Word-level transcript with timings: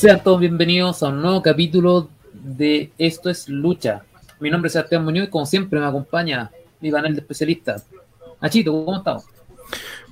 Sean 0.00 0.22
todos 0.22 0.40
bienvenidos 0.40 1.02
a 1.02 1.08
un 1.08 1.20
nuevo 1.20 1.42
capítulo 1.42 2.08
de 2.32 2.90
Esto 2.96 3.28
es 3.28 3.50
Lucha. 3.50 4.00
Mi 4.38 4.48
nombre 4.48 4.68
es 4.68 4.72
Sebastián 4.72 5.04
Muñoz 5.04 5.26
y 5.26 5.30
como 5.30 5.44
siempre 5.44 5.78
me 5.78 5.84
acompaña 5.84 6.50
mi 6.80 6.90
panel 6.90 7.14
de 7.14 7.20
especialistas. 7.20 7.84
Nachito, 8.40 8.72
¿cómo 8.72 8.96
estamos? 8.96 9.26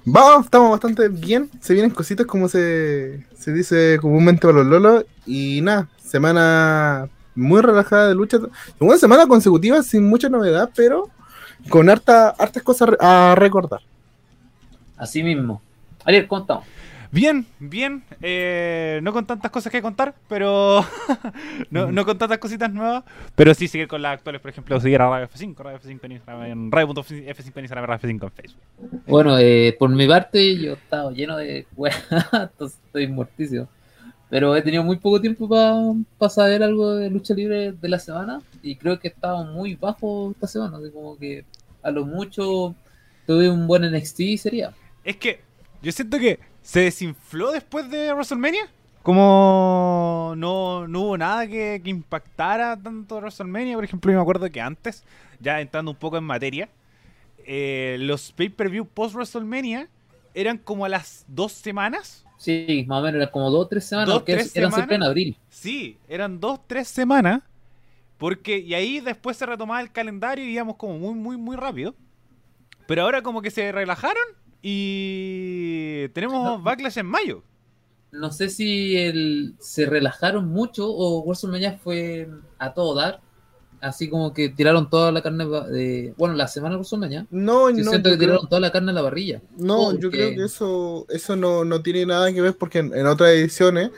Vamos, 0.04 0.44
estamos 0.44 0.72
bastante 0.72 1.08
bien. 1.08 1.48
Se 1.62 1.72
vienen 1.72 1.90
cositas 1.90 2.26
como 2.26 2.50
se, 2.50 3.24
se 3.34 3.50
dice 3.54 3.98
comúnmente 3.98 4.42
para 4.42 4.58
los 4.58 4.66
lolos. 4.66 5.06
Y 5.24 5.60
nada, 5.62 5.88
semana 6.04 7.08
muy 7.34 7.62
relajada 7.62 8.08
de 8.08 8.14
lucha. 8.14 8.40
Una 8.78 8.98
semana 8.98 9.26
consecutiva 9.26 9.82
sin 9.82 10.06
mucha 10.06 10.28
novedad, 10.28 10.68
pero 10.76 11.08
con 11.70 11.88
harta, 11.88 12.28
hartas 12.38 12.62
cosas 12.62 12.90
a 13.00 13.34
recordar. 13.38 13.80
Así 14.98 15.22
mismo. 15.22 15.62
Ariel, 16.04 16.28
¿cómo 16.28 16.42
estamos? 16.42 16.77
Bien, 17.10 17.46
bien. 17.58 18.02
Eh, 18.20 19.00
no 19.02 19.12
con 19.12 19.26
tantas 19.26 19.50
cosas 19.50 19.72
que 19.72 19.80
contar, 19.80 20.14
pero. 20.28 20.84
no, 21.70 21.90
no, 21.90 22.04
con 22.04 22.18
tantas 22.18 22.38
cositas 22.38 22.72
nuevas. 22.72 23.04
Pero 23.34 23.54
sí 23.54 23.68
seguir 23.68 23.88
con 23.88 24.02
las 24.02 24.14
actuales, 24.14 24.40
por 24.40 24.50
ejemplo, 24.50 24.80
seguir 24.80 25.00
a 25.00 25.08
Radio 25.08 25.28
F5, 25.28 25.56
Radio 25.56 25.78
F5 25.78 26.04
en 26.46 26.70
Radio.f5 26.70 27.52
en 27.56 27.68
Radio 27.68 27.98
F5 27.98 28.22
en 28.22 28.30
Facebook. 28.32 28.62
Bueno, 29.06 29.38
eh, 29.38 29.74
por 29.78 29.90
mi 29.90 30.06
parte, 30.06 30.56
yo 30.56 30.72
he 30.72 30.74
estado 30.74 31.10
lleno 31.12 31.36
de 31.36 31.66
entonces 32.32 32.78
estoy 32.86 33.06
muertísimo. 33.06 33.68
Pero 34.30 34.54
he 34.54 34.60
tenido 34.60 34.84
muy 34.84 34.96
poco 34.96 35.22
tiempo 35.22 35.48
para 35.48 36.30
saber 36.30 36.62
algo 36.62 36.94
de 36.96 37.08
lucha 37.08 37.32
libre 37.32 37.72
de 37.72 37.88
la 37.88 37.98
semana. 37.98 38.42
Y 38.62 38.76
creo 38.76 38.98
que 38.98 39.08
he 39.08 39.10
estado 39.10 39.44
muy 39.44 39.74
bajo 39.74 40.32
esta 40.32 40.46
semana. 40.46 40.76
Así 40.76 40.90
como 40.90 41.16
que 41.16 41.46
a 41.82 41.90
lo 41.90 42.04
mucho 42.04 42.74
tuve 43.26 43.48
un 43.48 43.66
buen 43.66 43.90
NXT 43.90 44.20
y 44.20 44.38
sería. 44.38 44.74
Es 45.02 45.16
que 45.16 45.40
yo 45.80 45.92
siento 45.92 46.18
que 46.18 46.38
se 46.68 46.80
desinfló 46.80 47.50
después 47.50 47.90
de 47.90 48.12
WrestleMania. 48.12 48.68
Como 49.02 50.34
no, 50.36 50.86
no 50.86 51.00
hubo 51.00 51.16
nada 51.16 51.46
que, 51.46 51.80
impactara 51.82 52.76
tanto 52.76 53.16
WrestleMania. 53.16 53.74
Por 53.74 53.84
ejemplo, 53.84 54.12
yo 54.12 54.18
me 54.18 54.20
acuerdo 54.20 54.50
que 54.50 54.60
antes, 54.60 55.02
ya 55.40 55.62
entrando 55.62 55.92
un 55.92 55.96
poco 55.96 56.18
en 56.18 56.24
materia, 56.24 56.68
eh, 57.46 57.96
los 58.00 58.32
pay-per-view 58.32 58.84
post-WrestleMania 58.84 59.88
eran 60.34 60.58
como 60.58 60.84
a 60.84 60.90
las 60.90 61.24
dos 61.26 61.52
semanas. 61.52 62.26
Sí, 62.36 62.84
más 62.86 63.00
o 63.00 63.02
menos, 63.02 63.16
eran 63.16 63.30
como 63.30 63.50
dos 63.50 63.64
o 63.64 63.68
tres 63.68 63.86
semanas, 63.86 64.10
dos, 64.10 64.26
tres 64.26 64.54
eran 64.54 64.70
siempre 64.70 64.96
en 64.96 65.04
abril. 65.04 65.36
Sí, 65.48 65.96
eran 66.06 66.38
dos, 66.38 66.60
tres 66.66 66.86
semanas. 66.88 67.40
Porque, 68.18 68.58
y 68.58 68.74
ahí 68.74 69.00
después 69.00 69.38
se 69.38 69.46
retomaba 69.46 69.80
el 69.80 69.90
calendario 69.90 70.44
y 70.44 70.52
íbamos 70.52 70.76
como 70.76 70.98
muy, 70.98 71.14
muy, 71.14 71.38
muy 71.38 71.56
rápido. 71.56 71.94
Pero 72.86 73.04
ahora 73.04 73.22
como 73.22 73.40
que 73.40 73.50
se 73.50 73.72
relajaron 73.72 74.22
y 74.62 76.08
tenemos 76.08 76.62
Backlash 76.62 76.98
en 76.98 77.06
mayo. 77.06 77.42
No 78.10 78.32
sé 78.32 78.48
si 78.48 78.96
el, 78.96 79.54
se 79.58 79.86
relajaron 79.86 80.48
mucho 80.48 80.88
o 80.90 81.22
WrestleMania 81.24 81.78
fue 81.78 82.28
a 82.58 82.72
todo 82.72 82.94
dar. 82.94 83.20
Así 83.80 84.08
como 84.08 84.34
que 84.34 84.48
tiraron 84.48 84.90
toda 84.90 85.12
la 85.12 85.22
carne 85.22 85.46
de. 85.46 86.14
Bueno, 86.16 86.34
la 86.34 86.48
semana 86.48 86.74
de 86.74 86.78
WrestleMania. 86.78 87.26
No, 87.30 87.70
no. 87.70 87.90
Siento 87.90 88.10
que 88.10 88.16
tiraron 88.16 88.48
toda 88.48 88.60
la 88.60 88.72
carne 88.72 88.90
a 88.90 88.94
la 88.94 89.02
parrilla. 89.02 89.40
No, 89.56 89.96
yo 89.96 90.10
creo 90.10 90.34
que 90.34 90.44
eso, 90.44 91.06
eso 91.10 91.36
no, 91.36 91.64
no 91.64 91.80
tiene 91.82 92.06
nada 92.06 92.32
que 92.32 92.40
ver 92.40 92.56
porque 92.56 92.80
en, 92.80 93.06
otras 93.06 93.30
ediciones 93.30 93.90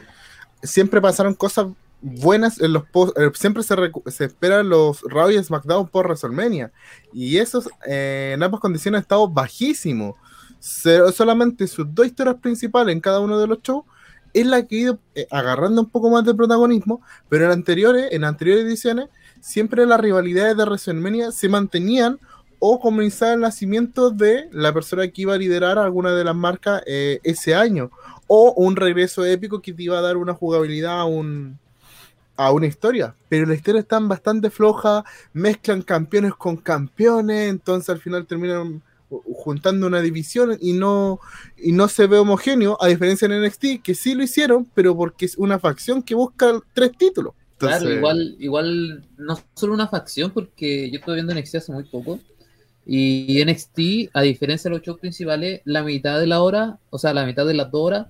siempre 0.62 1.00
pasaron 1.00 1.34
cosas 1.34 1.68
buenas 2.02 2.60
en 2.60 2.72
los 2.72 2.84
post, 2.88 3.16
eh, 3.18 3.30
siempre 3.34 3.62
se, 3.62 3.74
se 4.08 4.24
esperan 4.24 4.68
los 4.68 5.02
Raw 5.02 5.30
y 5.30 5.42
SmackDown 5.42 5.88
por 5.88 6.06
WrestleMania 6.06 6.72
y 7.12 7.36
esos 7.36 7.68
eh, 7.86 8.32
en 8.34 8.42
ambas 8.42 8.60
condiciones 8.60 8.98
han 8.98 9.02
estado 9.02 9.28
bajísimos 9.28 10.14
solamente 10.60 11.66
sus 11.66 11.92
dos 11.94 12.06
historias 12.06 12.36
principales 12.36 12.94
en 12.94 13.00
cada 13.00 13.20
uno 13.20 13.38
de 13.38 13.46
los 13.46 13.62
shows 13.62 13.84
es 14.32 14.46
la 14.46 14.66
que 14.66 14.76
ha 14.76 14.80
ido 14.80 14.98
eh, 15.14 15.26
agarrando 15.30 15.80
un 15.82 15.88
poco 15.88 16.10
más 16.10 16.24
de 16.24 16.34
protagonismo, 16.34 17.02
pero 17.28 17.46
en 17.46 17.50
anteriores, 17.50 18.12
en 18.12 18.24
anteriores 18.24 18.64
ediciones, 18.64 19.08
siempre 19.40 19.86
las 19.86 20.00
rivalidades 20.00 20.56
de 20.56 20.64
WrestleMania 20.64 21.32
se 21.32 21.48
mantenían 21.48 22.18
o 22.60 22.78
comenzaba 22.78 23.32
el 23.32 23.40
nacimiento 23.40 24.10
de 24.10 24.48
la 24.52 24.72
persona 24.72 25.08
que 25.08 25.22
iba 25.22 25.34
a 25.34 25.38
liderar 25.38 25.78
alguna 25.78 26.12
de 26.12 26.24
las 26.24 26.36
marcas 26.36 26.82
eh, 26.86 27.18
ese 27.22 27.54
año, 27.54 27.90
o 28.26 28.52
un 28.52 28.76
regreso 28.76 29.24
épico 29.24 29.60
que 29.60 29.72
te 29.72 29.82
iba 29.82 29.98
a 29.98 30.02
dar 30.02 30.16
una 30.16 30.34
jugabilidad 30.34 31.00
a, 31.00 31.04
un, 31.06 31.58
a 32.36 32.52
una 32.52 32.66
historia. 32.66 33.14
Pero 33.28 33.46
la 33.46 33.54
historia 33.54 33.80
está 33.80 33.98
bastante 33.98 34.50
floja, 34.50 35.04
mezclan 35.32 35.82
campeones 35.82 36.34
con 36.34 36.58
campeones, 36.58 37.48
entonces 37.48 37.88
al 37.88 37.98
final 37.98 38.26
terminan 38.26 38.82
juntando 39.34 39.86
una 39.86 40.00
división 40.00 40.56
y 40.60 40.72
no, 40.72 41.20
y 41.56 41.72
no 41.72 41.88
se 41.88 42.06
ve 42.06 42.18
homogéneo, 42.18 42.76
a 42.80 42.88
diferencia 42.88 43.26
en 43.26 43.42
NXT, 43.42 43.82
que 43.82 43.94
sí 43.94 44.14
lo 44.14 44.22
hicieron, 44.22 44.66
pero 44.74 44.96
porque 44.96 45.26
es 45.26 45.36
una 45.36 45.58
facción 45.58 46.02
que 46.02 46.14
busca 46.14 46.60
tres 46.72 46.92
títulos. 46.96 47.34
Claro, 47.58 47.90
igual, 47.90 48.36
igual 48.38 49.04
no 49.18 49.38
solo 49.54 49.74
una 49.74 49.88
facción, 49.88 50.30
porque 50.30 50.90
yo 50.90 50.98
estoy 50.98 51.16
viendo 51.16 51.34
NXT 51.34 51.56
hace 51.56 51.72
muy 51.72 51.84
poco, 51.84 52.18
y 52.86 53.44
NXT, 53.44 54.10
a 54.14 54.22
diferencia 54.22 54.70
de 54.70 54.76
los 54.76 54.84
shows 54.84 54.98
principales, 54.98 55.60
la 55.64 55.82
mitad 55.82 56.18
de 56.18 56.26
la 56.26 56.40
hora, 56.42 56.78
o 56.88 56.98
sea, 56.98 57.12
la 57.12 57.26
mitad 57.26 57.46
de 57.46 57.54
las 57.54 57.70
dos 57.70 57.82
horas, 57.82 58.06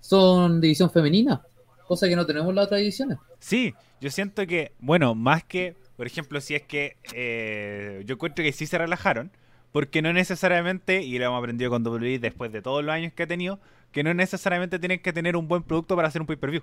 son 0.00 0.60
división 0.60 0.90
femenina, 0.90 1.42
cosa 1.86 2.08
que 2.08 2.16
no 2.16 2.26
tenemos 2.26 2.50
en 2.50 2.56
las 2.56 2.66
otras 2.66 2.78
divisiones. 2.78 3.18
Sí, 3.40 3.74
yo 4.00 4.10
siento 4.10 4.46
que, 4.46 4.72
bueno, 4.78 5.14
más 5.14 5.44
que, 5.44 5.74
por 5.96 6.06
ejemplo, 6.06 6.40
si 6.40 6.54
es 6.54 6.62
que 6.62 6.96
eh, 7.12 8.02
yo 8.06 8.14
encuentro 8.14 8.44
que 8.44 8.52
sí 8.52 8.66
se 8.66 8.78
relajaron, 8.78 9.32
porque 9.72 10.02
no 10.02 10.12
necesariamente, 10.12 11.02
y 11.02 11.18
lo 11.18 11.24
hemos 11.24 11.38
aprendido 11.38 11.70
con 11.70 11.84
WWE 11.84 12.18
después 12.18 12.52
de 12.52 12.60
todos 12.62 12.84
los 12.84 12.94
años 12.94 13.12
que 13.14 13.22
ha 13.22 13.26
tenido, 13.26 13.58
que 13.90 14.04
no 14.04 14.12
necesariamente 14.14 14.78
tienen 14.78 15.00
que 15.00 15.12
tener 15.12 15.36
un 15.36 15.48
buen 15.48 15.62
producto 15.62 15.96
para 15.96 16.08
hacer 16.08 16.20
un 16.20 16.26
pay-per-view. 16.26 16.62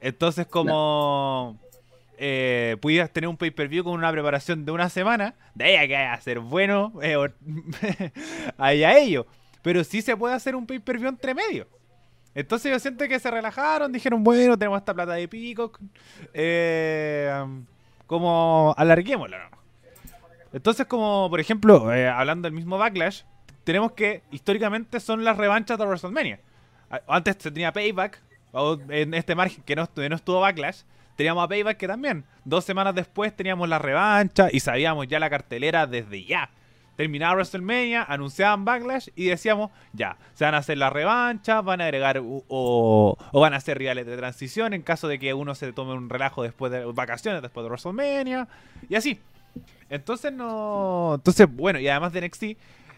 Entonces, 0.00 0.46
como 0.46 1.58
eh, 2.18 2.76
pudieras 2.80 3.10
tener 3.10 3.28
un 3.28 3.36
pay-per-view 3.36 3.84
con 3.84 3.94
una 3.94 4.12
preparación 4.12 4.64
de 4.64 4.72
una 4.72 4.90
semana, 4.90 5.34
de 5.54 5.64
ahí 5.64 5.76
a 5.76 5.88
que 5.88 5.96
a 5.96 6.20
ser 6.20 6.40
bueno, 6.40 6.92
eh, 7.02 7.16
ahí 8.58 8.84
a 8.84 8.98
ello. 8.98 9.26
Pero 9.62 9.82
sí 9.84 10.02
se 10.02 10.16
puede 10.16 10.34
hacer 10.34 10.54
un 10.54 10.66
pay-per-view 10.66 11.08
entre 11.08 11.34
medio. 11.34 11.66
Entonces 12.34 12.72
yo 12.72 12.78
siento 12.78 13.06
que 13.08 13.18
se 13.20 13.30
relajaron, 13.30 13.92
dijeron, 13.92 14.24
bueno, 14.24 14.58
tenemos 14.58 14.78
esta 14.78 14.94
plata 14.94 15.12
de 15.12 15.28
pico, 15.28 15.72
eh, 16.32 17.44
como 18.06 18.74
alarguémosla. 18.76 19.50
¿no? 19.50 19.61
Entonces, 20.52 20.86
como 20.86 21.28
por 21.30 21.40
ejemplo, 21.40 21.92
eh, 21.92 22.08
hablando 22.08 22.46
del 22.46 22.52
mismo 22.52 22.78
Backlash, 22.78 23.22
tenemos 23.64 23.92
que 23.92 24.22
históricamente 24.30 25.00
son 25.00 25.24
las 25.24 25.36
revanchas 25.36 25.78
de 25.78 25.86
WrestleMania. 25.86 26.40
Antes 27.08 27.36
se 27.38 27.50
tenía 27.50 27.72
Payback, 27.72 28.20
en 28.90 29.14
este 29.14 29.34
margen 29.34 29.62
que 29.64 29.74
no, 29.76 29.84
estuvo 29.84 30.40
Backlash, 30.40 30.82
teníamos 31.16 31.44
a 31.44 31.48
Payback 31.48 31.76
que 31.78 31.88
también. 31.88 32.24
Dos 32.44 32.64
semanas 32.64 32.94
después 32.94 33.34
teníamos 33.34 33.68
la 33.68 33.78
revancha 33.78 34.48
y 34.52 34.60
sabíamos 34.60 35.06
ya 35.06 35.18
la 35.18 35.30
cartelera 35.30 35.86
desde 35.86 36.24
ya. 36.24 36.50
Terminaba 36.96 37.32
WrestleMania, 37.32 38.02
anunciaban 38.02 38.66
Backlash 38.66 39.08
y 39.16 39.24
decíamos, 39.24 39.70
ya, 39.94 40.18
se 40.34 40.44
van 40.44 40.54
a 40.54 40.58
hacer 40.58 40.76
la 40.76 40.90
revancha, 40.90 41.62
van 41.62 41.80
a 41.80 41.84
agregar 41.84 42.18
o, 42.18 42.44
o, 42.48 43.40
van 43.40 43.54
a 43.54 43.56
hacer 43.56 43.78
rivales 43.78 44.04
de 44.04 44.18
transición 44.18 44.74
en 44.74 44.82
caso 44.82 45.08
de 45.08 45.18
que 45.18 45.32
uno 45.32 45.54
se 45.54 45.72
tome 45.72 45.94
un 45.94 46.10
relajo 46.10 46.42
después 46.42 46.70
de 46.70 46.84
vacaciones, 46.84 47.40
después 47.40 47.64
de 47.64 47.70
WrestleMania, 47.70 48.48
y 48.90 48.96
así. 48.96 49.18
Entonces 49.90 50.32
no. 50.32 51.14
Entonces, 51.16 51.46
bueno, 51.50 51.78
y 51.78 51.88
además 51.88 52.12
de 52.12 52.26
NXT, 52.26 52.44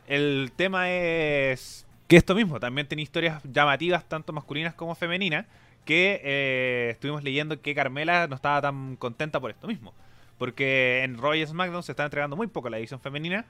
el 0.06 0.52
tema 0.56 0.90
es 0.90 1.86
que 2.06 2.16
esto 2.16 2.34
mismo, 2.34 2.60
también 2.60 2.86
tiene 2.86 3.02
historias 3.02 3.42
llamativas, 3.44 4.04
tanto 4.08 4.32
masculinas 4.32 4.74
como 4.74 4.94
femeninas, 4.94 5.46
que 5.84 6.20
eh, 6.22 6.90
estuvimos 6.92 7.24
leyendo 7.24 7.60
que 7.60 7.74
Carmela 7.74 8.26
no 8.26 8.36
estaba 8.36 8.60
tan 8.60 8.96
contenta 8.96 9.40
por 9.40 9.50
esto 9.50 9.66
mismo. 9.66 9.92
Porque 10.38 11.02
en 11.04 11.18
Roy 11.18 11.46
SmackDown 11.46 11.82
se 11.82 11.92
está 11.92 12.04
entregando 12.04 12.36
muy 12.36 12.46
poco 12.46 12.68
la 12.68 12.78
edición 12.78 13.00
femenina, 13.00 13.44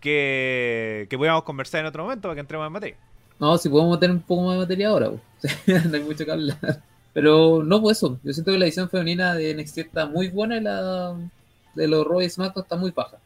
que, 0.00 1.06
que 1.10 1.18
podíamos 1.18 1.42
conversar 1.42 1.80
en 1.80 1.86
otro 1.86 2.04
momento 2.04 2.22
para 2.22 2.34
que 2.34 2.40
entremos 2.40 2.66
en 2.66 2.72
materia. 2.72 2.96
No, 3.38 3.56
si 3.58 3.68
podemos 3.68 3.96
meter 3.96 4.10
un 4.10 4.20
poco 4.20 4.42
más 4.42 4.54
de 4.54 4.60
materia 4.60 4.88
ahora, 4.88 5.10
no 5.66 5.94
hay 5.96 6.02
mucho 6.02 6.24
que 6.24 6.30
hablar. 6.30 6.82
Pero 7.12 7.62
no, 7.64 7.80
pues 7.80 7.96
eso. 7.98 8.18
Yo 8.22 8.32
siento 8.32 8.52
que 8.52 8.58
la 8.58 8.66
edición 8.66 8.88
femenina 8.88 9.34
de 9.34 9.54
NXT 9.54 9.78
está 9.78 10.06
muy 10.06 10.28
buena 10.28 10.56
y 10.56 10.60
la, 10.60 11.16
de 11.74 11.88
los 11.88 12.06
Roy 12.06 12.28
SmackDown 12.28 12.64
está 12.64 12.76
muy 12.76 12.90
baja. 12.90 13.18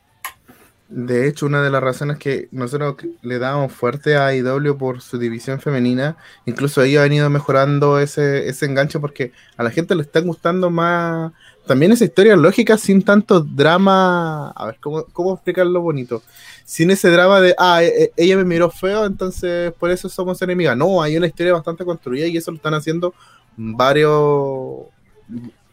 De 0.89 1.27
hecho, 1.27 1.47
una 1.47 1.63
de 1.63 1.71
las 1.71 1.83
razones 1.83 2.19
que 2.19 2.49
nosotros 2.53 2.97
le 3.23 3.39
damos 3.39 3.73
fuerte 3.73 4.17
a 4.17 4.35
IW 4.35 4.77
por 4.77 5.01
su 5.01 5.19
división 5.19 5.59
femenina, 5.59 6.17
incluso 6.45 6.83
ahí 6.83 6.97
ha 6.97 7.03
venido 7.03 7.29
mejorando 7.31 7.99
ese, 7.99 8.49
ese 8.49 8.67
enganche 8.67 9.01
porque 9.01 9.33
a 9.57 9.63
la 9.63 9.71
gente 9.71 9.95
le 9.95 10.03
está 10.03 10.21
gustando 10.21 10.71
más 10.71 11.33
también 11.67 11.93
esa 11.93 12.05
historia 12.05 12.37
lógica 12.37 12.77
sin 12.77 13.03
tanto 13.03 13.41
drama. 13.41 14.51
A 14.51 14.67
ver, 14.67 14.77
¿cómo, 14.81 15.05
cómo 15.13 15.35
explicarlo 15.35 15.81
bonito? 15.81 16.23
Sin 16.65 16.91
ese 16.91 17.11
drama 17.11 17.41
de, 17.41 17.55
ah, 17.59 17.83
e, 17.83 17.87
e, 17.87 18.13
ella 18.17 18.37
me 18.37 18.45
miró 18.45 18.71
feo, 18.71 19.07
entonces 19.07 19.73
por 19.73 19.91
eso 19.91 20.09
somos 20.09 20.41
enemigas. 20.43 20.77
No, 20.77 21.03
hay 21.03 21.17
una 21.17 21.27
historia 21.27 21.55
bastante 21.55 21.85
construida 21.85 22.27
y 22.27 22.37
eso 22.37 22.51
lo 22.51 22.59
están 22.59 22.75
haciendo 22.75 23.15
varios, 23.57 24.87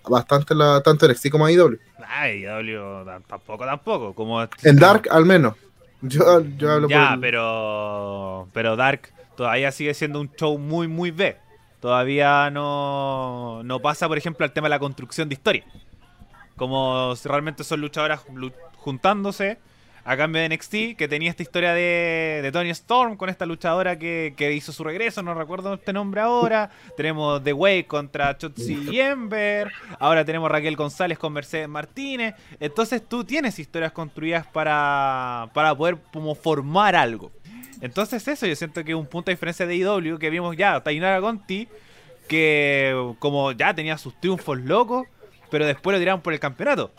bastante 0.09 0.53
la, 0.55 0.81
tanto 0.81 1.07
NXT 1.07 1.29
como 1.29 1.47
IW. 1.49 1.77
Ay, 2.07 2.43
IW 2.45 3.05
tampoco, 3.27 3.65
tampoco. 3.65 4.13
Como 4.13 4.41
en 4.41 4.75
Dark 4.77 5.07
al 5.11 5.25
menos. 5.25 5.55
Yo, 6.01 6.41
yo 6.57 6.71
hablo 6.71 6.87
Ya, 6.89 7.15
pero 7.21 8.47
pero 8.53 8.75
Dark 8.75 9.13
todavía 9.37 9.71
sigue 9.71 9.93
siendo 9.93 10.19
un 10.19 10.31
show 10.35 10.57
muy, 10.57 10.87
muy 10.87 11.11
B. 11.11 11.37
todavía 11.79 12.49
no, 12.51 13.61
no 13.63 13.79
pasa, 13.79 14.07
por 14.07 14.17
ejemplo, 14.17 14.43
al 14.45 14.51
tema 14.51 14.65
de 14.65 14.71
la 14.71 14.79
construcción 14.79 15.29
de 15.29 15.33
historia. 15.35 15.63
Como 16.55 17.13
realmente 17.23 17.63
son 17.63 17.81
luchadoras 17.81 18.21
lu- 18.33 18.51
juntándose 18.77 19.57
a 20.03 20.17
cambio 20.17 20.41
de 20.41 20.49
NXT, 20.49 20.97
que 20.97 21.07
tenía 21.07 21.29
esta 21.29 21.43
historia 21.43 21.73
de, 21.73 22.39
de 22.41 22.51
Tony 22.51 22.69
Storm 22.71 23.17
con 23.17 23.29
esta 23.29 23.45
luchadora 23.45 23.97
que, 23.99 24.53
hizo 24.55 24.71
su 24.71 24.83
regreso, 24.83 25.21
no 25.21 25.33
recuerdo 25.33 25.75
este 25.75 25.93
nombre 25.93 26.21
ahora. 26.21 26.71
Tenemos 26.97 27.43
The 27.43 27.53
Way 27.53 27.83
contra 27.83 28.37
Chotzi 28.37 28.89
y 28.91 28.99
Ember. 28.99 29.71
Ahora 29.99 30.25
tenemos 30.25 30.49
Raquel 30.49 30.75
González 30.75 31.17
con 31.17 31.33
Mercedes 31.33 31.69
Martínez. 31.69 32.35
Entonces 32.59 33.07
tú 33.07 33.23
tienes 33.23 33.59
historias 33.59 33.91
construidas 33.91 34.47
para, 34.47 35.49
para 35.53 35.75
poder 35.75 35.97
como 36.11 36.33
formar 36.35 36.95
algo. 36.95 37.31
Entonces 37.81 38.27
eso 38.27 38.45
yo 38.45 38.55
siento 38.55 38.83
que 38.83 38.91
es 38.91 38.97
un 38.97 39.07
punto 39.07 39.31
de 39.31 39.35
diferencia 39.35 39.65
de 39.65 39.75
IW 39.75 40.17
que 40.17 40.29
vimos 40.29 40.55
ya, 40.55 40.79
Tainara 40.81 41.19
Conti, 41.21 41.67
que 42.27 43.13
como 43.19 43.51
ya 43.51 43.73
tenía 43.73 43.97
sus 43.97 44.19
triunfos 44.19 44.59
locos, 44.59 45.07
pero 45.49 45.65
después 45.65 45.93
lo 45.93 45.99
tiraron 45.99 46.21
por 46.21 46.33
el 46.33 46.39
campeonato. 46.39 46.91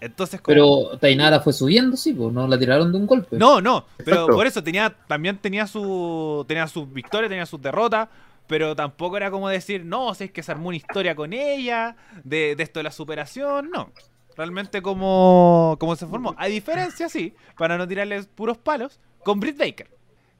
Entonces 0.00 0.40
como... 0.40 0.54
Pero 0.54 0.98
Tainara 0.98 1.40
fue 1.40 1.52
subiendo, 1.52 1.96
sí, 1.96 2.12
pues 2.12 2.32
no 2.32 2.46
la 2.46 2.58
tiraron 2.58 2.92
de 2.92 2.98
un 2.98 3.06
golpe. 3.06 3.36
No, 3.36 3.60
no, 3.60 3.86
pero 3.98 4.10
Exacto. 4.12 4.32
por 4.34 4.46
eso 4.46 4.62
tenía 4.62 4.94
también 5.06 5.38
tenía 5.38 5.66
su 5.66 6.44
tenía 6.46 6.66
sus 6.68 6.92
victorias, 6.92 7.28
tenía 7.28 7.46
sus 7.46 7.60
derrotas, 7.60 8.08
pero 8.46 8.74
tampoco 8.74 9.16
era 9.16 9.30
como 9.30 9.48
decir, 9.48 9.84
no, 9.84 10.14
si 10.14 10.24
es 10.24 10.32
que 10.32 10.42
se 10.42 10.52
armó 10.52 10.68
una 10.68 10.76
historia 10.76 11.14
con 11.14 11.32
ella, 11.32 11.96
de, 12.24 12.56
de 12.56 12.62
esto 12.62 12.80
de 12.80 12.84
la 12.84 12.92
superación, 12.92 13.70
no. 13.70 13.92
Realmente 14.36 14.82
como, 14.82 15.76
como 15.80 15.96
se 15.96 16.06
formó. 16.06 16.34
A 16.38 16.46
diferencia, 16.46 17.08
sí, 17.08 17.34
para 17.56 17.76
no 17.76 17.88
tirarles 17.88 18.26
puros 18.26 18.56
palos, 18.56 19.00
con 19.24 19.40
Britt 19.40 19.58
Baker. 19.58 19.97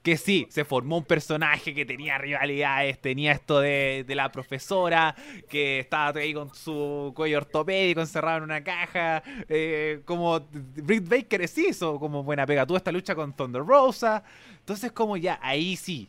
Que 0.09 0.17
sí, 0.17 0.47
se 0.49 0.65
formó 0.65 0.97
un 0.97 1.05
personaje 1.05 1.75
que 1.75 1.85
tenía 1.85 2.17
rivalidades, 2.17 2.99
tenía 2.99 3.33
esto 3.33 3.61
de, 3.61 4.07
de 4.09 4.15
la 4.15 4.33
profesora, 4.33 5.15
que 5.51 5.81
estaba 5.81 6.19
ahí 6.19 6.33
con 6.33 6.55
su 6.55 7.13
cuello 7.15 7.37
ortopédico 7.37 8.01
encerrado 8.01 8.39
en 8.39 8.45
una 8.45 8.65
caja. 8.65 9.23
eh, 9.51 10.01
como 10.07 10.41
Britt 10.51 11.07
Baker 11.07 11.47
sí 11.47 11.67
hizo 11.69 12.01
como 12.01 12.23
buena 12.23 12.47
pega. 12.47 12.65
Tuvo 12.65 12.79
esta 12.79 12.91
lucha 12.91 13.15
con 13.15 13.35
Thunder 13.35 13.63
Rosa. 13.63 14.25
Entonces, 14.61 14.93
como 14.93 15.19
ya, 15.19 15.39
ahí 15.43 15.77
sí. 15.77 16.09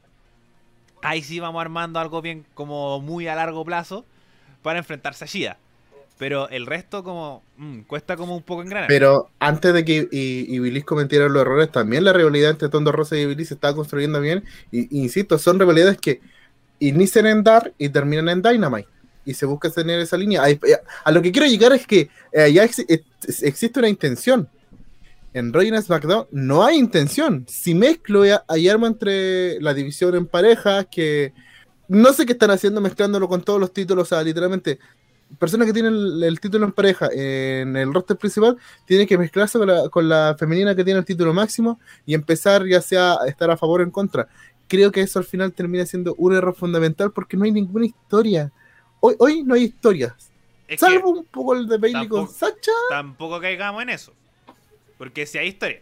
Ahí 1.01 1.21
sí 1.21 1.41
vamos 1.41 1.59
armando 1.59 1.99
algo 1.99 2.21
bien, 2.21 2.45
como 2.53 3.01
muy 3.01 3.27
a 3.27 3.35
largo 3.35 3.65
plazo, 3.65 4.05
para 4.61 4.79
enfrentarse 4.79 5.25
a 5.25 5.27
Shida. 5.27 5.57
Pero 6.19 6.49
el 6.49 6.65
resto, 6.65 7.01
como, 7.01 7.43
mm, 7.55 7.83
cuesta 7.83 8.17
como 8.17 8.35
un 8.35 8.43
poco 8.43 8.61
engranar. 8.61 8.89
Pero 8.89 9.29
antes 9.39 9.73
de 9.73 9.85
que 9.85 10.09
y, 10.11 10.53
y 10.53 10.59
Bilis 10.59 10.83
cometiera 10.83 11.29
los 11.29 11.41
errores, 11.41 11.71
también 11.71 12.03
la 12.03 12.11
rivalidad 12.11 12.51
entre 12.51 12.67
Tondo 12.67 12.91
Rosa 12.91 13.15
y 13.15 13.25
Bilis 13.25 13.47
se 13.47 13.53
estaba 13.53 13.73
construyendo 13.73 14.19
bien. 14.19 14.43
Y, 14.69 14.99
insisto, 15.01 15.39
son 15.39 15.57
rivalidades 15.57 15.97
que 15.97 16.19
inician 16.79 17.25
en 17.25 17.41
Dark 17.41 17.73
y 17.77 17.87
terminan 17.87 18.27
en 18.27 18.41
Dynamite. 18.41 18.89
Y 19.23 19.33
se 19.33 19.45
busca 19.45 19.69
tener 19.69 20.01
esa 20.01 20.17
línea. 20.17 20.47
Eh, 20.49 20.59
A, 21.05 21.11
lo 21.13 21.21
que 21.21 21.31
quiero 21.31 21.47
llegar 21.47 21.71
es 21.71 21.87
que 21.87 22.09
eh, 22.33 22.51
ya 22.51 22.65
ex- 22.65 22.85
ex- 22.89 23.43
existe 23.43 23.79
una 23.79 23.87
intención. 23.87 24.49
En 25.33 25.53
Raw 25.53 25.61
y 25.63 25.81
SmackDown 25.81 26.27
no 26.31 26.65
hay 26.65 26.77
intención. 26.77 27.45
Si 27.47 27.73
mezclo 27.73 28.25
y, 28.25 28.31
hay 28.45 28.67
arma 28.67 28.87
entre 28.87 29.61
la 29.61 29.73
división 29.73 30.15
en 30.15 30.25
parejas, 30.25 30.87
que 30.91 31.31
no 31.87 32.11
sé 32.11 32.25
qué 32.25 32.33
están 32.33 32.51
haciendo 32.51 32.81
mezclándolo 32.81 33.29
con 33.29 33.41
todos 33.41 33.59
los 33.59 33.71
títulos, 33.71 34.03
o 34.03 34.15
sea, 34.15 34.21
literalmente 34.23 34.79
personas 35.37 35.67
que 35.67 35.73
tienen 35.73 35.93
el, 35.93 36.23
el 36.23 36.39
título 36.39 36.65
en 36.65 36.71
pareja 36.71 37.07
en 37.13 37.75
el 37.77 37.93
roster 37.93 38.17
principal 38.17 38.57
tienen 38.85 39.05
que 39.07 39.17
mezclarse 39.17 39.57
con 39.59 39.67
la, 39.67 39.89
con 39.89 40.09
la 40.09 40.35
femenina 40.39 40.75
que 40.75 40.83
tiene 40.83 40.99
el 40.99 41.05
título 41.05 41.33
máximo 41.33 41.79
y 42.05 42.13
empezar 42.15 42.65
ya 42.65 42.81
sea 42.81 43.13
a 43.21 43.27
estar 43.27 43.51
a 43.51 43.57
favor 43.57 43.81
o 43.81 43.83
en 43.83 43.91
contra. 43.91 44.27
Creo 44.67 44.91
que 44.91 45.01
eso 45.01 45.19
al 45.19 45.25
final 45.25 45.53
termina 45.53 45.85
siendo 45.85 46.15
un 46.17 46.33
error 46.35 46.55
fundamental 46.55 47.11
porque 47.11 47.37
no 47.37 47.43
hay 47.43 47.51
ninguna 47.51 47.85
historia. 47.85 48.51
Hoy, 48.99 49.15
hoy 49.19 49.43
no 49.43 49.53
hay 49.55 49.63
historias. 49.63 50.13
Es 50.67 50.79
Salvo 50.79 51.09
un 51.11 51.25
poco 51.25 51.55
el 51.55 51.67
de 51.67 51.77
Bailey 51.77 52.07
con 52.07 52.25
tampoco- 52.27 52.37
Sacha. 52.39 52.71
tampoco 52.89 53.39
caigamos 53.39 53.81
en 53.83 53.89
eso. 53.89 54.13
Porque 54.97 55.25
si 55.25 55.37
hay 55.37 55.47
historias 55.49 55.81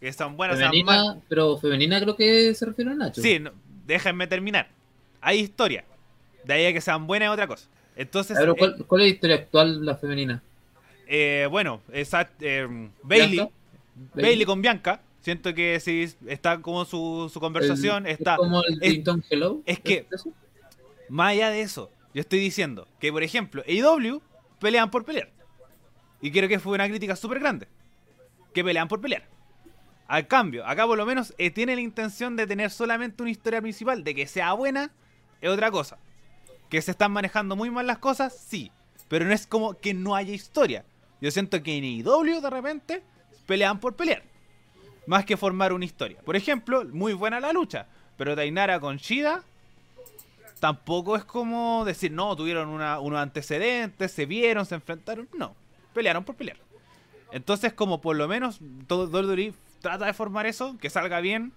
que 0.00 0.12
son 0.12 0.36
buenas, 0.36 0.58
sean 0.58 0.70
femenina, 0.70 1.18
pero 1.28 1.56
femenina 1.58 2.00
creo 2.00 2.16
que 2.16 2.54
se 2.54 2.66
refiere 2.66 2.90
a 2.90 2.94
Nacho. 2.94 3.20
Sí, 3.22 3.38
no, 3.38 3.52
déjenme 3.86 4.26
terminar. 4.26 4.68
Hay 5.20 5.38
historia. 5.40 5.84
De 6.44 6.54
ahí 6.54 6.66
a 6.66 6.72
que 6.72 6.80
sean 6.80 7.06
buenas 7.06 7.28
es 7.28 7.32
otra 7.32 7.46
cosa. 7.46 7.68
Entonces, 8.00 8.36
Pero, 8.38 8.52
eh, 8.52 8.56
¿cuál, 8.58 8.84
¿cuál 8.86 9.00
es 9.02 9.06
la 9.08 9.14
historia 9.14 9.36
actual 9.36 9.84
la 9.84 9.94
femenina? 9.96 10.42
eh, 11.06 11.46
bueno, 11.50 11.82
esa, 11.92 12.30
eh, 12.40 12.66
Bailey. 13.02 13.46
Bailey 14.14 14.46
con 14.46 14.62
Bianca. 14.62 15.02
Siento 15.20 15.52
que 15.54 15.78
sí 15.80 16.08
está 16.26 16.62
como 16.62 16.86
su, 16.86 17.30
su 17.32 17.38
conversación. 17.40 18.06
El- 18.06 18.12
está 18.12 18.32
es 18.32 18.38
como 18.38 18.62
el 18.64 18.78
es- 18.80 19.02
Hello. 19.28 19.60
es 19.66 19.80
que-? 19.80 20.06
Más 21.10 21.32
allá 21.32 21.50
de 21.50 21.60
eso, 21.60 21.90
yo 22.14 22.20
estoy 22.22 22.38
diciendo 22.38 22.88
que, 23.00 23.12
por 23.12 23.22
ejemplo, 23.22 23.62
AEW 23.68 24.22
pelean 24.60 24.90
por 24.90 25.04
pelear. 25.04 25.28
Y 26.22 26.30
creo 26.30 26.48
que 26.48 26.58
fue 26.58 26.72
una 26.74 26.88
crítica 26.88 27.16
súper 27.16 27.40
grande. 27.40 27.66
Que 28.54 28.64
pelean 28.64 28.88
por 28.88 29.00
pelear. 29.00 29.24
Al 30.08 30.26
cambio, 30.26 30.64
acá 30.66 30.86
por 30.86 30.96
lo 30.96 31.04
menos 31.04 31.34
eh, 31.36 31.50
tiene 31.50 31.74
la 31.74 31.82
intención 31.82 32.34
de 32.36 32.46
tener 32.46 32.70
solamente 32.70 33.22
una 33.22 33.30
historia 33.30 33.60
principal. 33.60 34.02
De 34.04 34.14
que 34.14 34.26
sea 34.26 34.54
buena, 34.54 34.90
es 35.42 35.50
otra 35.50 35.70
cosa. 35.70 35.98
Que 36.70 36.80
se 36.80 36.92
están 36.92 37.12
manejando 37.12 37.56
muy 37.56 37.70
mal 37.70 37.86
las 37.86 37.98
cosas, 37.98 38.34
sí. 38.34 38.70
Pero 39.08 39.24
no 39.24 39.32
es 39.32 39.46
como 39.46 39.74
que 39.74 39.92
no 39.92 40.14
haya 40.14 40.32
historia. 40.32 40.84
Yo 41.20 41.30
siento 41.30 41.62
que 41.62 41.76
en 41.76 41.84
AEW 41.84 42.40
de 42.40 42.50
repente 42.50 43.02
pelean 43.46 43.80
por 43.80 43.94
pelear. 43.96 44.22
Más 45.06 45.24
que 45.24 45.36
formar 45.36 45.72
una 45.72 45.84
historia. 45.84 46.18
Por 46.24 46.36
ejemplo, 46.36 46.84
muy 46.84 47.12
buena 47.12 47.40
la 47.40 47.52
lucha. 47.52 47.86
Pero 48.16 48.36
Tainara 48.36 48.80
con 48.80 48.96
Shida 48.96 49.42
tampoco 50.60 51.16
es 51.16 51.24
como 51.24 51.84
decir, 51.84 52.12
no, 52.12 52.36
tuvieron 52.36 52.68
unos 52.68 53.18
antecedentes, 53.20 54.12
se 54.12 54.26
vieron, 54.26 54.64
se 54.66 54.76
enfrentaron. 54.76 55.28
No, 55.36 55.56
pelearon 55.92 56.22
por 56.22 56.36
pelear. 56.36 56.58
Entonces, 57.32 57.72
como 57.72 58.00
por 58.00 58.16
lo 58.16 58.28
menos 58.28 58.60
todo 58.86 59.10
trata 59.80 60.06
de 60.06 60.12
formar 60.12 60.46
eso, 60.46 60.76
que 60.78 60.90
salga 60.90 61.20
bien, 61.20 61.52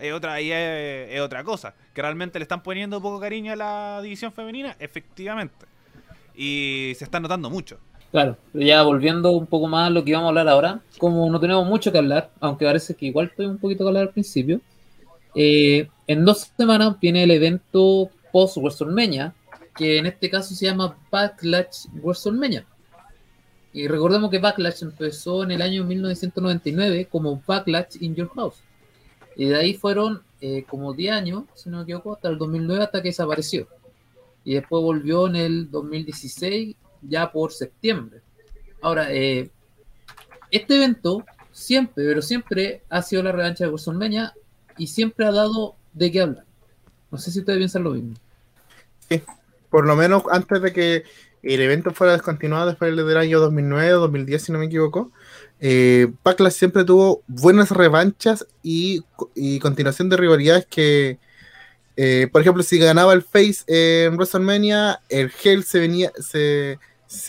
es 0.00 0.12
otra, 0.12 0.40
es, 0.40 1.20
otra 1.20 1.44
cosa. 1.44 1.74
Que 1.94 2.02
realmente 2.02 2.38
le 2.38 2.44
están 2.44 2.62
poniendo 2.62 3.00
poco 3.00 3.20
cariño 3.20 3.52
a 3.52 3.56
la 3.56 4.00
división 4.02 4.32
femenina, 4.32 4.76
efectivamente. 4.78 5.66
Y 6.34 6.92
se 6.96 7.04
está 7.04 7.20
notando 7.20 7.50
mucho. 7.50 7.78
Claro, 8.10 8.38
ya 8.54 8.82
volviendo 8.82 9.32
un 9.32 9.46
poco 9.46 9.68
más 9.68 9.88
a 9.88 9.90
lo 9.90 10.02
que 10.02 10.10
íbamos 10.10 10.26
a 10.26 10.28
hablar 10.30 10.48
ahora, 10.48 10.80
como 10.98 11.30
no 11.30 11.38
tenemos 11.38 11.66
mucho 11.66 11.92
que 11.92 11.98
hablar, 11.98 12.30
aunque 12.40 12.64
parece 12.64 12.94
que 12.94 13.06
igual 13.06 13.30
fue 13.36 13.46
un 13.46 13.58
poquito 13.58 13.84
que 13.84 13.88
hablar 13.88 14.04
al 14.04 14.10
principio, 14.10 14.60
eh, 15.34 15.88
en 16.06 16.24
dos 16.24 16.50
semanas 16.56 16.98
viene 17.00 17.24
el 17.24 17.30
evento 17.30 18.10
post 18.32 18.56
WrestleMania, 18.56 19.34
que 19.76 19.98
en 19.98 20.06
este 20.06 20.30
caso 20.30 20.54
se 20.54 20.64
llama 20.66 20.96
Backlash 21.10 21.86
WrestleMania. 22.02 22.64
Y 23.74 23.86
recordemos 23.86 24.30
que 24.30 24.38
Backlash 24.38 24.82
empezó 24.82 25.42
en 25.42 25.50
el 25.50 25.60
año 25.60 25.84
1999 25.84 27.08
como 27.10 27.42
Backlash 27.46 27.96
in 28.00 28.14
Your 28.14 28.30
House. 28.34 28.62
Y 29.38 29.46
de 29.46 29.56
ahí 29.56 29.74
fueron 29.74 30.22
eh, 30.40 30.64
como 30.68 30.92
10 30.92 31.12
años, 31.14 31.44
si 31.54 31.70
no 31.70 31.78
me 31.78 31.82
equivoco, 31.84 32.12
hasta 32.12 32.28
el 32.28 32.36
2009 32.36 32.82
hasta 32.82 33.00
que 33.00 33.08
desapareció. 33.08 33.68
Y 34.44 34.54
después 34.54 34.82
volvió 34.82 35.28
en 35.28 35.36
el 35.36 35.70
2016 35.70 36.74
ya 37.02 37.30
por 37.30 37.52
septiembre. 37.52 38.20
Ahora, 38.82 39.12
eh, 39.12 39.48
este 40.50 40.76
evento 40.76 41.24
siempre, 41.52 42.04
pero 42.04 42.20
siempre 42.20 42.82
ha 42.90 43.00
sido 43.00 43.22
la 43.22 43.30
revancha 43.30 43.64
de 43.64 43.70
WrestleMania 43.70 44.34
y 44.76 44.88
siempre 44.88 45.24
ha 45.24 45.32
dado 45.32 45.76
de 45.92 46.10
qué 46.10 46.20
hablar. 46.20 46.44
No 47.12 47.18
sé 47.18 47.30
si 47.30 47.38
ustedes 47.38 47.58
piensan 47.58 47.84
lo 47.84 47.92
mismo. 47.92 48.14
Por 49.70 49.86
lo 49.86 49.94
menos 49.94 50.24
antes 50.32 50.60
de 50.62 50.72
que 50.72 51.04
el 51.44 51.60
evento 51.60 51.92
fuera 51.92 52.14
descontinuado 52.14 52.66
después 52.66 52.94
del 52.96 53.16
año 53.16 53.38
2009 53.38 53.94
o 53.94 54.00
2010, 54.00 54.42
si 54.42 54.52
no 54.52 54.58
me 54.58 54.66
equivoco, 54.66 55.12
eh, 55.60 56.12
Backlash 56.22 56.52
siempre 56.52 56.84
tuvo 56.84 57.22
buenas 57.26 57.70
revanchas 57.70 58.46
y, 58.62 59.02
continuación 59.60 60.08
de 60.08 60.16
rivalidades 60.16 60.66
que, 60.66 61.18
eh, 61.96 62.28
por 62.30 62.40
ejemplo, 62.42 62.62
si 62.62 62.78
ganaba 62.78 63.12
el 63.12 63.22
Face 63.22 63.64
en 63.66 64.14
WrestleMania, 64.14 65.00
el 65.08 65.32
Hell 65.42 65.64
se, 65.64 65.80
venía, 65.80 66.12
se, 66.18 66.78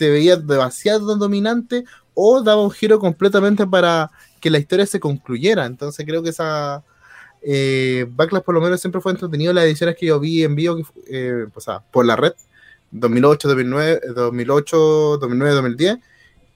veía 0.00 0.36
demasiado 0.36 1.16
dominante 1.16 1.84
o 2.14 2.42
daba 2.42 2.62
un 2.62 2.70
giro 2.70 2.98
completamente 2.98 3.66
para 3.66 4.10
que 4.40 4.50
la 4.50 4.58
historia 4.58 4.86
se 4.86 5.00
concluyera. 5.00 5.66
Entonces 5.66 6.04
creo 6.06 6.22
que 6.22 6.30
esa... 6.30 6.84
Eh, 7.42 8.06
Backlash 8.10 8.42
por 8.42 8.54
lo 8.54 8.60
menos 8.60 8.82
siempre 8.82 9.00
fue 9.00 9.12
entretenido 9.12 9.54
las 9.54 9.64
ediciones 9.64 9.96
que 9.96 10.04
yo 10.06 10.20
vi 10.20 10.44
en 10.44 10.54
vivo, 10.54 10.76
eh, 11.08 11.46
o 11.54 11.60
sea, 11.60 11.80
por 11.80 12.04
la 12.04 12.14
red, 12.14 12.34
2008, 12.90 13.48
2009, 13.48 14.00
2008, 14.14 14.76
2009, 15.18 15.54
2010. 15.54 15.98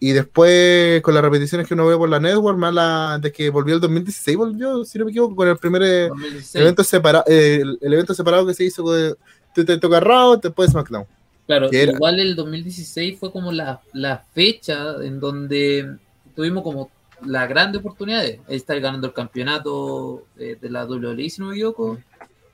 Y 0.00 0.12
después 0.12 1.00
con 1.02 1.14
las 1.14 1.22
repeticiones 1.22 1.66
que 1.66 1.74
uno 1.74 1.86
ve 1.86 1.96
por 1.96 2.08
la 2.08 2.20
network, 2.20 2.58
más 2.58 2.74
la 2.74 3.18
de 3.20 3.32
que 3.32 3.48
volvió 3.50 3.74
el 3.74 3.80
2016, 3.80 4.36
volvió, 4.36 4.84
si 4.84 4.98
no 4.98 5.04
me 5.04 5.10
equivoco, 5.10 5.36
con 5.36 5.48
el 5.48 5.56
primer 5.56 5.82
eh, 5.82 6.08
2016. 6.08 6.54
evento 6.56 6.84
separado, 6.84 7.24
el, 7.26 7.78
el 7.80 7.92
evento 7.92 8.12
separado 8.12 8.46
que 8.46 8.54
se 8.54 8.64
hizo 8.64 8.82
con 8.82 9.16
te, 9.54 9.64
te 9.64 9.78
toca 9.78 10.00
Raw, 10.00 10.38
después 10.40 10.70
SmackDown. 10.70 11.06
Claro, 11.46 11.68
igual 11.70 12.20
el 12.20 12.36
2016 12.36 13.18
fue 13.18 13.30
como 13.30 13.52
la, 13.52 13.80
la 13.92 14.24
fecha 14.32 14.94
en 15.02 15.20
donde 15.20 15.96
tuvimos 16.34 16.62
como 16.62 16.90
la 17.24 17.46
grande 17.46 17.78
oportunidad 17.78 18.22
de 18.22 18.40
estar 18.48 18.80
ganando 18.80 19.06
el 19.06 19.12
campeonato 19.12 20.26
eh, 20.38 20.56
de 20.60 20.70
la 20.70 20.84
WWE, 20.84 21.28
si 21.30 21.40
no 21.40 21.48
me 21.48 21.54
equivoco. 21.54 21.98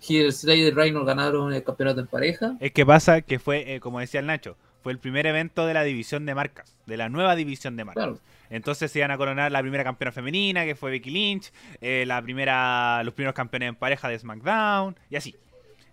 Slayer 0.00 0.68
y 0.68 0.70
Reino 0.70 1.04
ganaron 1.04 1.52
el 1.52 1.62
campeonato 1.62 2.00
en 2.00 2.06
pareja. 2.06 2.56
Es 2.59 2.73
que 2.73 2.87
pasa 2.87 3.20
que 3.20 3.38
fue, 3.38 3.75
eh, 3.75 3.80
como 3.80 4.00
decía 4.00 4.20
el 4.20 4.26
Nacho, 4.26 4.56
fue 4.82 4.92
el 4.92 4.99
primer 4.99 5.26
evento 5.26 5.66
de 5.66 5.75
la 5.75 5.84
división 5.84 6.26
de 6.26 6.34
marcas, 6.34 6.76
de 6.87 6.96
la 6.96 7.08
nueva 7.08 7.37
división 7.37 7.76
de 7.76 7.84
marcas. 7.84 8.04
Claro. 8.04 8.20
Entonces 8.50 8.90
se 8.90 8.99
iban 8.99 9.10
a 9.12 9.16
coronar 9.16 9.52
la 9.52 9.60
primera 9.60 9.84
campeona 9.84 10.12
femenina, 10.12 10.64
que 10.64 10.75
fue 10.75 10.90
Becky 10.90 11.10
Lynch, 11.10 11.52
eh, 11.80 12.04
la 12.06 12.20
primera, 12.20 13.02
los 13.04 13.14
primeros 13.14 13.34
campeones 13.34 13.68
en 13.68 13.76
pareja 13.76 14.08
de 14.08 14.18
SmackDown, 14.18 14.96
y 15.08 15.16
así. 15.16 15.37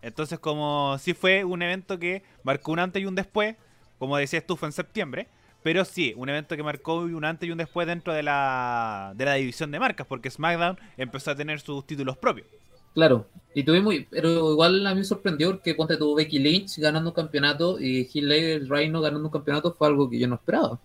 Entonces, 0.02 0.40
como 0.40 0.98
sí 1.00 1.14
fue 1.14 1.44
un 1.44 1.62
evento 1.62 2.00
que 2.00 2.24
marcó 2.44 2.72
un 2.72 2.80
antes 2.80 3.02
y 3.02 3.06
un 3.06 3.16
después, 3.16 3.56
como 4.00 4.18
decías 4.18 4.46
tú, 4.46 4.56
fue 4.56 4.70
en 4.70 4.74
septiembre, 4.74 5.28
pero 5.64 5.86
sí, 5.86 6.14
un 6.16 6.30
evento 6.30 6.56
que 6.56 6.64
marcó 6.64 7.00
un 7.00 7.26
antes 7.26 7.48
y 7.48 7.52
un 7.52 7.58
después 7.58 7.88
dentro 7.88 8.14
de 8.14 8.24
la, 8.24 9.14
de 9.16 9.26
la 9.26 9.34
división 9.34 9.72
de 9.72 9.80
marcas, 9.80 10.08
porque 10.08 10.32
SmackDown 10.32 10.80
empezó 10.98 11.32
a 11.32 11.36
tener 11.36 11.60
sus 11.60 11.86
títulos 11.86 12.18
propios. 12.18 12.48
Claro, 12.98 13.28
y 13.54 13.62
tuvimos, 13.62 13.94
pero 14.10 14.54
igual 14.54 14.88
a 14.88 14.96
mí 14.96 15.02
me 15.02 15.06
sorprendió 15.06 15.52
porque 15.52 15.76
ponte 15.76 15.98
tuvo 15.98 16.16
Becky 16.16 16.40
Lynch 16.40 16.80
ganando 16.80 17.12
un 17.12 17.16
campeonato 17.16 17.80
y 17.80 18.02
Heath 18.06 18.24
Slater, 18.24 18.62
el 18.62 18.68
Reino 18.68 19.02
ganando 19.02 19.28
un 19.28 19.32
campeonato 19.32 19.72
fue 19.72 19.88
algo 19.88 20.10
que 20.10 20.18
yo 20.18 20.28
no 20.28 20.34
esperaba. 20.34 20.80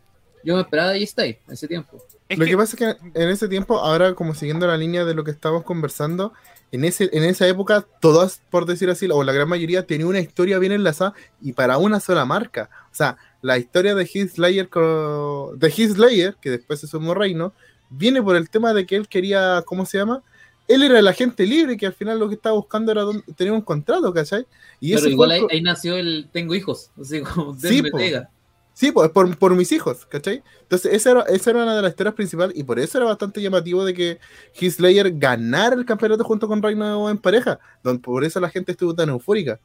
Yo 0.45 0.55
me 0.57 0.61
esperaba 0.61 0.91
ahí 0.91 1.05
está 1.05 1.25
en 1.25 1.39
ese 1.49 1.67
tiempo. 1.67 2.05
Es 2.29 2.37
lo 2.37 2.45
que- 2.45 2.51
que 2.51 2.57
pasa 2.59 2.77
es 2.77 2.79
que 2.99 3.21
en 3.23 3.29
ese 3.31 3.49
tiempo, 3.49 3.79
ahora 3.79 4.15
como 4.15 4.35
siguiendo 4.35 4.67
la 4.67 4.77
línea 4.77 5.07
de 5.07 5.15
lo 5.15 5.25
que 5.25 5.31
estábamos 5.31 5.65
conversando, 5.65 6.35
en, 6.71 6.85
ese, 6.85 7.09
en 7.15 7.25
esa 7.25 7.49
época, 7.49 7.87
todas, 8.03 8.43
por 8.51 8.67
decir 8.67 8.91
así, 8.91 9.09
o 9.11 9.25
la 9.25 9.33
gran 9.33 9.49
mayoría, 9.49 9.87
tenía 9.87 10.07
una 10.07 10.21
historia 10.21 10.59
bien 10.59 10.73
enlazada 10.73 11.15
y 11.41 11.55
para 11.55 11.79
una 11.79 11.99
sola 11.99 12.27
marca. 12.27 12.69
O 12.91 12.95
sea, 12.95 13.17
la 13.41 13.57
historia 13.57 13.95
de 13.95 14.05
Heath 14.05 14.35
Slayer, 14.35 14.69
de 14.69 15.69
Heath 15.69 15.93
Slayer, 15.95 16.37
que 16.43 16.51
después 16.51 16.79
se 16.81 16.87
sumó 16.89 17.15
Reino, 17.15 17.55
viene 17.89 18.23
por 18.23 18.37
el 18.37 18.51
tema 18.51 18.75
de 18.75 18.85
que 18.85 18.97
él 18.97 19.09
quería, 19.09 19.63
¿cómo 19.65 19.87
se 19.87 19.97
llama? 19.97 20.23
Él 20.69 20.83
era 20.83 20.99
el 20.99 21.09
agente 21.09 21.47
libre 21.47 21.77
que 21.77 21.87
al 21.87 21.93
final 21.93 22.19
lo 22.19 22.29
que 22.29 22.35
estaba 22.35 22.55
buscando 22.55 22.93
era 22.93 23.03
don- 23.03 23.23
tener 23.37 23.53
un 23.53 23.63
contrato, 23.63 24.13
¿cachai? 24.13 24.47
Y 24.81 24.91
pero 24.91 25.01
ese 25.01 25.11
igual 25.11 25.31
ahí, 25.51 25.61
nació 25.63 25.97
el 25.97 26.29
tengo 26.33 26.55
hijos, 26.55 26.91
así 27.01 27.21
como 27.21 27.55
Sí, 27.59 27.83
pega. 27.83 28.31
Sí, 28.75 28.91
pues 28.91 29.11
por, 29.11 29.37
por 29.37 29.55
mis 29.55 29.71
hijos, 29.73 30.07
¿cachai? 30.07 30.43
Entonces, 30.63 30.95
esa 30.95 31.11
era, 31.11 31.21
esa 31.23 31.51
era 31.51 31.63
una 31.63 31.77
de 31.77 31.83
las 31.83 31.91
historias 31.91 32.15
principales 32.15 32.57
y 32.57 32.65
por 32.65 32.79
eso 32.79 32.97
era 32.97 33.07
bastante 33.07 33.43
llamativo 33.43 33.85
de 33.85 33.93
que 33.93 34.19
Heath 34.55 34.73
Slayer 34.73 35.13
ganara 35.19 35.77
el 35.77 35.85
campeonato 35.85 36.25
junto 36.25 36.49
con 36.49 36.63
Reino 36.63 37.11
en 37.11 37.19
pareja. 37.19 37.61
Don, 37.85 37.99
por 37.99 38.25
eso 38.25 38.41
la 38.41 38.49
gente 38.49 38.73
estuvo 38.73 38.95
tan 38.95 39.11
eufórica. 39.11 39.61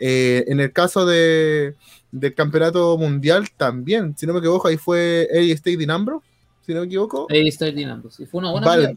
Eh, 0.00 0.44
en 0.48 0.58
el 0.58 0.72
caso 0.72 1.06
de, 1.06 1.76
del 2.10 2.34
campeonato 2.34 2.98
mundial 2.98 3.46
también, 3.56 4.16
si 4.18 4.26
no 4.26 4.32
me 4.32 4.40
equivoco, 4.40 4.66
ahí 4.66 4.76
fue 4.76 5.28
Eddie 5.30 5.52
State 5.52 5.76
Dinambro, 5.76 6.24
si 6.66 6.74
no 6.74 6.80
me 6.80 6.86
equivoco. 6.86 7.28
Ahí 7.30 7.46
está 7.46 7.68
el 7.68 7.76
Dinamo. 7.76 8.10
Sí, 8.10 8.26
fue 8.26 8.40
una 8.40 8.50
buena 8.50 8.66
pelea. 8.74 8.96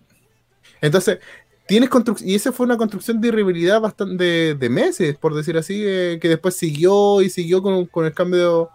Entonces, 0.81 1.19
tienes 1.67 1.89
construcción, 1.89 2.29
y 2.29 2.35
esa 2.35 2.51
fue 2.51 2.65
una 2.65 2.77
construcción 2.77 3.21
de 3.21 3.31
rivalidad 3.31 3.79
bastante 3.81 4.23
de, 4.23 4.55
de 4.55 4.69
meses, 4.69 5.15
por 5.17 5.33
decir 5.33 5.57
así, 5.57 5.81
eh, 5.85 6.17
que 6.21 6.27
después 6.29 6.55
siguió 6.55 7.21
y 7.21 7.29
siguió 7.29 7.61
con, 7.61 7.85
con 7.85 8.05
el 8.05 8.13
cambio 8.13 8.69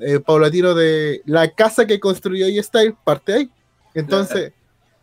eh, 0.00 0.18
paulatino 0.20 0.74
de 0.74 1.22
la 1.26 1.50
casa 1.54 1.86
que 1.86 2.00
construyó 2.00 2.46
E-Style, 2.46 2.96
parte 3.04 3.32
ahí. 3.34 3.50
Entonces, 3.94 4.52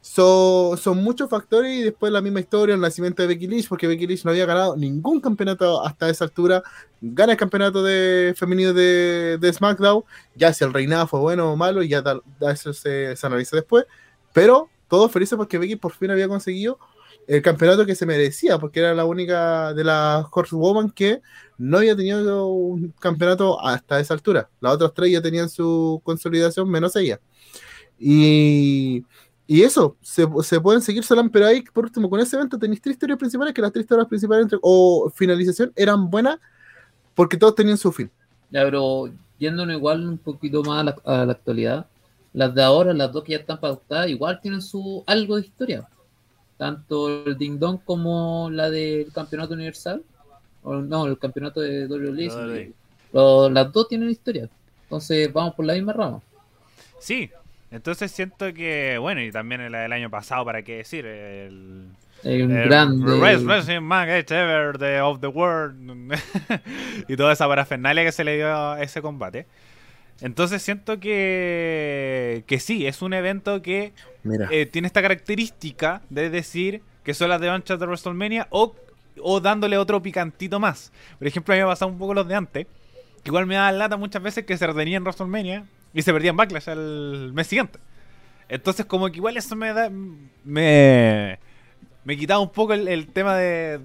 so- 0.02 0.76
son 0.78 0.98
muchos 1.04 1.30
factores 1.30 1.72
y 1.78 1.84
después 1.84 2.12
la 2.12 2.22
misma 2.22 2.40
historia, 2.40 2.74
el 2.76 2.82
nacimiento 2.82 3.22
de 3.22 3.28
Becky 3.28 3.48
Lynch, 3.48 3.68
porque 3.70 3.88
Becky 3.88 4.08
Lynch 4.08 4.26
no 4.26 4.32
había 4.32 4.46
ganado 4.46 4.76
ningún 4.76 5.22
campeonato 5.22 5.86
hasta 5.86 6.10
esa 6.10 6.24
altura, 6.26 6.64
gana 7.02 7.34
el 7.34 7.38
campeonato 7.38 7.84
de 7.84 8.34
femenino 8.36 8.74
de, 8.74 9.38
de 9.40 9.54
SmackDown, 9.54 10.04
ya 10.36 10.52
si 10.54 10.64
el 10.64 10.74
reinado 10.74 11.06
fue 11.08 11.20
bueno 11.20 11.52
o 11.54 11.56
malo, 11.56 11.84
ya 11.84 12.04
eso 12.52 12.74
se, 12.74 13.16
se 13.16 13.28
analiza 13.28 13.56
después, 13.56 13.86
pero 14.34 14.70
todos 14.90 15.12
felices 15.12 15.38
porque 15.38 15.58
Becky 15.58 15.76
por 15.76 15.94
fin 15.94 16.12
había 16.12 16.28
conseguido 16.28 16.80
el 17.28 17.42
campeonato 17.44 17.86
que 17.86 17.94
se 17.94 18.08
merecía, 18.08 18.58
porque 18.58 18.80
era 18.80 18.96
la 18.96 19.06
única 19.06 19.74
de 19.76 19.84
las 19.84 20.26
Horsewoman 20.32 20.90
que 20.90 21.22
no 21.60 21.78
había 21.78 21.96
tenido 21.96 22.48
un 22.48 22.92
campeonato 23.00 23.64
hasta 23.64 24.00
esa 24.00 24.16
altura. 24.16 24.50
Las 24.60 24.74
otras 24.74 24.94
tres 24.96 25.12
ya 25.12 25.22
tenían 25.22 25.48
su 25.48 26.02
consolidación, 26.04 26.68
menos 26.68 26.96
ella. 26.96 27.20
Y, 28.00 29.06
y 29.46 29.62
eso, 29.62 29.96
se, 30.02 30.26
se 30.42 30.60
pueden 30.60 30.82
seguir 30.82 31.04
solamente, 31.04 31.34
pero 31.34 31.46
ahí, 31.46 31.62
por 31.62 31.86
último, 31.86 32.10
con 32.10 32.20
ese 32.20 32.36
evento 32.36 32.58
tenéis 32.58 32.82
tres 32.82 32.96
historias 32.96 33.20
principales, 33.20 33.54
que 33.54 33.62
las 33.62 33.72
tres 33.72 33.84
historias 33.84 34.08
principales 34.08 34.48
o 34.62 35.12
finalización 35.14 35.72
eran 35.76 36.10
buenas 36.10 36.40
porque 37.14 37.38
todos 37.38 37.54
tenían 37.54 37.78
su 37.78 37.92
fin. 37.92 38.10
Ya, 38.50 38.64
pero 38.64 39.06
yéndonos 39.38 39.76
igual 39.76 40.08
un 40.08 40.18
poquito 40.18 40.64
más 40.64 40.94
a 41.06 41.26
la 41.26 41.32
actualidad, 41.32 41.86
las 42.34 42.54
de 42.54 42.64
ahora, 42.64 42.94
las 42.94 43.12
dos 43.12 43.24
que 43.24 43.32
ya 43.34 43.40
están 43.40 43.60
pautadas, 43.60 44.10
igual 44.10 44.40
tienen 44.42 44.62
su 44.62 45.04
algo 45.08 45.36
de 45.36 45.42
historia. 45.42 45.88
Tanto 46.58 47.26
el 47.26 47.38
Ding 47.38 47.58
Dong 47.58 47.80
como 47.86 48.50
la 48.52 48.70
del 48.70 49.12
campeonato 49.14 49.54
universal, 49.54 50.04
o 50.64 50.76
no, 50.76 51.06
el 51.08 51.18
campeonato 51.18 51.62
de 51.62 51.88
WWE. 51.88 52.30
Sí. 52.66 52.74
Lo- 53.14 53.50
las 53.50 53.72
dos 53.72 53.88
tienen 53.88 54.10
historia. 54.10 54.50
Entonces 54.84 55.32
vamos 55.32 55.56
por 55.56 55.66
la 55.66 55.74
misma 55.74 55.94
rama. 55.94 56.22
Sí, 57.00 57.30
entonces 57.72 58.12
siento 58.12 58.54
que, 58.54 58.98
bueno, 59.00 59.22
y 59.22 59.32
también 59.32 59.72
la 59.72 59.80
del 59.82 59.94
año 59.94 60.10
pasado, 60.10 60.44
¿para 60.44 60.62
qué 60.64 60.78
decir? 60.78 61.06
El, 61.06 61.88
el 62.24 62.48
grande. 62.66 63.20
Best 63.20 63.46
Wrestling 63.46 63.80
Match 63.82 64.32
ever 64.32 64.78
the- 64.78 65.00
of 65.00 65.22
the 65.22 65.28
world. 65.28 66.14
y 67.08 67.16
toda 67.16 67.32
esa 67.32 67.48
parafernalia 67.48 68.04
que 68.04 68.12
se 68.12 68.24
le 68.26 68.36
dio 68.36 68.54
a 68.54 68.82
ese 68.82 69.02
combate. 69.02 69.46
Entonces 70.22 70.62
siento 70.62 71.00
que, 71.00 72.44
que 72.46 72.60
sí, 72.60 72.86
es 72.86 73.02
un 73.02 73.14
evento 73.14 73.62
que 73.62 73.94
eh, 74.52 74.66
tiene 74.66 74.88
esta 74.88 75.02
característica 75.02 76.02
de 76.10 76.30
decir 76.30 76.82
que 77.04 77.14
son 77.14 77.30
las 77.30 77.40
de 77.40 77.50
anchas 77.50 77.80
de 77.80 77.86
WrestleMania 77.86 78.48
o, 78.50 78.76
o 79.22 79.40
dándole 79.40 79.78
otro 79.78 80.02
picantito 80.02 80.60
más. 80.60 80.92
Por 81.18 81.28
ejemplo, 81.28 81.54
a 81.54 81.56
mí 81.56 81.60
me 81.60 81.66
ha 81.66 81.68
pasado 81.72 81.92
un 81.92 81.98
poco 81.98 82.14
los 82.14 82.28
de 82.28 82.36
antes, 82.36 82.68
que 83.24 83.30
igual 83.30 83.46
me 83.46 83.56
da 83.56 83.72
lata 83.72 83.98
muchas 83.98 84.22
veces 84.22 84.46
que 84.46 84.58
se 84.58 84.68
retenían 84.68 85.02
en 85.02 85.04
WrestleMania 85.04 85.66
y 85.94 86.02
se 86.02 86.14
perdían 86.14 86.36
Backlash 86.36 86.70
el 86.70 87.32
mes 87.34 87.48
siguiente. 87.48 87.80
Entonces, 88.50 88.86
como 88.86 89.10
que 89.10 89.18
igual 89.18 89.38
eso 89.38 89.56
me 89.56 89.74
da. 89.74 89.90
Me. 90.44 91.40
Me 92.04 92.18
quitaba 92.18 92.40
un 92.40 92.50
poco 92.50 92.74
el, 92.74 92.88
el 92.88 93.08
tema 93.08 93.36
de. 93.36 93.80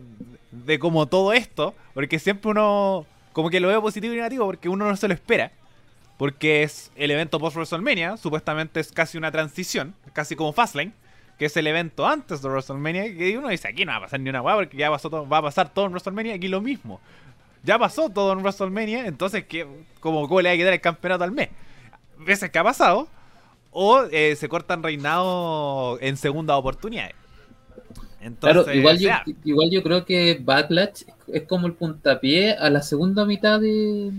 De 0.50 0.78
como 0.78 1.06
todo 1.06 1.32
esto. 1.32 1.74
Porque 1.92 2.18
siempre 2.18 2.50
uno. 2.50 3.06
Como 3.32 3.50
que 3.50 3.60
lo 3.60 3.68
veo 3.68 3.82
positivo 3.82 4.14
y 4.14 4.16
negativo. 4.16 4.46
Porque 4.46 4.68
uno 4.68 4.88
no 4.88 4.96
se 4.96 5.06
lo 5.06 5.14
espera. 5.14 5.52
Porque 6.16 6.62
es 6.62 6.92
el 6.96 7.10
evento 7.10 7.38
post 7.40 7.56
WrestleMania. 7.56 8.16
Supuestamente 8.16 8.80
es 8.80 8.92
casi 8.92 9.18
una 9.18 9.32
transición. 9.32 9.94
Casi 10.12 10.36
como 10.36 10.52
Fastlane. 10.52 10.92
Que 11.38 11.46
es 11.46 11.56
el 11.56 11.66
evento 11.66 12.06
antes 12.06 12.40
de 12.40 12.48
WrestleMania. 12.48 13.04
Que 13.16 13.36
uno 13.36 13.48
dice: 13.48 13.68
aquí 13.68 13.84
no 13.84 13.92
va 13.92 13.98
a 13.98 14.00
pasar 14.02 14.20
ni 14.20 14.30
una 14.30 14.40
hueá. 14.40 14.54
Porque 14.54 14.76
ya 14.76 14.90
pasó 14.90 15.10
todo, 15.10 15.28
va 15.28 15.38
a 15.38 15.42
pasar 15.42 15.72
todo 15.72 15.86
en 15.86 15.92
WrestleMania. 15.92 16.34
Aquí 16.34 16.48
lo 16.48 16.60
mismo. 16.60 17.00
Ya 17.64 17.78
pasó 17.78 18.10
todo 18.10 18.32
en 18.32 18.38
WrestleMania. 18.40 19.06
Entonces, 19.06 19.44
¿qué, 19.44 19.66
como, 20.00 20.28
¿cómo 20.28 20.40
le 20.40 20.50
va 20.50 20.54
a 20.54 20.56
quedar 20.56 20.72
el 20.72 20.80
campeonato 20.80 21.24
al 21.24 21.32
mes? 21.32 21.48
Veces 22.18 22.50
que 22.50 22.58
ha 22.58 22.64
pasado. 22.64 23.08
O 23.72 24.04
eh, 24.12 24.36
se 24.36 24.48
cortan 24.48 24.84
reinados 24.84 25.98
en 26.00 26.16
segunda 26.16 26.56
oportunidades. 26.56 27.16
Entonces, 28.20 28.62
Claro, 28.64 28.78
igual 28.78 28.98
sea, 28.98 29.24
igual 29.44 29.70
yo 29.70 29.82
creo 29.82 30.04
que 30.04 30.40
Backlash 30.40 31.02
es 31.26 31.42
como 31.42 31.66
el 31.66 31.74
puntapié 31.74 32.52
a 32.52 32.70
la 32.70 32.80
segunda 32.80 33.26
mitad 33.26 33.60
de, 33.60 34.12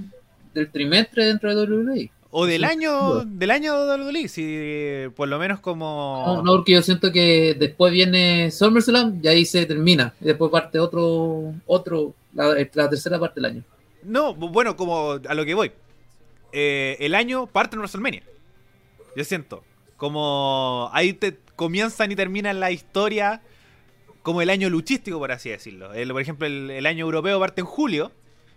del 0.56 0.72
trimestre 0.72 1.26
dentro 1.26 1.54
de 1.56 1.64
WWE. 1.68 2.12
o 2.32 2.46
del 2.48 2.62
sí, 2.62 2.66
año 2.66 3.22
sí. 3.22 3.28
del 3.34 3.52
año 3.52 3.86
de 3.86 4.04
WWE, 4.04 4.28
si 4.28 5.14
por 5.16 5.28
lo 5.28 5.38
menos 5.38 5.60
como 5.60 6.24
No, 6.26 6.42
no, 6.44 6.52
porque 6.56 6.72
yo 6.74 6.82
siento 6.82 7.12
que 7.12 7.56
después 7.60 7.94
viene 7.94 8.50
SummerSlam 8.52 9.20
y 9.24 9.28
ahí 9.28 9.46
se 9.46 9.66
termina. 9.68 10.14
Y 10.20 10.26
después 10.26 10.52
parte 10.52 10.80
otro, 10.80 11.54
otro 11.68 12.14
la, 12.34 12.56
la 12.74 12.90
tercera 12.90 13.20
parte 13.20 13.40
del 13.40 13.52
año. 13.52 13.64
No, 14.04 14.34
bueno, 14.34 14.76
como 14.76 15.12
a 15.28 15.34
lo 15.34 15.46
que 15.46 15.54
voy. 15.54 15.72
Eh, 16.52 16.98
el 17.00 17.16
año 17.16 17.48
parte 17.48 17.76
en 17.76 17.80
WrestleMania. 17.82 18.24
Yo 19.16 19.24
siento. 19.24 19.64
Como 19.98 20.90
ahí 20.94 21.14
te 21.14 21.38
comienzan 21.56 22.12
y 22.12 22.16
terminan 22.16 22.60
la 22.60 22.72
historia. 22.72 23.42
Como 24.24 24.42
el 24.42 24.50
año 24.50 24.70
luchístico, 24.70 25.20
por 25.20 25.32
así 25.32 25.50
decirlo. 25.50 25.94
El- 25.94 26.12
por 26.12 26.22
ejemplo, 26.22 26.48
el, 26.48 26.70
el 26.72 26.86
año 26.86 27.06
europeo 27.06 27.40
parte 27.40 27.62
en 27.62 27.68
julio. 27.68 28.12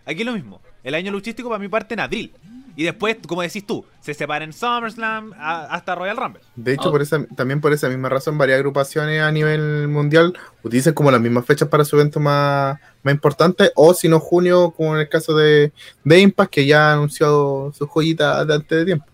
Aquí 0.09 0.21
es 0.21 0.27
lo 0.27 0.33
mismo. 0.33 0.61
El 0.83 0.95
año 0.95 1.13
luchístico 1.13 1.49
para 1.49 1.59
mí 1.59 1.69
parte 1.69 1.95
en 1.95 2.01
abril. 2.01 2.33
Y 2.77 2.85
después, 2.85 3.17
como 3.27 3.43
decís 3.43 3.67
tú, 3.67 3.85
se 4.01 4.15
separa 4.15 4.45
en 4.45 4.53
SummerSlam 4.53 5.33
a- 5.37 5.65
hasta 5.75 5.97
Royal 5.97 6.17
Rumble. 6.17 6.41
de 6.55 6.75
hecho, 6.75 6.89
Ah. 6.89 6.93
por 6.93 7.03
esa, 7.03 7.25
también 7.35 7.61
por 7.61 7.73
esa 7.73 7.89
misma 7.89 8.09
razón, 8.09 8.39
varias 8.39 8.57
agrupaciones 8.59 9.21
a 9.21 9.33
nivel 9.33 9.89
mundial 9.89 10.33
utilizan 10.63 10.95
como 10.95 11.11
las 11.11 11.21
mismas 11.21 11.45
fechas 11.45 11.69
para 11.69 11.85
su 11.85 11.97
evento 11.97 12.21
más, 12.21 12.79
más 13.03 13.13
importante, 13.15 13.73
o 13.75 13.95
si 13.95 14.09
no, 14.09 14.21
junio, 14.21 14.71
como 14.77 14.95
en 14.95 15.01
el 15.01 15.09
caso 15.09 15.37
de, 15.37 15.73
de 16.05 16.21
Impact, 16.21 16.53
que 16.53 16.67
ya 16.67 16.91
ha 16.91 16.93
anunciado 16.95 17.73
sus 17.77 17.89
joyitas 17.89 18.47
de 18.47 18.55
antes 18.55 18.79
de 18.79 18.85
tiempo. 18.85 19.07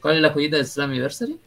¿Cuál 0.00 0.16
es 0.16 0.22
la 0.22 0.30
joyita 0.30 0.56
del 0.56 0.66
Slammiversary? 0.66 1.38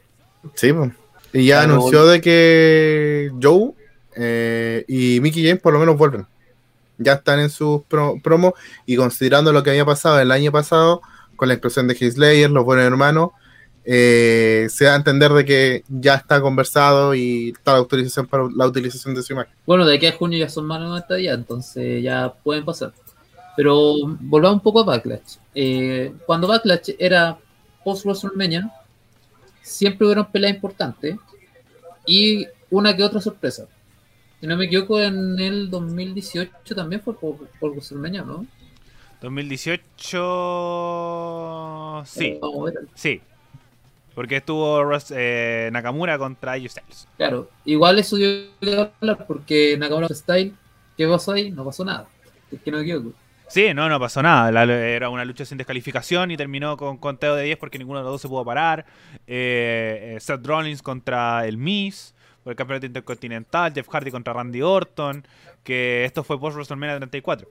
Sí, 0.53 0.71
pues. 0.71 0.91
Y 1.33 1.47
ya 1.47 1.59
Claro, 1.63 1.73
anunció 1.73 2.05
de 2.05 2.21
que 2.21 3.31
Joe 3.41 3.73
eh, 4.15 4.85
y 4.87 5.19
Mickey 5.19 5.45
James 5.45 5.61
por 5.61 5.73
lo 5.73 5.79
menos 5.79 5.97
vuelven. 5.97 6.25
Ya 6.97 7.13
están 7.13 7.39
en 7.39 7.49
sus 7.49 7.83
pro- 7.83 8.15
promos 8.23 8.53
y 8.85 8.95
considerando 8.95 9.51
lo 9.51 9.63
que 9.63 9.71
había 9.71 9.85
pasado 9.85 10.19
el 10.19 10.31
año 10.31 10.51
pasado 10.51 11.01
con 11.35 11.47
la 11.49 11.55
inclusión 11.55 11.87
de 11.87 11.95
Slayer, 11.95 12.49
los 12.49 12.63
buenos 12.63 12.85
hermanos, 12.85 13.31
eh, 13.83 14.67
se 14.69 14.85
da 14.85 14.93
a 14.93 14.95
entender 14.95 15.31
de 15.33 15.45
que 15.45 15.83
ya 15.89 16.15
está 16.15 16.41
conversado 16.41 17.13
y 17.13 17.49
está 17.49 17.73
la 17.73 17.77
autorización 17.79 18.25
para 18.25 18.45
la 18.55 18.65
utilización 18.65 19.13
de 19.13 19.21
su 19.21 19.33
imagen. 19.33 19.53
Bueno, 19.67 19.85
de 19.85 19.95
aquí 19.95 20.07
a 20.07 20.13
junio 20.13 20.39
ya 20.39 20.49
son 20.49 20.65
más 20.65 20.79
de 20.79 20.85
90 20.87 21.15
días, 21.15 21.35
entonces 21.37 22.01
ya 22.01 22.33
pueden 22.43 22.65
pasar. 22.65 22.93
Pero 23.55 23.93
volvamos 24.21 24.55
un 24.57 24.61
poco 24.63 24.81
a 24.81 24.85
Backlash. 24.85 25.35
Eh, 25.53 26.13
cuando 26.25 26.47
Backlash 26.47 26.91
era 26.97 27.37
post 27.83 28.05
WrestleMania, 28.05 28.71
siempre 29.61 30.05
hubieron 30.07 30.31
peleas 30.31 30.55
importantes 30.55 31.15
y 32.05 32.45
una 32.69 32.95
que 32.95 33.03
otra 33.03 33.21
sorpresa. 33.21 33.65
Si 34.45 34.49
no 34.49 34.57
me 34.57 34.65
equivoco, 34.65 35.01
en 35.01 35.39
el 35.39 35.71
2018 35.71 36.75
también 36.75 37.01
fue 37.01 37.19
por, 37.19 37.35
por 37.59 37.71
WrestleMania, 37.71 38.21
¿no? 38.21 38.45
2018. 39.19 42.03
Sí. 42.05 42.39
Sí. 42.93 43.21
Porque 44.13 44.35
estuvo 44.35 44.87
eh, 45.15 45.69
Nakamura 45.73 46.19
contra 46.19 46.51
AJ 46.51 46.69
Styles. 46.69 47.07
Claro, 47.17 47.49
igual 47.65 47.97
eso 47.97 48.17
dio 48.17 48.27
que 48.61 48.91
hablar 49.01 49.25
porque 49.25 49.75
Nakamura 49.79 50.09
Style, 50.09 50.53
¿qué 50.95 51.07
pasó 51.07 51.31
ahí? 51.31 51.49
No 51.49 51.65
pasó 51.65 51.83
nada. 51.83 52.07
Es 52.51 52.61
que 52.61 52.69
no 52.69 52.77
me 52.77 52.83
equivoco. 52.83 53.13
Sí, 53.47 53.73
no, 53.73 53.89
no 53.89 53.99
pasó 53.99 54.21
nada. 54.21 54.51
La- 54.51 54.63
era 54.65 55.09
una 55.09 55.25
lucha 55.25 55.43
sin 55.43 55.57
descalificación 55.57 56.29
y 56.29 56.37
terminó 56.37 56.77
con 56.77 56.97
conteo 56.97 57.33
de 57.33 57.45
10 57.45 57.57
porque 57.57 57.79
ninguno 57.79 57.97
de 57.97 58.03
los 58.03 58.13
dos 58.13 58.21
se 58.21 58.27
pudo 58.27 58.45
parar. 58.45 58.85
Eh, 59.25 60.13
eh, 60.17 60.19
Seth 60.19 60.45
Rollins 60.45 60.83
contra 60.83 61.47
el 61.47 61.57
Miz 61.57 62.13
por 62.45 62.51
el 62.51 62.55
campeonato 62.57 62.85
intercontinental. 62.85 63.73
Jeff 63.73 63.87
Hardy 63.89 64.11
contra 64.11 64.31
Randy 64.31 64.61
Orton. 64.61 65.25
Que 65.63 66.05
esto 66.05 66.23
fue 66.23 66.39
post 66.39 66.55
WrestleMania 66.55 66.97
34. 66.97 67.49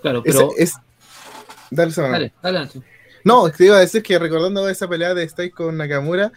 Claro, 0.00 0.22
pero. 0.24 0.48
es, 0.56 0.74
dale, 1.70 1.92
Samara. 1.92 2.12
Dale, 2.14 2.32
dale, 2.42 2.58
Nacho. 2.60 2.82
No, 3.22 3.48
te 3.50 3.66
iba 3.66 3.76
a 3.76 3.80
decir 3.80 4.02
que 4.02 4.18
recordando 4.18 4.66
esa 4.68 4.88
pelea 4.88 5.14
de 5.14 5.28
Styles 5.28 5.54
con 5.54 5.76
Nakamura, 5.76 6.32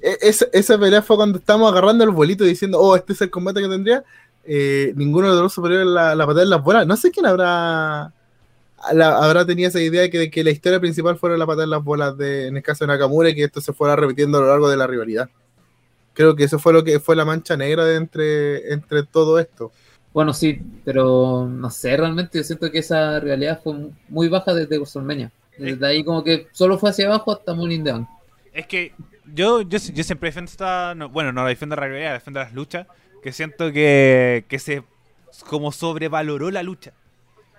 e- 0.00 0.16
esa, 0.22 0.46
esa 0.54 0.78
pelea 0.78 1.02
fue 1.02 1.16
cuando 1.16 1.38
estábamos 1.38 1.70
agarrando 1.70 2.02
el 2.04 2.10
bolito 2.10 2.44
diciendo, 2.44 2.78
oh, 2.80 2.96
este 2.96 3.12
es 3.12 3.20
el 3.20 3.28
combate 3.30 3.60
que 3.60 3.68
tendría. 3.68 4.04
Eh, 4.44 4.92
ninguno 4.96 5.26
de 5.26 5.32
los 5.34 5.42
dos 5.42 5.52
superiores 5.52 5.86
la, 5.86 6.14
la 6.14 6.24
patada 6.26 6.44
en 6.44 6.50
las 6.50 6.62
bolas. 6.62 6.86
No 6.86 6.96
sé 6.96 7.10
quién 7.10 7.26
habrá 7.26 8.12
la- 8.94 9.18
habrá 9.22 9.44
tenido 9.44 9.68
esa 9.68 9.80
idea 9.80 10.00
de 10.02 10.10
que, 10.10 10.18
de 10.18 10.30
que 10.30 10.42
la 10.44 10.50
historia 10.50 10.80
principal 10.80 11.18
fuera 11.18 11.36
la 11.36 11.44
patada 11.44 11.64
en 11.64 11.70
las 11.70 11.84
bolas 11.84 12.16
de, 12.16 12.46
en 12.46 12.56
el 12.56 12.62
caso 12.62 12.84
de 12.86 12.88
Nakamura 12.88 13.28
y 13.28 13.34
que 13.34 13.44
esto 13.44 13.60
se 13.60 13.74
fuera 13.74 13.96
repitiendo 13.96 14.38
a 14.38 14.42
lo 14.42 14.46
largo 14.46 14.70
de 14.70 14.76
la 14.78 14.86
rivalidad. 14.86 15.28
Creo 16.14 16.34
que 16.36 16.44
eso 16.44 16.58
fue 16.58 16.72
lo 16.72 16.84
que 16.84 17.00
fue 17.00 17.16
la 17.16 17.24
mancha 17.24 17.56
negra 17.56 17.84
de 17.84 17.96
entre, 17.96 18.72
entre 18.72 19.02
todo 19.04 19.38
esto. 19.38 19.72
Bueno, 20.12 20.34
sí, 20.34 20.60
pero 20.84 21.46
no 21.48 21.70
sé, 21.70 21.96
realmente 21.96 22.38
yo 22.38 22.44
siento 22.44 22.70
que 22.70 22.78
esa 22.78 23.20
realidad 23.20 23.60
fue 23.62 23.74
muy 24.08 24.28
baja 24.28 24.52
desde 24.52 24.76
WrestleMania. 24.76 25.30
Desde 25.56 25.86
ahí 25.86 26.02
como 26.02 26.24
que 26.24 26.48
solo 26.52 26.78
fue 26.78 26.90
hacia 26.90 27.06
abajo 27.06 27.32
hasta 27.32 27.54
Money 27.54 27.82
Bank. 27.82 28.08
Es 28.52 28.66
que 28.66 28.92
yo, 29.26 29.62
yo, 29.62 29.78
yo 29.78 30.04
siempre 30.04 30.28
defiendo 30.28 30.50
esta. 30.50 30.94
no, 30.94 31.08
bueno, 31.08 31.32
no 31.32 31.42
la 31.42 31.48
defiendo 31.48 31.76
la 31.76 31.82
rivalidad, 31.82 32.14
defiendo 32.14 32.40
las 32.40 32.52
luchas. 32.52 32.86
Que 33.22 33.32
siento 33.32 33.70
que, 33.70 34.44
que 34.48 34.58
se. 34.58 34.82
Como 35.48 35.70
sobrevaloró 35.70 36.50
la 36.50 36.62
lucha. 36.62 36.92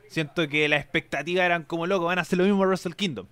Siento 0.09 0.47
que 0.49 0.67
las 0.67 0.81
expectativas 0.81 1.45
eran 1.45 1.63
como 1.63 1.87
loco, 1.87 2.05
van 2.05 2.17
a 2.17 2.23
hacer 2.23 2.37
lo 2.37 2.43
mismo 2.43 2.63
a 2.63 2.67
Wrestle 2.67 2.95
Kingdom. 2.95 3.27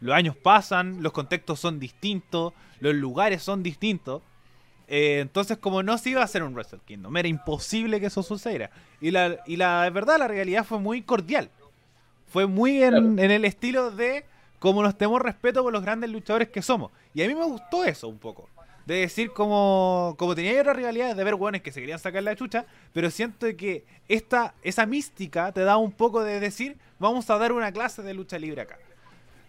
Los 0.00 0.14
años 0.14 0.36
pasan, 0.36 1.02
los 1.02 1.12
contextos 1.12 1.60
son 1.60 1.78
distintos, 1.78 2.54
los 2.80 2.94
lugares 2.94 3.42
son 3.42 3.62
distintos. 3.62 4.22
Eh, 4.88 5.20
entonces, 5.20 5.58
como 5.58 5.82
no 5.82 5.98
se 5.98 6.10
iba 6.10 6.22
a 6.22 6.24
hacer 6.24 6.42
un 6.42 6.54
Wrestle 6.54 6.80
Kingdom, 6.84 7.16
era 7.16 7.28
imposible 7.28 8.00
que 8.00 8.06
eso 8.06 8.22
sucediera. 8.22 8.70
Y 9.00 9.10
la, 9.10 9.38
y 9.46 9.56
la 9.56 9.88
verdad, 9.90 10.18
la 10.18 10.28
realidad 10.28 10.64
fue 10.64 10.78
muy 10.78 11.02
cordial. 11.02 11.50
Fue 12.26 12.46
muy 12.46 12.82
en, 12.82 13.18
en 13.18 13.30
el 13.30 13.44
estilo 13.44 13.90
de 13.90 14.24
como 14.58 14.82
nos 14.82 14.96
tenemos 14.96 15.22
respeto 15.22 15.62
por 15.62 15.72
los 15.72 15.82
grandes 15.82 16.10
luchadores 16.10 16.48
que 16.48 16.62
somos. 16.62 16.90
Y 17.14 17.22
a 17.22 17.28
mí 17.28 17.34
me 17.34 17.44
gustó 17.44 17.84
eso 17.84 18.08
un 18.08 18.18
poco. 18.18 18.48
De 18.86 18.96
decir 18.96 19.32
como, 19.32 20.14
como 20.18 20.34
tenía 20.34 20.58
otras 20.60 20.76
rivalidades 20.76 21.16
de 21.16 21.22
ver 21.24 21.34
hueones 21.34 21.62
que 21.62 21.72
se 21.72 21.80
querían 21.80 21.98
sacar 21.98 22.22
la 22.22 22.34
chucha, 22.34 22.64
pero 22.94 23.10
siento 23.10 23.46
que 23.56 23.84
esta, 24.08 24.54
esa 24.62 24.86
mística 24.86 25.52
te 25.52 25.60
da 25.60 25.76
un 25.76 25.92
poco 25.92 26.24
de 26.24 26.40
decir, 26.40 26.78
vamos 26.98 27.28
a 27.28 27.36
dar 27.36 27.52
una 27.52 27.70
clase 27.70 28.02
de 28.02 28.14
lucha 28.14 28.38
libre 28.38 28.62
acá. 28.62 28.78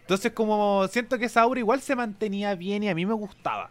Entonces 0.02 0.32
como 0.32 0.86
siento 0.88 1.18
que 1.18 1.24
esa 1.24 1.40
aura 1.40 1.58
igual 1.58 1.80
se 1.80 1.96
mantenía 1.96 2.54
bien 2.54 2.82
y 2.82 2.90
a 2.90 2.94
mí 2.94 3.06
me 3.06 3.14
gustaba. 3.14 3.70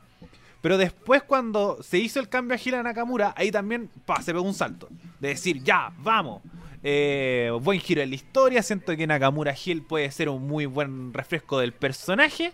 Pero 0.62 0.78
después 0.78 1.24
cuando 1.24 1.82
se 1.82 1.98
hizo 1.98 2.20
el 2.20 2.28
cambio 2.30 2.56
a 2.56 2.58
Gira 2.58 2.84
Nakamura, 2.84 3.34
ahí 3.38 3.52
también 3.52 3.90
pa, 4.06 4.22
se 4.22 4.34
pegó 4.34 4.44
un 4.46 4.54
salto. 4.54 4.90
De 5.20 5.30
decir, 5.30 5.64
ya, 5.64 5.92
vamos. 6.00 6.42
Eh, 6.84 7.52
buen 7.62 7.80
giro 7.80 8.02
en 8.02 8.10
la 8.10 8.16
historia. 8.16 8.62
Siento 8.64 8.96
que 8.96 9.08
Nakamura 9.08 9.54
Hill 9.66 9.84
puede 9.84 10.12
ser 10.12 10.30
un 10.30 10.48
muy 10.48 10.66
buen 10.66 11.14
refresco 11.14 11.60
del 11.60 11.72
personaje. 11.74 12.54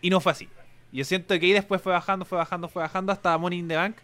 Y 0.00 0.10
no 0.10 0.20
fue 0.20 0.32
así. 0.32 0.48
Yo 0.92 1.04
siento 1.04 1.38
que 1.38 1.46
ahí 1.46 1.52
después 1.52 1.80
fue 1.80 1.92
bajando, 1.92 2.24
fue 2.24 2.38
bajando, 2.38 2.68
fue 2.68 2.82
bajando 2.82 3.12
hasta 3.12 3.36
Money 3.38 3.58
in 3.60 3.68
the 3.68 3.76
Bank. 3.76 3.96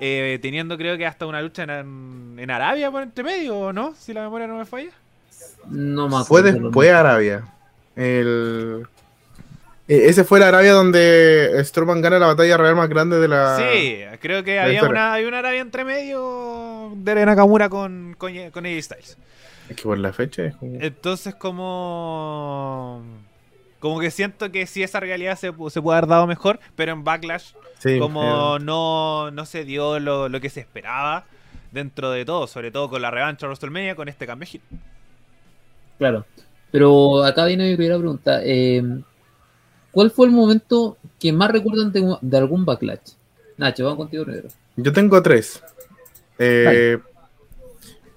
eh, 0.00 0.38
teniendo 0.42 0.76
creo 0.78 0.96
que 0.96 1.06
hasta 1.06 1.26
una 1.26 1.42
lucha 1.42 1.64
en, 1.64 2.36
en 2.38 2.50
Arabia 2.50 2.90
por 2.90 3.02
entre 3.02 3.24
medio, 3.24 3.58
¿o 3.58 3.72
no? 3.72 3.94
Si 3.96 4.12
la 4.12 4.22
memoria 4.22 4.46
no 4.46 4.58
me 4.58 4.64
falla. 4.64 4.90
No 5.66 6.08
me 6.08 6.24
Fue 6.24 6.42
acuerdo. 6.42 6.52
después 6.52 6.88
de 6.88 6.94
Arabia. 6.94 7.44
El... 7.96 8.86
eh, 9.92 10.08
Ese 10.08 10.24
fue 10.24 10.40
la 10.40 10.48
Arabia 10.48 10.72
donde 10.72 11.50
Strowman 11.64 12.00
gana 12.00 12.18
la 12.18 12.26
batalla 12.28 12.56
real 12.56 12.76
más 12.76 12.88
grande 12.88 13.18
de 13.18 13.28
la... 13.28 13.56
Sí, 13.58 13.98
creo 14.20 14.42
que 14.44 14.58
había 14.58 14.84
una, 14.84 15.14
había 15.14 15.28
una 15.28 15.38
Arabia 15.40 15.60
entre 15.60 15.84
medio 15.84 16.92
de 16.96 17.26
Nakamura 17.26 17.68
con, 17.68 18.14
con, 18.18 18.32
con 18.50 18.66
AJ 18.66 18.82
Styles. 18.82 19.18
Es 19.68 19.76
que 19.76 19.82
por 19.82 19.98
la 19.98 20.12
fecha 20.12 20.44
es 20.44 20.54
como- 20.56 20.78
Entonces 20.80 21.34
como... 21.34 23.02
Como 23.80 23.98
que 23.98 24.12
siento 24.12 24.52
que 24.52 24.66
sí 24.68 24.82
esa 24.84 25.00
realidad 25.00 25.36
se, 25.36 25.48
se 25.70 25.82
puede 25.82 25.98
haber 25.98 26.08
dado 26.08 26.26
mejor, 26.28 26.60
pero 26.76 26.92
en 26.92 27.02
Backlash 27.02 27.52
Sí, 27.78 27.98
como 27.98 28.60
no, 28.60 29.32
no 29.32 29.44
se 29.44 29.64
dio 29.64 29.98
lo, 29.98 30.28
lo 30.28 30.40
que 30.40 30.50
se 30.50 30.60
esperaba 30.60 31.24
dentro 31.72 32.12
de 32.12 32.24
todo, 32.24 32.46
sobre 32.46 32.70
todo 32.70 32.88
con 32.88 33.02
la 33.02 33.10
revancha 33.10 33.46
de 33.46 33.48
WrestleMania 33.48 33.96
con 33.96 34.08
este 34.08 34.24
cambio. 34.24 34.48
Claro. 35.98 36.24
Pero 36.70 37.24
acá 37.24 37.44
viene 37.46 37.70
mi 37.70 37.76
primera 37.76 37.98
pregunta. 37.98 38.40
Eh, 38.44 38.82
¿Cuál 39.92 40.10
fue 40.10 40.26
el 40.26 40.32
momento 40.32 40.96
que 41.20 41.32
más 41.32 41.50
recuerdan 41.52 41.92
de, 41.92 42.16
de 42.20 42.36
algún 42.38 42.64
backlash? 42.64 43.12
Nacho, 43.58 43.84
vamos 43.84 43.98
contigo 43.98 44.24
primero. 44.24 44.48
Yo 44.76 44.92
tengo 44.92 45.22
tres. 45.22 45.62
Eh, 46.38 46.98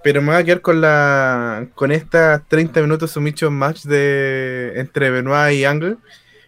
pero 0.02 0.22
me 0.22 0.28
voy 0.32 0.38
a 0.42 0.44
quedar 0.44 0.62
con 0.62 0.82
la 0.82 1.68
con 1.76 1.92
estas 1.92 2.48
30 2.48 2.82
minutos 2.82 3.12
submission 3.12 3.54
match 3.54 3.84
de 3.84 4.74
entre 4.76 5.10
Benoit 5.10 5.54
y 5.56 5.66
Angle. 5.66 5.98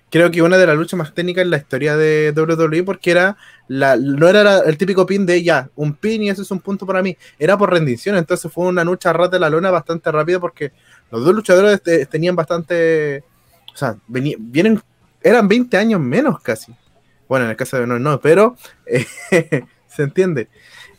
Creo 0.09 0.31
que 0.31 0.41
una 0.41 0.57
de 0.57 0.65
las 0.65 0.77
luchas 0.77 0.97
más 0.97 1.13
técnicas 1.13 1.43
en 1.43 1.49
la 1.49 1.57
historia 1.57 1.97
de 1.97 2.31
WWE 2.33 2.83
porque 2.83 3.11
era 3.11 3.35
la, 3.67 3.97
no 3.97 4.29
era 4.29 4.41
la- 4.43 4.59
el 4.59 4.77
típico 4.77 5.05
pin 5.05 5.25
de 5.25 5.43
ya, 5.43 5.69
un 5.75 5.93
pin 5.95 6.23
y 6.23 6.29
eso 6.29 6.43
es 6.43 6.51
un 6.51 6.61
punto 6.61 6.85
para 6.85 7.01
mí. 7.03 7.17
Era 7.37 7.57
por 7.57 7.71
rendición, 7.73 8.15
entonces 8.15 8.49
fue 8.51 8.67
una 8.67 8.85
lucha 8.85 9.09
a 9.09 9.13
ras 9.13 9.29
de 9.31 9.39
la 9.39 9.49
lona 9.49 9.69
bastante 9.69 10.09
rápida 10.11 10.39
porque 10.39 10.71
los 11.11 11.25
dos 11.25 11.35
luchadores 11.35 11.81
te- 11.81 12.05
tenían 12.05 12.35
bastante. 12.37 13.23
O 13.73 13.77
sea, 13.77 13.97
vienen. 14.07 14.79
Eran 15.27 15.49
20 15.49 15.75
años 15.75 15.99
menos 15.99 16.39
casi. 16.39 16.73
Bueno, 17.27 17.43
en 17.43 17.51
el 17.51 17.57
caso 17.57 17.75
de 17.75 17.81
Benoit 17.81 18.01
no, 18.01 18.21
pero 18.21 18.55
eh, 18.85 19.05
se 19.87 20.03
entiende. 20.03 20.47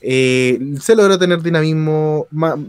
Eh, 0.02 0.58
se 0.82 0.94
logró 0.94 1.18
tener 1.18 1.40
dinamismo, 1.40 2.26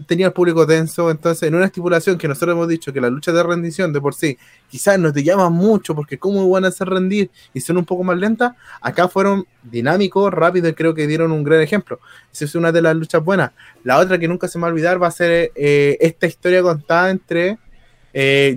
tenía 0.08 0.28
el 0.28 0.32
público 0.32 0.66
denso, 0.66 1.12
entonces 1.12 1.50
en 1.50 1.56
una 1.56 1.66
estipulación 1.66 2.18
que 2.18 2.30
nosotros 2.30 2.54
hemos 2.54 2.70
dicho 2.70 2.94
que 2.94 3.02
la 3.02 3.10
lucha 3.10 3.34
de 3.34 3.44
rendición 3.44 3.92
de 3.92 4.00
por 4.00 4.16
sí 4.16 4.38
quizás 4.70 4.98
no 5.00 5.12
te 5.12 5.22
llama 5.22 5.50
mucho 5.50 5.94
porque 5.94 6.18
cómo 6.18 6.50
van 6.50 6.64
a 6.64 6.70
hacer 6.70 6.88
rendir 6.88 7.30
y 7.54 7.60
son 7.60 7.78
un 7.78 7.84
poco 7.84 8.06
más 8.06 8.18
lentas, 8.18 8.54
acá 8.80 9.10
fueron 9.10 9.46
dinámicos, 9.62 10.34
rápidos 10.34 10.72
y 10.72 10.76
creo 10.76 10.94
que 10.96 11.08
dieron 11.08 11.34
un 11.34 11.44
gran 11.44 11.60
ejemplo. 11.60 12.00
Esa 12.32 12.46
es 12.46 12.56
una 12.56 12.72
de 12.72 12.82
las 12.82 12.96
luchas 12.96 13.22
buenas. 13.22 13.52
La 13.84 13.98
otra 13.98 14.18
que 14.18 14.30
nunca 14.30 14.48
se 14.48 14.58
me 14.58 14.62
va 14.62 14.70
a 14.70 14.72
olvidar 14.72 15.04
va 15.04 15.08
a 15.08 15.12
ser 15.12 15.52
eh, 15.56 15.98
esta 16.00 16.26
historia 16.26 16.62
contada 16.62 17.10
entre 17.10 17.60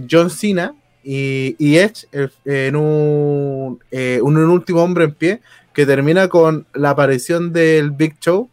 John 0.08 0.30
Cena 0.30 0.76
y, 1.04 1.56
y 1.58 1.78
Edge 1.78 2.06
en 2.44 2.76
un, 2.76 3.80
eh, 3.90 4.20
un, 4.22 4.36
último 4.36 4.82
hombre 4.82 5.04
en 5.04 5.14
pie 5.14 5.40
que 5.72 5.86
termina 5.86 6.28
con 6.28 6.66
la 6.74 6.90
aparición 6.90 7.52
del 7.52 7.90
Big 7.90 8.18
Show 8.20 8.50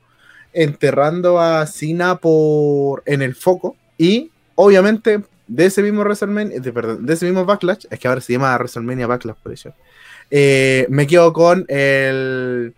enterrando 0.54 1.40
a 1.40 1.66
Cena 1.68 2.18
por 2.18 3.04
en 3.06 3.22
el 3.22 3.36
foco 3.36 3.76
y 3.98 4.32
obviamente 4.56 5.22
de 5.48 5.66
ese 5.66 5.82
mismo 5.82 6.02
WrestleMania, 6.02 6.60
de, 6.60 6.72
perdón, 6.72 7.06
de 7.06 7.14
ese 7.14 7.26
mismo 7.26 7.44
Backlash, 7.46 7.86
es 7.90 8.00
que 8.00 8.08
ahora 8.08 8.22
se 8.22 8.34
llama 8.34 8.56
WrestleMania 8.56 9.08
Backlash 9.08 9.38
por 9.42 9.52
eso. 9.52 9.74
eh, 10.32 10.86
me 10.90 11.08
quedo 11.08 11.34
con 11.34 11.66
el 11.68 12.74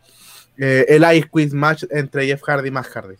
eh, 0.58 0.86
el 0.90 1.04
Ice 1.16 1.28
Quiz 1.30 1.54
match 1.54 1.84
entre 1.90 2.28
Jeff 2.28 2.42
Hardy 2.44 2.68
y 2.68 2.72
Matt 2.72 2.88
Hardy. 2.88 3.16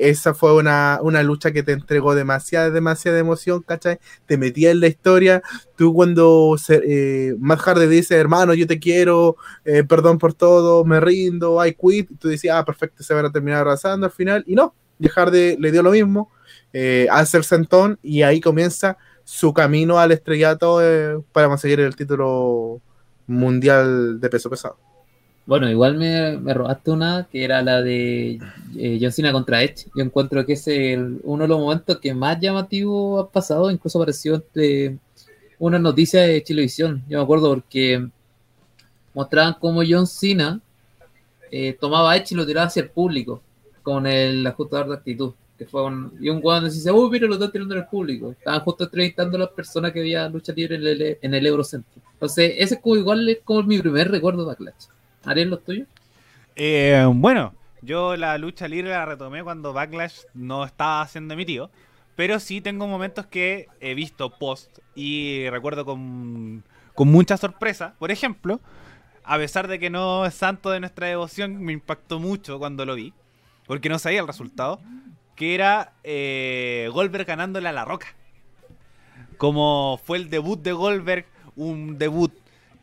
Esa 0.00 0.34
fue 0.34 0.54
una, 0.54 0.98
una 1.02 1.22
lucha 1.22 1.52
que 1.52 1.62
te 1.62 1.72
entregó 1.72 2.14
demasiada, 2.14 2.70
demasiada 2.70 3.18
emoción, 3.18 3.62
¿cachai? 3.62 3.98
Te 4.26 4.38
metía 4.38 4.70
en 4.70 4.80
la 4.80 4.86
historia. 4.86 5.42
Tú 5.76 5.92
cuando 5.94 6.56
eh, 6.68 7.34
Matt 7.38 7.60
Hardy 7.60 7.86
dice, 7.86 8.16
hermano, 8.16 8.54
yo 8.54 8.66
te 8.66 8.78
quiero, 8.78 9.36
eh, 9.64 9.84
perdón 9.84 10.18
por 10.18 10.34
todo, 10.34 10.84
me 10.84 11.00
rindo, 11.00 11.64
I 11.64 11.74
quit. 11.74 12.10
Tú 12.18 12.28
decías, 12.28 12.56
ah, 12.56 12.64
perfecto, 12.64 13.02
se 13.02 13.14
van 13.14 13.26
a 13.26 13.32
terminar 13.32 13.60
abrazando 13.60 14.06
al 14.06 14.12
final. 14.12 14.44
Y 14.46 14.54
no, 14.54 14.74
Jeff 15.00 15.12
Hardy 15.12 15.56
le 15.56 15.72
dio 15.72 15.82
lo 15.82 15.90
mismo, 15.90 16.30
eh, 16.72 17.06
hace 17.10 17.36
el 17.36 17.44
sentón 17.44 17.98
y 18.02 18.22
ahí 18.22 18.40
comienza 18.40 18.98
su 19.24 19.52
camino 19.54 19.98
al 19.98 20.12
estrellato 20.12 20.82
eh, 20.82 21.20
para 21.32 21.48
conseguir 21.48 21.80
el 21.80 21.96
título 21.96 22.80
mundial 23.26 24.20
de 24.20 24.28
peso 24.28 24.50
pesado. 24.50 24.76
Bueno, 25.50 25.68
igual 25.68 25.96
me, 25.96 26.38
me 26.38 26.54
robaste 26.54 26.92
una 26.92 27.26
que 27.30 27.42
era 27.44 27.60
la 27.60 27.82
de 27.82 28.38
eh, 28.78 28.98
John 29.00 29.10
Cena 29.10 29.32
contra 29.32 29.62
Edge. 29.64 29.86
Yo 29.96 30.04
encuentro 30.04 30.46
que 30.46 30.52
es 30.52 30.68
el- 30.68 31.18
uno 31.24 31.42
de 31.42 31.48
los 31.48 31.58
momentos 31.58 31.98
que 31.98 32.14
más 32.14 32.38
llamativo 32.40 33.18
ha 33.18 33.28
pasado, 33.28 33.68
incluso 33.70 33.98
apareció 33.98 34.36
entre 34.36 34.96
una 35.58 35.78
noticia 35.80 36.22
de 36.22 36.42
Chilevisión. 36.44 37.02
Yo 37.08 37.18
me 37.18 37.24
acuerdo 37.24 37.48
porque 37.52 38.06
mostraban 39.14 39.56
cómo 39.60 39.82
John 39.88 40.06
Cena 40.06 40.60
eh, 41.50 41.76
tomaba 41.80 42.12
a 42.12 42.16
Edge 42.16 42.28
y 42.32 42.36
lo 42.36 42.46
tiraba 42.46 42.68
hacia 42.68 42.82
el 42.82 42.90
público 42.90 43.42
con 43.82 44.06
el 44.06 44.46
ajustador 44.46 44.88
de 44.88 44.94
actitud. 44.94 45.32
Que 45.58 45.66
fue 45.66 45.82
un- 45.84 46.12
y 46.20 46.28
un 46.30 46.40
guano 46.40 46.66
decía, 46.66 46.92
uy, 46.92 47.10
mira, 47.10 47.26
lo 47.26 47.34
están 47.34 47.50
tirando 47.52 47.74
en 47.74 47.80
el 47.80 47.86
público. 47.88 48.30
Estaban 48.30 48.60
justo 48.60 48.84
entrevistando 48.84 49.36
a 49.36 49.40
las 49.40 49.50
personas 49.50 49.92
que 49.92 49.98
había 50.00 50.28
lucha 50.28 50.52
libre 50.52 50.76
en 50.76 50.86
el, 50.86 51.18
en 51.20 51.34
el 51.34 51.44
Eurocentro. 51.46 52.00
Entonces, 52.14 52.54
ese 52.56 52.74
es 52.76 52.80
como 52.80 52.96
igual 52.96 53.28
es 53.28 53.38
como 53.44 53.62
mi 53.64 53.78
primer 53.80 54.10
recuerdo 54.10 54.42
de 54.42 54.46
Backlash. 54.46 54.84
Ariel, 55.24 55.50
los 55.50 55.64
tuyos? 55.64 55.86
Eh, 56.56 57.06
bueno, 57.14 57.54
yo 57.82 58.16
la 58.16 58.36
lucha 58.38 58.68
libre 58.68 58.90
la 58.90 59.04
retomé 59.06 59.42
cuando 59.42 59.72
Backlash 59.72 60.20
no 60.34 60.64
estaba 60.64 61.06
siendo 61.06 61.34
emitido. 61.34 61.70
Pero 62.16 62.38
sí 62.38 62.60
tengo 62.60 62.86
momentos 62.86 63.26
que 63.26 63.68
he 63.80 63.94
visto 63.94 64.36
post 64.38 64.78
y 64.94 65.48
recuerdo 65.48 65.86
con, 65.86 66.64
con 66.94 67.08
mucha 67.08 67.38
sorpresa. 67.38 67.94
Por 67.98 68.10
ejemplo, 68.10 68.60
a 69.24 69.38
pesar 69.38 69.68
de 69.68 69.78
que 69.78 69.88
no 69.88 70.26
es 70.26 70.34
santo 70.34 70.70
de 70.70 70.80
nuestra 70.80 71.06
devoción, 71.06 71.62
me 71.62 71.72
impactó 71.72 72.18
mucho 72.18 72.58
cuando 72.58 72.84
lo 72.84 72.94
vi. 72.94 73.14
Porque 73.66 73.88
no 73.88 73.98
sabía 73.98 74.20
el 74.20 74.26
resultado. 74.26 74.80
Que 75.34 75.54
era 75.54 75.94
eh, 76.04 76.90
Goldberg 76.92 77.24
ganándole 77.26 77.68
a 77.68 77.72
La 77.72 77.86
Roca. 77.86 78.08
Como 79.38 79.98
fue 80.04 80.18
el 80.18 80.28
debut 80.28 80.60
de 80.60 80.72
Goldberg, 80.72 81.24
un 81.56 81.96
debut 81.96 82.34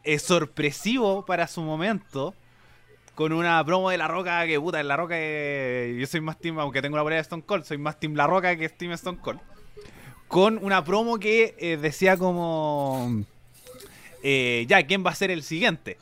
eh, 0.07 0.19
sorpresivo 0.19 1.25
para 1.25 1.47
su 1.47 1.61
momento 1.61 2.33
con 3.13 3.33
una 3.33 3.63
promo 3.65 3.89
de 3.89 3.97
La 3.97 4.07
Roca 4.07 4.45
que 4.45 4.59
puta, 4.59 4.79
en 4.79 4.87
La 4.87 4.95
Roca 4.95 5.17
yo 5.17 6.07
soy 6.07 6.21
más 6.21 6.39
team, 6.39 6.59
aunque 6.59 6.81
tengo 6.81 6.95
la 6.95 7.03
polera 7.03 7.17
de 7.17 7.23
Stone 7.23 7.43
Cold, 7.45 7.65
soy 7.65 7.77
más 7.77 7.99
team 7.99 8.15
La 8.15 8.25
Roca 8.25 8.55
que 8.55 8.69
team 8.69 8.93
Stone 8.93 9.17
Cold. 9.19 9.39
Con 10.27 10.59
una 10.63 10.83
promo 10.83 11.19
que 11.19 11.55
eh, 11.57 11.77
decía 11.77 12.15
como 12.15 13.23
eh, 14.23 14.65
ya, 14.69 14.85
¿quién 14.85 15.05
va 15.05 15.11
a 15.11 15.15
ser 15.15 15.29
el 15.29 15.43
siguiente? 15.43 15.97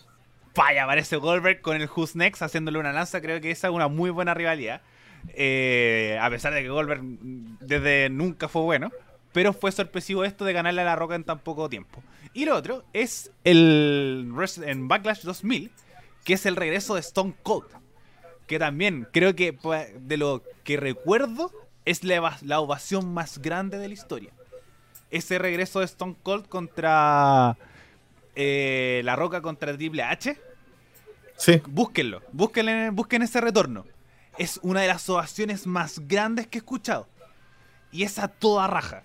Vaya, 0.55 0.83
aparece 0.83 1.15
Goldberg 1.17 1.61
con 1.61 1.81
el 1.81 1.89
Who's 1.89 2.15
Next 2.15 2.41
haciéndole 2.41 2.77
una 2.77 2.93
lanza, 2.93 3.21
creo 3.21 3.41
que 3.41 3.49
esa 3.49 3.69
es 3.69 3.73
una 3.73 3.87
muy 3.87 4.11
buena 4.11 4.33
rivalidad. 4.33 4.81
Eh, 5.33 6.19
a 6.21 6.29
pesar 6.29 6.53
de 6.53 6.61
que 6.61 6.69
Goldberg 6.69 7.01
desde 7.01 8.09
nunca 8.09 8.47
fue 8.47 8.61
bueno. 8.61 8.91
Pero 9.35 9.51
fue 9.51 9.73
sorpresivo 9.73 10.23
esto 10.23 10.45
de 10.45 10.53
ganarle 10.53 10.79
a 10.79 10.85
La 10.85 10.95
Roca 10.95 11.13
en 11.13 11.25
tan 11.25 11.39
poco 11.39 11.67
tiempo. 11.67 12.01
Y 12.33 12.45
lo 12.45 12.55
otro 12.55 12.85
es 12.93 13.31
el 13.43 14.33
en 14.63 14.87
Backlash 14.87 15.23
2000, 15.23 15.71
que 16.23 16.35
es 16.35 16.45
el 16.45 16.55
regreso 16.55 16.95
de 16.95 17.01
Stone 17.01 17.35
Cold. 17.43 17.67
Que 18.47 18.59
también 18.59 19.05
creo 19.11 19.35
que 19.35 19.51
pues, 19.51 19.89
de 20.07 20.15
lo 20.15 20.41
que 20.63 20.77
recuerdo 20.77 21.51
es 21.83 22.05
la, 22.05 22.37
la 22.43 22.61
ovación 22.61 23.13
más 23.13 23.39
grande 23.39 23.77
de 23.77 23.89
la 23.89 23.93
historia. 23.93 24.31
Ese 25.11 25.37
regreso 25.37 25.79
de 25.79 25.85
Stone 25.85 26.15
Cold 26.23 26.47
contra 26.47 27.57
eh, 28.35 29.01
La 29.03 29.17
Roca 29.17 29.41
contra 29.41 29.75
Triple 29.75 30.03
H. 30.03 30.39
Sí, 31.35 31.61
Búsquenlo, 31.67 32.21
busquen, 32.31 32.95
busquen 32.95 33.21
ese 33.21 33.41
retorno. 33.41 33.85
Es 34.37 34.61
una 34.63 34.79
de 34.79 34.87
las 34.87 35.09
ovaciones 35.09 35.67
más 35.67 36.07
grandes 36.07 36.47
que 36.47 36.59
he 36.59 36.59
escuchado. 36.59 37.09
Y 37.91 38.03
es 38.03 38.17
a 38.17 38.29
toda 38.29 38.67
raja. 38.67 39.03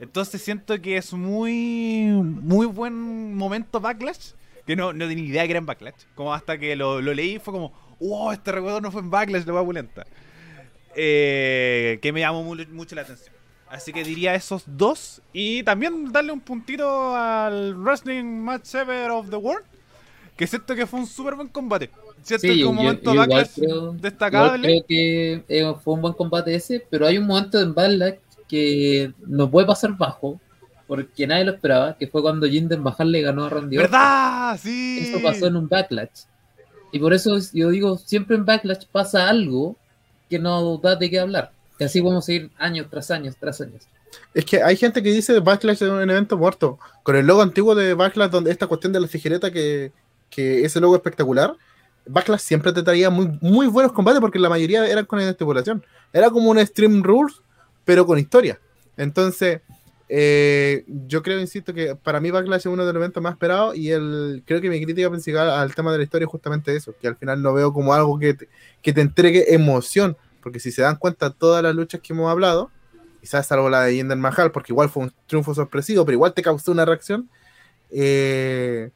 Entonces 0.00 0.42
siento 0.42 0.80
que 0.80 0.96
es 0.96 1.12
muy 1.12 2.04
muy 2.12 2.66
buen 2.66 3.34
momento 3.34 3.80
Backlash. 3.80 4.32
Que 4.66 4.76
no, 4.76 4.92
no 4.94 5.06
tenía 5.06 5.24
idea 5.24 5.44
que 5.44 5.50
era 5.50 5.58
en 5.58 5.66
Backlash. 5.66 5.94
Como 6.14 6.32
hasta 6.32 6.58
que 6.58 6.74
lo, 6.74 7.00
lo 7.02 7.12
leí 7.12 7.38
fue 7.38 7.52
como, 7.52 7.72
wow, 8.00 8.32
este 8.32 8.50
recuerdo 8.50 8.80
no 8.80 8.90
fue 8.90 9.02
en 9.02 9.10
Backlash, 9.10 9.44
lo 9.44 9.54
va 9.54 9.64
pulenta. 9.64 10.06
Eh, 10.96 11.98
que 12.02 12.12
me 12.12 12.20
llamó 12.20 12.42
mu- 12.42 12.56
mucho 12.72 12.94
la 12.94 13.02
atención. 13.02 13.34
Así 13.68 13.92
que 13.92 14.04
diría 14.04 14.34
esos 14.34 14.62
dos. 14.66 15.20
Y 15.32 15.62
también 15.64 16.12
darle 16.12 16.32
un 16.32 16.40
puntito 16.40 17.14
al 17.14 17.74
Wrestling 17.76 18.24
Match 18.24 18.74
Ever 18.74 19.10
of 19.10 19.30
the 19.30 19.36
World. 19.36 19.64
Que 20.36 20.46
siento 20.46 20.74
que 20.74 20.86
fue 20.86 21.00
un 21.00 21.06
súper 21.06 21.34
buen 21.34 21.48
combate. 21.48 21.90
Siento 22.22 22.46
que 22.48 22.58
yo- 22.58 22.70
un 22.70 22.76
momento 22.76 23.14
yo 23.14 23.24
creo- 23.24 23.92
destacable. 23.92 24.62
creo 24.68 24.84
que 24.88 25.44
eh, 25.48 25.74
fue 25.82 25.94
un 25.94 26.00
buen 26.02 26.14
combate 26.14 26.54
ese, 26.54 26.84
pero 26.90 27.06
hay 27.06 27.18
un 27.18 27.26
momento 27.26 27.60
en 27.60 27.74
Backlash 27.74 28.14
que 28.48 29.12
no 29.26 29.50
puede 29.50 29.66
pasar 29.66 29.96
bajo, 29.96 30.40
porque 30.86 31.26
nadie 31.26 31.44
lo 31.44 31.52
esperaba, 31.52 31.96
que 31.96 32.06
fue 32.06 32.22
cuando 32.22 32.46
Jinder 32.46 32.78
Mahal 32.78 33.10
le 33.10 33.22
ganó 33.22 33.44
a 33.44 33.50
Randy 33.50 33.78
Orton. 33.78 33.90
¿Verdad? 33.90 34.58
Sí. 34.60 34.98
Eso 35.00 35.22
pasó 35.22 35.46
en 35.46 35.56
un 35.56 35.68
Backlash. 35.68 36.24
Y 36.92 36.98
por 36.98 37.12
eso 37.12 37.36
yo 37.52 37.70
digo, 37.70 37.96
siempre 37.98 38.36
en 38.36 38.44
Backlash 38.44 38.86
pasa 38.92 39.28
algo 39.28 39.76
que 40.28 40.38
no 40.38 40.78
da 40.78 40.96
de 40.96 41.10
qué 41.10 41.18
hablar. 41.18 41.52
Que 41.78 41.86
así 41.86 42.00
vamos 42.00 42.28
a 42.28 42.32
ir 42.32 42.50
años 42.56 42.86
tras 42.90 43.10
años 43.10 43.34
tras 43.38 43.60
años. 43.60 43.88
es 44.32 44.44
que 44.44 44.62
hay 44.62 44.76
gente 44.76 45.02
que 45.02 45.10
dice 45.10 45.40
Backlash 45.40 45.82
es 45.82 45.88
un 45.88 46.08
evento 46.08 46.36
muerto. 46.38 46.78
Con 47.02 47.16
el 47.16 47.26
logo 47.26 47.42
antiguo 47.42 47.74
de 47.74 47.94
Backlash, 47.94 48.30
donde 48.30 48.50
esta 48.50 48.66
cuestión 48.66 48.92
de 48.92 49.00
la 49.00 49.08
tijereta, 49.08 49.50
que, 49.50 49.92
que 50.30 50.64
ese 50.64 50.80
logo 50.80 50.94
espectacular, 50.94 51.56
Backlash 52.06 52.40
siempre 52.40 52.72
te 52.72 52.82
traía 52.82 53.10
muy, 53.10 53.38
muy 53.40 53.66
buenos 53.66 53.92
combates 53.92 54.20
porque 54.20 54.38
la 54.38 54.48
mayoría 54.48 54.86
eran 54.86 55.06
con 55.06 55.18
estipulación. 55.20 55.84
Era 56.12 56.30
como 56.30 56.50
un 56.50 56.64
Stream 56.64 57.02
Rules, 57.02 57.42
pero 57.84 58.06
con 58.06 58.18
historia. 58.18 58.60
Entonces, 58.96 59.60
eh, 60.08 60.84
yo 61.06 61.22
creo, 61.22 61.40
insisto, 61.40 61.72
que 61.72 61.96
para 61.96 62.20
mí 62.20 62.30
Backlash 62.30 62.60
es 62.60 62.66
uno 62.66 62.84
de 62.84 62.92
los 62.92 63.00
eventos 63.00 63.22
más 63.22 63.32
esperados 63.32 63.76
y 63.76 63.90
el, 63.90 64.42
creo 64.46 64.60
que 64.60 64.68
mi 64.68 64.82
crítica 64.84 65.08
principal 65.08 65.50
al 65.50 65.74
tema 65.74 65.92
de 65.92 65.98
la 65.98 66.04
historia 66.04 66.26
es 66.26 66.30
justamente 66.30 66.76
eso, 66.76 66.94
que 67.00 67.08
al 67.08 67.16
final 67.16 67.42
lo 67.42 67.54
veo 67.54 67.72
como 67.72 67.94
algo 67.94 68.18
que 68.18 68.34
te, 68.34 68.48
que 68.82 68.92
te 68.92 69.00
entregue 69.00 69.54
emoción, 69.54 70.16
porque 70.42 70.60
si 70.60 70.70
se 70.72 70.82
dan 70.82 70.96
cuenta 70.96 71.30
todas 71.30 71.62
las 71.62 71.74
luchas 71.74 72.00
que 72.00 72.12
hemos 72.12 72.30
hablado, 72.30 72.70
quizás 73.20 73.46
salvo 73.46 73.70
la 73.70 73.84
de 73.84 73.94
Jinder 73.94 74.18
Mahal, 74.18 74.52
porque 74.52 74.72
igual 74.72 74.90
fue 74.90 75.04
un 75.04 75.12
triunfo 75.26 75.54
sorpresivo, 75.54 76.04
pero 76.04 76.14
igual 76.14 76.34
te 76.34 76.42
causó 76.42 76.72
una 76.72 76.84
reacción, 76.84 77.30
eh, 77.90 78.90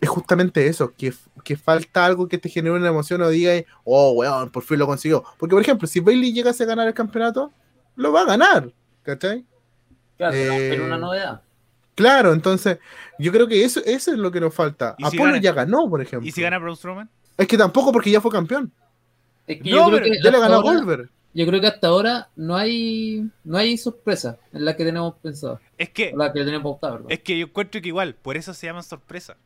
es 0.00 0.08
justamente 0.08 0.66
eso, 0.66 0.92
que, 0.96 1.12
que 1.44 1.56
falta 1.56 2.04
algo 2.04 2.28
que 2.28 2.38
te 2.38 2.48
genere 2.48 2.74
una 2.74 2.88
emoción 2.88 3.22
o 3.22 3.28
diga, 3.28 3.52
oh, 3.84 4.12
weón, 4.12 4.50
por 4.50 4.62
fin 4.62 4.78
lo 4.78 4.86
consiguió. 4.86 5.24
Porque, 5.38 5.54
por 5.54 5.62
ejemplo, 5.62 5.88
si 5.88 6.00
Bailey 6.00 6.32
llegase 6.32 6.64
a 6.64 6.66
ganar 6.66 6.86
el 6.86 6.94
campeonato, 6.94 7.52
lo 7.98 8.12
va 8.12 8.22
a 8.22 8.26
ganar, 8.26 8.72
¿cachai? 9.02 9.44
Claro, 10.16 10.32
pero- 10.32 10.54
pero 10.56 10.84
una 10.86 10.96
una 10.96 11.06
novedad. 11.06 11.42
Claro, 11.94 12.32
entonces 12.32 12.78
yo 13.18 13.32
creo 13.32 13.48
que 13.48 13.64
eso, 13.64 13.80
eso 13.84 14.12
es 14.12 14.18
lo 14.18 14.30
que 14.30 14.40
nos 14.40 14.54
falta. 14.54 14.94
¿Y 14.98 15.04
si 15.06 15.16
Apolo 15.16 15.32
gana? 15.32 15.42
ya 15.42 15.52
ganó, 15.52 15.88
por 15.90 16.00
ejemplo. 16.00 16.28
¿Y 16.28 16.32
si 16.32 16.40
gana 16.42 16.58
Braun 16.58 16.76
Strowman? 16.76 17.10
Es 17.36 17.46
que 17.48 17.58
tampoco 17.58 17.92
porque 17.92 18.10
ya 18.10 18.20
fue 18.20 18.30
campeón. 18.30 18.72
Es 19.46 19.60
que 19.60 19.70
No, 19.70 19.76
yo, 19.76 19.84
creo 19.88 19.98
pero 19.98 20.04
que 20.12 20.22
Ya 20.22 20.30
le 20.30 20.38
ganó 20.40 20.54
a 20.54 20.56
ahora- 20.58 20.70
Goldberg. 20.78 21.10
yo 21.34 21.46
creo 21.46 21.60
que 21.60 21.66
hasta 21.66 21.88
ahora 21.88 22.28
no 22.36 22.56
hay 22.56 23.28
no 23.44 23.58
hay 23.58 23.76
sorpresa 23.78 24.38
en 24.52 24.64
la 24.64 24.76
que 24.76 24.84
tenemos 24.84 25.14
pensado. 25.20 25.60
Es 25.76 25.90
que, 25.90 26.10
En 26.10 26.18
la 26.18 26.32
que 26.32 26.44
tenemos 26.44 26.78
perdón. 26.80 27.06
es 27.08 27.18
que 27.20 27.36
yo 27.38 27.46
encuentro 27.46 27.80
que 27.80 27.88
igual, 27.88 28.14
por 28.14 28.36
eso 28.36 28.54
se 28.54 28.66
llama 28.66 28.82
sorpresa. 28.82 29.36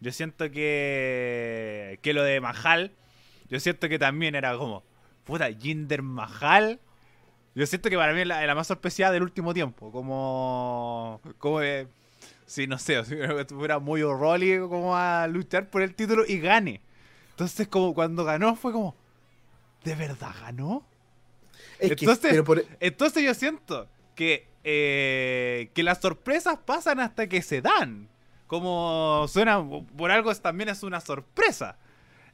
Yo 0.00 0.12
siento 0.12 0.50
que, 0.50 1.98
que 2.02 2.12
lo 2.14 2.22
de 2.22 2.40
Mahal, 2.40 2.92
yo 3.50 3.60
siento 3.60 3.88
que 3.88 3.98
también 3.98 4.34
era 4.34 4.56
como, 4.56 4.82
puta, 5.24 5.48
Jinder 5.52 6.02
Mahal. 6.02 6.80
Yo 7.54 7.66
siento 7.66 7.90
que 7.90 7.96
para 7.96 8.12
mí 8.14 8.20
es 8.22 8.26
la, 8.26 8.44
la 8.46 8.54
más 8.54 8.66
sorpresiva 8.66 9.10
del 9.10 9.22
último 9.22 9.52
tiempo. 9.52 9.90
Como, 9.92 11.20
como 11.38 11.60
de, 11.60 11.86
sí, 12.46 12.66
no 12.66 12.78
sé, 12.78 13.04
si 13.04 13.14
fuera 13.54 13.78
muy 13.78 14.02
O'Reilly 14.02 14.60
como 14.68 14.96
a 14.96 15.26
luchar 15.26 15.68
por 15.68 15.82
el 15.82 15.94
título 15.94 16.24
y 16.26 16.38
gane. 16.38 16.80
Entonces, 17.30 17.68
como 17.68 17.94
cuando 17.94 18.24
ganó, 18.24 18.56
fue 18.56 18.72
como, 18.72 18.94
¿de 19.84 19.94
verdad 19.94 20.34
ganó? 20.40 20.84
Es 21.78 21.90
que, 21.90 22.04
Entonces- 22.04 22.30
pero 22.30 22.44
por- 22.44 22.64
Entonces 22.80 23.22
yo 23.22 23.34
siento 23.34 23.88
que, 24.14 24.46
eh, 24.64 25.70
que 25.74 25.82
las 25.82 26.00
sorpresas 26.00 26.58
pasan 26.64 27.00
hasta 27.00 27.26
que 27.26 27.42
se 27.42 27.60
dan. 27.60 28.08
Como 28.46 29.26
suena, 29.28 29.62
por 29.96 30.10
algo 30.10 30.34
también 30.36 30.68
es 30.68 30.82
una 30.82 31.00
sorpresa. 31.00 31.76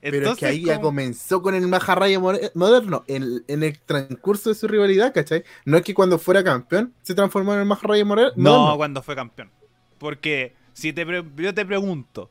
Pero 0.01 0.31
es 0.33 0.37
que 0.39 0.47
ahí 0.47 0.65
ya 0.65 0.81
comenzó 0.81 1.43
con 1.43 1.55
el 1.55 1.67
Majarraya 1.67 2.21
moderno, 2.21 3.05
en, 3.09 3.43
en 3.49 3.63
el 3.65 3.79
transcurso 3.81 4.49
de 4.51 4.55
su 4.55 4.69
rivalidad, 4.69 5.13
¿cachai? 5.13 5.43
No 5.65 5.77
es 5.77 5.83
que 5.83 5.93
cuando 5.95 6.19
fuera 6.19 6.45
campeón 6.45 6.95
se 7.03 7.15
transformó 7.15 7.53
en 7.55 7.61
el 7.61 7.67
Majarraya 7.67 8.05
more- 8.05 8.31
No, 8.37 8.51
moderno. 8.61 8.77
cuando 8.77 9.03
fue 9.03 9.17
campeón. 9.17 9.51
Porque 9.99 10.55
si 10.73 10.93
te 10.93 11.05
pre- 11.05 11.25
yo 11.37 11.53
te 11.53 11.67
pregunto, 11.67 12.31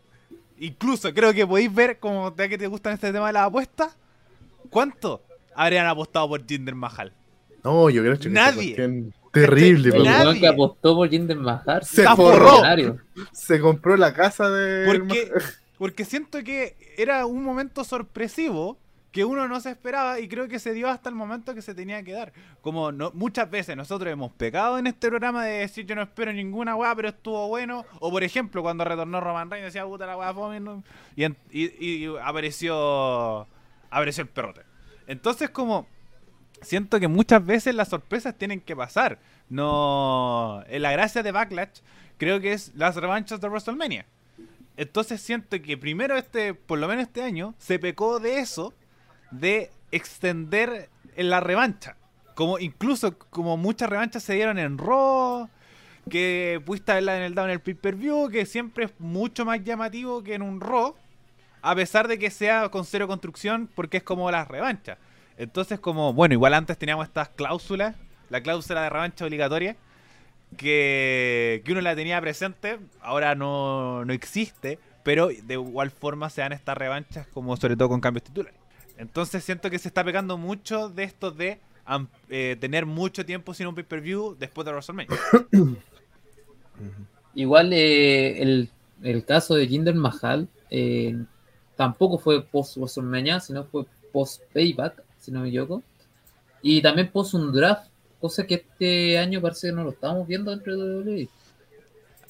incluso 0.58 1.13
creo 1.13 1.34
que 1.34 1.45
podéis 1.45 1.73
ver, 1.73 1.99
como 1.99 2.34
ya 2.38 2.47
que 2.47 2.58
te 2.58 2.67
gustan 2.67 2.93
este 2.93 3.12
tema 3.12 3.27
de 3.27 3.34
las 3.34 3.47
apuestas, 3.47 3.97
¿cuánto 4.69 5.21
habrían 5.53 5.88
apostado 5.88 6.30
por 6.30 6.45
Jinder 6.47 6.73
Mahal? 6.75 7.12
No, 7.63 7.89
yo 7.89 8.01
creo 8.01 8.17
que 8.17 8.30
Nadie. 8.30 8.75
terrible, 9.34 9.91
pero 9.91 10.03
Nadie. 10.06 10.39
que 10.39 10.47
apostó 10.47 10.95
por 10.95 11.10
Jinder 11.10 11.38
Mahal 11.38 11.84
Se 11.84 12.03
forró. 12.15 12.62
se 13.34 13.60
compró 13.60 13.97
la 13.97 14.13
casa 14.13 14.49
de 14.49 14.86
Porque, 14.86 15.30
porque 15.78 16.06
siento 16.06 16.44
que 16.44 16.76
era 16.98 17.26
un 17.26 17.44
momento 17.44 17.84
sorpresivo 17.84 18.78
que 19.12 19.24
uno 19.26 19.48
no 19.48 19.60
se 19.62 19.72
esperaba 19.72 20.20
y 20.20 20.28
creo 20.28 20.48
que 20.48 20.60
se 20.60 20.74
dio 20.74 20.90
hasta 20.90 21.10
el 21.10 21.16
momento 21.16 21.56
que 21.56 21.62
se 21.62 21.74
tenía 21.74 22.04
que 22.04 22.12
dar. 22.12 22.34
Como 22.62 22.92
muchas 23.13 23.50
veces 23.50 23.76
nosotros 23.76 24.12
hemos 24.12 24.32
pecado 24.34 24.78
en 24.78 24.86
este 24.86 25.08
programa 25.08 25.44
de 25.46 25.60
decir 25.60 25.86
yo 25.86 25.96
no 25.96 26.04
espero 26.04 26.32
ninguna 26.34 26.76
weá, 26.76 26.94
pero 26.96 27.10
estuvo 27.10 27.48
bueno. 27.48 27.84
O 28.00 28.12
por 28.12 28.24
ejemplo, 28.24 28.62
cuando 28.62 28.84
retornó 28.84 29.20
Roman 29.22 29.50
Reigns 29.50 29.68
decía 29.74 29.86
puta 29.86 30.06
la 30.06 30.18
weá 30.18 30.34
fome, 30.34 30.60
¿no? 30.60 30.84
y, 31.16 31.24
en- 31.24 31.38
y- 31.52 32.06
apareció 32.22 33.48
apareció 33.90 34.22
el 34.24 34.30
perrote. 34.30 34.62
Entonces 35.08 35.50
como 35.50 35.88
siento 36.62 37.00
que 37.00 37.08
muchas 37.08 37.44
veces 37.46 37.74
las 37.74 37.88
sorpresas 37.88 38.38
tienen 38.38 38.60
que 38.62 38.76
pasar. 38.76 39.20
No, 39.50 40.63
eh, 40.68 40.80
la 40.80 40.92
gracia 40.92 41.24
de 41.24 41.32
Backlash 41.32 41.80
creo 42.18 42.40
que 42.42 42.54
es 42.54 42.74
las 42.76 42.96
revanchas 42.96 43.40
de 43.42 43.48
WrestleMania. 43.48 44.06
Entonces 44.78 45.20
siento 45.22 45.60
que 45.62 45.78
primero 45.78 46.16
este, 46.16 46.54
por 46.54 46.78
lo 46.78 46.88
menos 46.88 47.04
este 47.04 47.24
año, 47.24 47.56
se 47.58 47.80
pecó 47.80 48.20
de 48.20 48.40
eso, 48.40 48.74
de 49.32 49.72
extender 49.92 50.90
en 51.16 51.30
la 51.32 51.40
revancha. 51.40 51.98
Como 52.36 52.60
incluso 52.60 53.18
como 53.18 53.58
muchas 53.58 53.90
revanchas 53.90 54.24
se 54.24 54.36
dieron 54.36 54.60
en 54.60 54.78
Raw, 54.78 55.50
que 56.10 56.62
pudiste 56.63 56.94
verla 56.94 57.18
en 57.18 57.24
el 57.24 57.36
Down 57.36 57.50
el 57.50 57.60
pay-per-view, 57.60 58.30
que 58.30 58.46
siempre 58.46 58.86
es 58.86 58.92
mucho 59.00 59.44
más 59.46 59.63
llamativo 59.63 60.24
que 60.24 60.36
en 60.36 60.44
un 60.44 60.62
Raw, 60.62 60.96
a 61.63 61.76
pesar 61.76 62.08
de 62.08 62.20
que 62.20 62.30
sea 62.30 62.70
con 62.70 62.86
cero 62.86 63.08
construcción, 63.08 63.70
porque 63.74 63.98
es 63.98 64.04
como 64.04 64.30
las 64.30 64.48
revanchas. 64.48 65.00
Entonces 65.38 65.80
como, 65.80 66.13
bueno, 66.13 66.34
igual 66.34 66.54
antes 66.54 66.78
teníamos 66.78 67.08
estas 67.08 67.30
cláusulas, 67.30 67.96
la 68.30 68.42
cláusula 68.42 68.84
de 68.84 68.90
revancha 68.92 69.26
obligatoria, 69.26 69.76
que, 70.56 71.62
que 71.66 71.72
uno 71.72 71.82
la 71.82 71.96
tenía 71.96 72.22
presente, 72.22 72.80
ahora 73.02 73.36
no, 73.36 74.06
no 74.06 74.14
existe, 74.14 74.80
pero 75.04 75.28
de 75.28 75.54
igual 75.54 75.92
forma 75.92 76.30
se 76.30 76.42
dan 76.42 76.54
estas 76.54 76.78
revanchas 76.78 77.28
como 77.28 77.58
sobre 77.58 77.76
todo 77.76 77.90
con 77.90 78.02
cambios 78.02 78.24
titulares. 78.24 78.60
Entonces 78.98 79.44
siento 79.44 79.70
que 79.70 79.80
se 79.80 79.88
está 79.88 80.04
pegando 80.04 80.38
mucho 80.38 80.90
de 80.90 81.04
esto 81.04 81.32
de 81.32 81.60
eh, 82.30 82.58
tener 82.60 82.86
mucho 82.86 83.26
tiempo 83.26 83.54
sin 83.54 83.68
un 83.68 83.76
pay-per-view 83.76 84.36
después 84.38 84.66
de 84.66 84.72
WrestleMania. 84.72 85.18
Igual 87.36 87.72
eh, 87.72 88.42
el, 88.42 88.70
el 89.04 89.24
caso 89.24 89.56
de 89.56 89.68
Jinder 89.68 89.96
Mahal 89.96 90.48
eh, 90.70 91.18
tampoco 91.76 92.18
fue 92.18 92.44
post 92.44 92.78
WrestleMania, 92.78 93.40
sino 93.40 93.64
fue 93.64 93.86
post 94.12 94.42
Payback, 94.54 95.04
si 95.20 95.32
no 95.32 95.42
me 95.42 95.50
equivoco. 95.50 95.84
Y 96.62 96.82
también 96.82 97.12
post 97.12 97.36
un 97.36 97.54
draft, 97.54 97.90
cosa 98.19 98.45
que 98.45 98.56
este 98.56 99.17
año 99.17 99.41
parece 99.41 99.67
que 99.67 99.73
no 99.73 99.84
lo 99.84 99.91
estamos 99.91 100.27
viendo 100.27 100.51
dentro 100.51 100.75
de 100.75 100.95
WWE. 101.01 101.30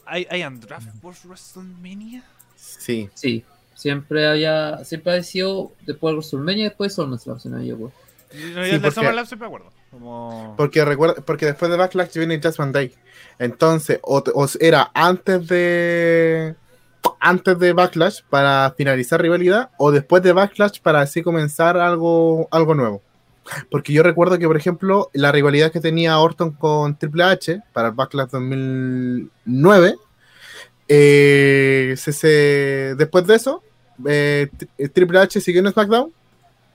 ¿Hay, 0.06 0.28
hay 0.30 0.44
un 0.44 0.60
draft 0.60 0.88
post 1.02 1.26
WrestleMania? 1.26 2.24
Sí. 2.56 3.10
Sí, 3.14 3.44
siempre 3.76 4.28
había, 4.28 4.84
siempre 4.84 5.14
ha 5.18 5.24
sido 5.24 5.72
después 5.86 6.12
de 6.12 6.16
WrestleMania 6.18 6.62
y 6.66 6.70
después 6.70 6.92
de 6.92 6.96
SummerSlam, 7.04 7.40
si 7.40 7.50
no 7.50 7.58
me 7.58 7.64
equivoco. 7.64 7.94
Yo, 8.32 8.40
yo 8.40 8.64
Sí, 8.64 8.72
de 8.72 8.80
porque- 8.80 8.92
SummerSlam 8.92 9.26
siempre 9.26 9.50
me 9.50 9.56
acuerdo. 9.56 9.78
Como... 9.92 10.54
Porque 10.58 10.84
recuerda, 10.84 11.16
porque 11.26 11.46
después 11.46 11.72
de 11.72 11.78
Backlash 11.78 12.14
viene 12.18 12.42
Judgment 12.42 12.74
Day. 12.74 12.94
Entonces, 13.40 14.00
o, 14.02 14.22
te- 14.24 14.32
o 14.34 14.46
era 14.60 14.92
antes 14.94 15.48
de 15.48 16.56
antes 17.22 17.58
de 17.58 17.72
Backlash 17.72 18.22
para 18.30 18.74
finalizar 18.78 19.22
rivalidad 19.22 19.70
o 19.78 19.92
después 19.92 20.22
de 20.24 20.34
Backlash 20.34 20.82
para 20.82 21.00
así 21.02 21.22
comenzar 21.24 21.78
algo 21.78 22.48
algo 22.52 22.76
nuevo. 22.76 23.02
Porque 23.72 23.94
yo 23.94 24.04
recuerdo 24.04 24.38
que, 24.38 24.48
por 24.48 24.58
ejemplo, 24.58 25.10
la 25.14 25.32
rivalidad 25.32 25.72
que 25.72 25.80
tenía 25.80 26.20
Orton 26.20 26.52
con 26.52 26.98
Triple 26.98 27.24
H 27.24 27.62
para 27.74 27.90
el 27.90 27.94
Backlash 27.94 28.30
2009, 28.30 29.96
eh, 30.88 31.94
se- 31.98 32.14
se- 32.14 32.96
después 32.98 33.26
de 33.28 33.36
eso, 33.36 33.64
eh, 34.06 34.50
Tri- 34.78 34.92
Triple 34.94 35.20
H 35.20 35.42
siguió 35.42 35.62
en 35.62 35.72
SmackDown 35.72 36.12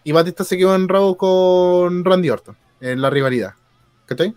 y 0.04 0.12
Batista 0.12 0.44
se 0.44 0.56
quedó 0.56 0.74
en 0.74 0.88
Raw 0.88 1.16
con 1.16 2.04
Randy 2.04 2.30
Orton 2.30 2.56
en 2.80 3.00
la 3.00 3.10
rivalidad. 3.10 3.54
¿Cachai? 4.06 4.34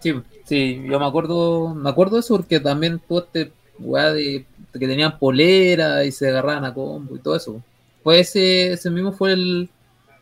Sí, 0.00 0.14
sí, 0.44 0.82
yo 0.88 0.98
me 1.00 1.06
acuerdo, 1.06 1.74
me 1.74 1.90
acuerdo 1.90 2.16
de 2.16 2.20
eso 2.20 2.36
porque 2.36 2.60
también 2.60 3.00
tuvo 3.06 3.20
este 3.20 3.52
weá 3.78 4.12
de 4.12 4.46
que 4.72 4.86
tenían 4.86 5.18
polera 5.18 6.04
y 6.04 6.12
se 6.12 6.28
agarraban 6.28 6.64
a 6.64 6.72
combo 6.74 7.16
y 7.16 7.18
todo 7.18 7.36
eso. 7.36 7.62
Pues 8.02 8.28
ese, 8.28 8.72
ese 8.74 8.90
mismo 8.90 9.12
fue 9.12 9.32
el, 9.32 9.68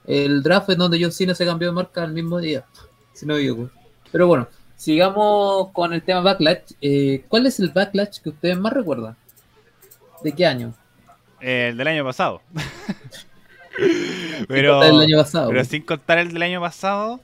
el 0.06 0.42
draft 0.42 0.70
en 0.70 0.78
donde 0.78 0.98
John 1.00 1.12
Cena 1.12 1.34
se 1.34 1.46
cambió 1.46 1.68
de 1.68 1.74
marca 1.74 2.04
el 2.04 2.12
mismo 2.12 2.40
día, 2.40 2.64
si 3.12 3.26
no 3.26 3.36
equivoco. 3.36 3.70
Pero 4.12 4.26
bueno, 4.26 4.48
sigamos 4.76 5.70
con 5.72 5.92
el 5.92 6.02
tema 6.02 6.20
Backlash. 6.20 6.72
Eh, 6.80 7.24
¿Cuál 7.28 7.46
es 7.46 7.58
el 7.60 7.70
Backlash 7.70 8.20
que 8.20 8.30
ustedes 8.30 8.58
más 8.58 8.72
recuerdan? 8.72 9.16
¿De 10.22 10.32
qué 10.32 10.46
año? 10.46 10.74
El 11.40 11.76
del 11.76 11.88
año 11.88 12.04
pasado. 12.04 12.40
Sin 13.76 14.46
pero, 14.46 14.82
el 14.82 15.00
año 15.00 15.18
pasado. 15.18 15.50
pero 15.50 15.64
sin 15.64 15.82
contar 15.82 16.18
el 16.18 16.32
del 16.32 16.42
año 16.42 16.60
pasado, 16.60 17.20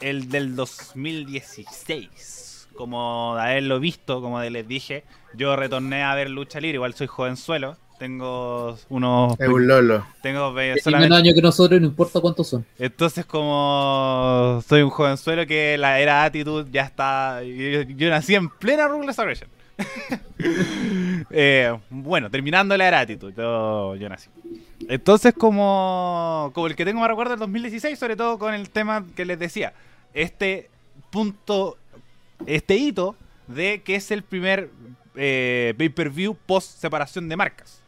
el 0.00 0.30
del 0.30 0.56
2016. 0.56 2.68
Como 2.74 3.34
de 3.36 3.42
haberlo 3.42 3.78
visto, 3.78 4.22
como 4.22 4.40
les 4.40 4.66
dije, 4.66 5.04
yo 5.34 5.54
retorné 5.54 6.02
a 6.02 6.14
ver 6.14 6.30
lucha 6.30 6.60
libre, 6.60 6.76
igual 6.76 6.94
soy 6.94 7.08
jovenzuelo. 7.08 7.76
Tengo 8.02 8.76
unos. 8.88 9.38
Es 9.38 9.48
un 9.48 9.68
Lolo. 9.68 10.04
Tengo 10.22 10.52
Tiene 10.56 10.80
solamente- 10.80 11.08
menos 11.08 11.18
años 11.20 11.34
que 11.36 11.40
nosotros, 11.40 11.80
no 11.80 11.86
importa 11.86 12.18
cuántos 12.18 12.48
son. 12.48 12.66
Entonces, 12.76 13.24
como 13.24 14.60
soy 14.66 14.82
un 14.82 14.90
jovenzuelo 14.90 15.46
que 15.46 15.78
la 15.78 16.00
era 16.00 16.24
Attitude 16.24 16.68
ya 16.72 16.82
está. 16.82 17.44
Yo, 17.44 17.82
yo 17.82 18.10
nací 18.10 18.34
en 18.34 18.48
plena 18.48 18.88
Ruthless 18.88 19.20
Aggression. 19.20 19.48
Eh, 21.30 21.72
bueno, 21.88 22.28
terminando 22.28 22.76
la 22.76 22.88
era 22.88 22.98
Attitude, 23.00 23.32
yo, 23.36 23.94
yo 23.94 24.08
nací. 24.08 24.28
Entonces, 24.88 25.32
como, 25.32 26.50
como 26.52 26.66
el 26.66 26.74
que 26.74 26.84
tengo 26.84 26.98
más 26.98 27.08
recuerdo 27.08 27.30
del 27.30 27.38
2016, 27.38 27.96
sobre 27.96 28.16
todo 28.16 28.36
con 28.38 28.52
el 28.52 28.68
tema 28.70 29.06
que 29.14 29.24
les 29.24 29.38
decía, 29.38 29.72
este 30.12 30.68
punto, 31.10 31.78
este 32.46 32.74
hito 32.76 33.14
de 33.46 33.82
que 33.82 33.94
es 33.94 34.10
el 34.10 34.24
primer 34.24 34.70
eh, 35.14 35.74
pay-per-view 35.78 36.36
post 36.46 36.80
separación 36.80 37.28
de 37.28 37.36
marcas. 37.36 37.81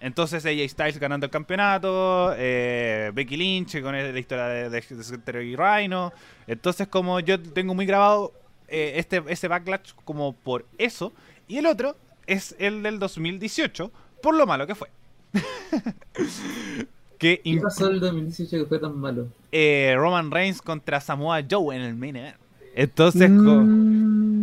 Entonces 0.00 0.44
AJ 0.44 0.68
Styles 0.70 0.98
ganando 0.98 1.26
el 1.26 1.30
campeonato, 1.30 2.32
eh, 2.36 3.10
Becky 3.14 3.36
Lynch 3.36 3.80
con 3.82 3.92
la 3.92 4.18
historia 4.18 4.44
de, 4.46 4.70
de, 4.70 4.80
de 4.80 5.44
y 5.44 5.56
Rhino. 5.56 6.12
Entonces 6.46 6.86
como 6.88 7.20
yo 7.20 7.40
tengo 7.40 7.74
muy 7.74 7.86
grabado 7.86 8.32
eh, 8.68 8.94
este 8.96 9.22
ese 9.28 9.48
backlash 9.48 9.92
como 10.04 10.32
por 10.34 10.66
eso. 10.78 11.12
Y 11.48 11.58
el 11.58 11.66
otro 11.66 11.96
es 12.26 12.54
el 12.58 12.82
del 12.82 12.98
2018, 12.98 13.90
por 14.22 14.34
lo 14.34 14.46
malo 14.46 14.66
que 14.66 14.74
fue. 14.74 14.88
que 17.18 17.40
¿Qué 17.42 17.60
pasó 17.62 17.88
el 17.88 18.00
2018 18.00 18.50
que 18.58 18.66
fue 18.66 18.78
tan 18.78 18.98
malo? 18.98 19.28
eh, 19.52 19.94
Roman 19.96 20.30
Reigns 20.30 20.60
contra 20.60 21.00
Samoa 21.00 21.42
Joe 21.48 21.74
en 21.74 21.82
el 21.82 21.94
main 21.94 22.16
event. 22.16 22.36
Entonces, 22.74 23.30
Mm. 23.30 24.35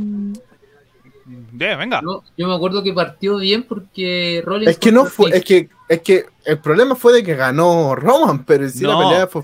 Venga. 1.25 2.01
No, 2.01 2.23
yo 2.37 2.47
me 2.47 2.55
acuerdo 2.55 2.83
que 2.83 2.93
partió 2.93 3.37
bien 3.37 3.63
porque 3.63 4.41
Rollins 4.45 4.71
Es 4.71 4.77
que 4.77 4.91
no 4.91 5.05
fue, 5.05 5.31
es 5.31 5.43
que, 5.43 5.69
es 5.89 6.01
que 6.01 6.25
el 6.45 6.59
problema 6.59 6.95
fue 6.95 7.13
de 7.13 7.23
que 7.23 7.35
ganó 7.35 7.95
Roman, 7.95 8.43
pero 8.43 8.65
No. 8.81 9.01
la 9.01 9.09
pelea 9.09 9.27
fue. 9.27 9.43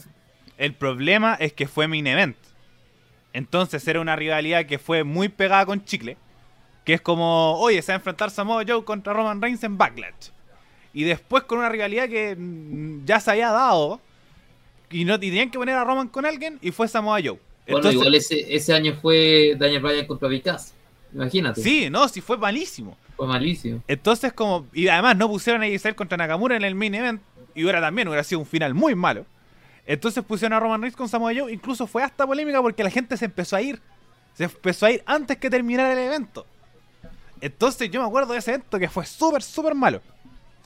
El 0.57 0.73
problema 0.73 1.35
es 1.35 1.53
que 1.53 1.67
fue 1.67 1.87
main 1.87 2.05
event. 2.07 2.35
Entonces 3.33 3.87
era 3.87 4.01
una 4.01 4.15
rivalidad 4.15 4.65
que 4.65 4.79
fue 4.79 5.03
muy 5.03 5.29
pegada 5.29 5.65
con 5.65 5.83
chicle. 5.85 6.17
Que 6.83 6.95
es 6.95 7.01
como, 7.01 7.53
oye, 7.59 7.81
se 7.81 7.91
va 7.91 7.95
a 7.95 7.99
enfrentar 7.99 8.31
Samoa 8.31 8.63
Joe 8.67 8.83
contra 8.83 9.13
Roman 9.13 9.41
Reigns 9.41 9.63
en 9.63 9.77
Backlash. 9.77 10.31
Y 10.93 11.03
después 11.03 11.43
con 11.43 11.59
una 11.59 11.69
rivalidad 11.69 12.09
que 12.09 12.35
mm, 12.37 13.05
ya 13.05 13.19
se 13.19 13.31
había 13.31 13.51
dado. 13.51 14.01
Y 14.89 15.05
no 15.05 15.15
y 15.15 15.19
tenían 15.19 15.51
que 15.51 15.59
poner 15.59 15.75
a 15.75 15.83
Roman 15.83 16.07
con 16.07 16.25
alguien 16.25 16.57
y 16.61 16.71
fue 16.71 16.87
Samoa 16.87 17.19
Joe. 17.23 17.39
Bueno, 17.67 17.91
igual 17.91 18.15
ese, 18.15 18.53
ese 18.53 18.73
año 18.73 18.97
fue 18.99 19.55
Daniel 19.57 19.81
Bryan 19.83 20.07
contra 20.07 20.27
Vicaz. 20.27 20.73
Imagínate. 21.13 21.61
sí, 21.61 21.89
no, 21.89 22.07
sí 22.07 22.21
fue 22.21 22.37
malísimo. 22.37 22.97
Fue 23.15 23.27
malísimo. 23.27 23.83
Entonces 23.87 24.33
como, 24.33 24.67
y 24.73 24.87
además 24.87 25.17
no 25.17 25.27
pusieron 25.27 25.63
a 25.63 25.65
Giselle 25.65 25.95
contra 25.95 26.17
Nakamura 26.17 26.55
en 26.55 26.63
el 26.63 26.75
main 26.75 26.95
event. 26.95 27.21
Y 27.55 27.63
hubiera 27.63 27.81
también, 27.81 28.07
hubiera 28.07 28.23
sido 28.23 28.39
un 28.39 28.45
final 28.45 28.73
muy 28.73 28.95
malo. 28.95 29.25
Entonces 29.85 30.23
pusieron 30.23 30.55
a 30.55 30.59
Roman 30.59 30.81
Reigns 30.81 30.95
con 30.95 31.09
Samoa 31.09 31.31
Joe. 31.35 31.51
Incluso 31.51 31.87
fue 31.87 32.03
hasta 32.03 32.25
polémica 32.27 32.61
porque 32.61 32.83
la 32.83 32.91
gente 32.91 33.17
se 33.17 33.25
empezó 33.25 33.55
a 33.55 33.61
ir. 33.61 33.81
Se 34.35 34.43
empezó 34.45 34.85
a 34.85 34.91
ir 34.91 35.03
antes 35.05 35.37
que 35.37 35.49
terminara 35.49 35.91
el 35.93 35.99
evento. 35.99 36.45
Entonces 37.41 37.89
yo 37.89 38.01
me 38.01 38.07
acuerdo 38.07 38.33
de 38.33 38.39
ese 38.39 38.51
evento 38.51 38.77
que 38.79 38.87
fue 38.87 39.05
súper, 39.05 39.41
súper 39.41 39.75
malo. 39.75 40.01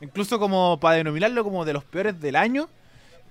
Incluso 0.02 0.38
como 0.40 0.80
para 0.80 0.98
denominarlo 0.98 1.44
como 1.44 1.64
de 1.64 1.74
los 1.74 1.84
peores 1.86 2.20
del 2.20 2.36
año. 2.36 2.70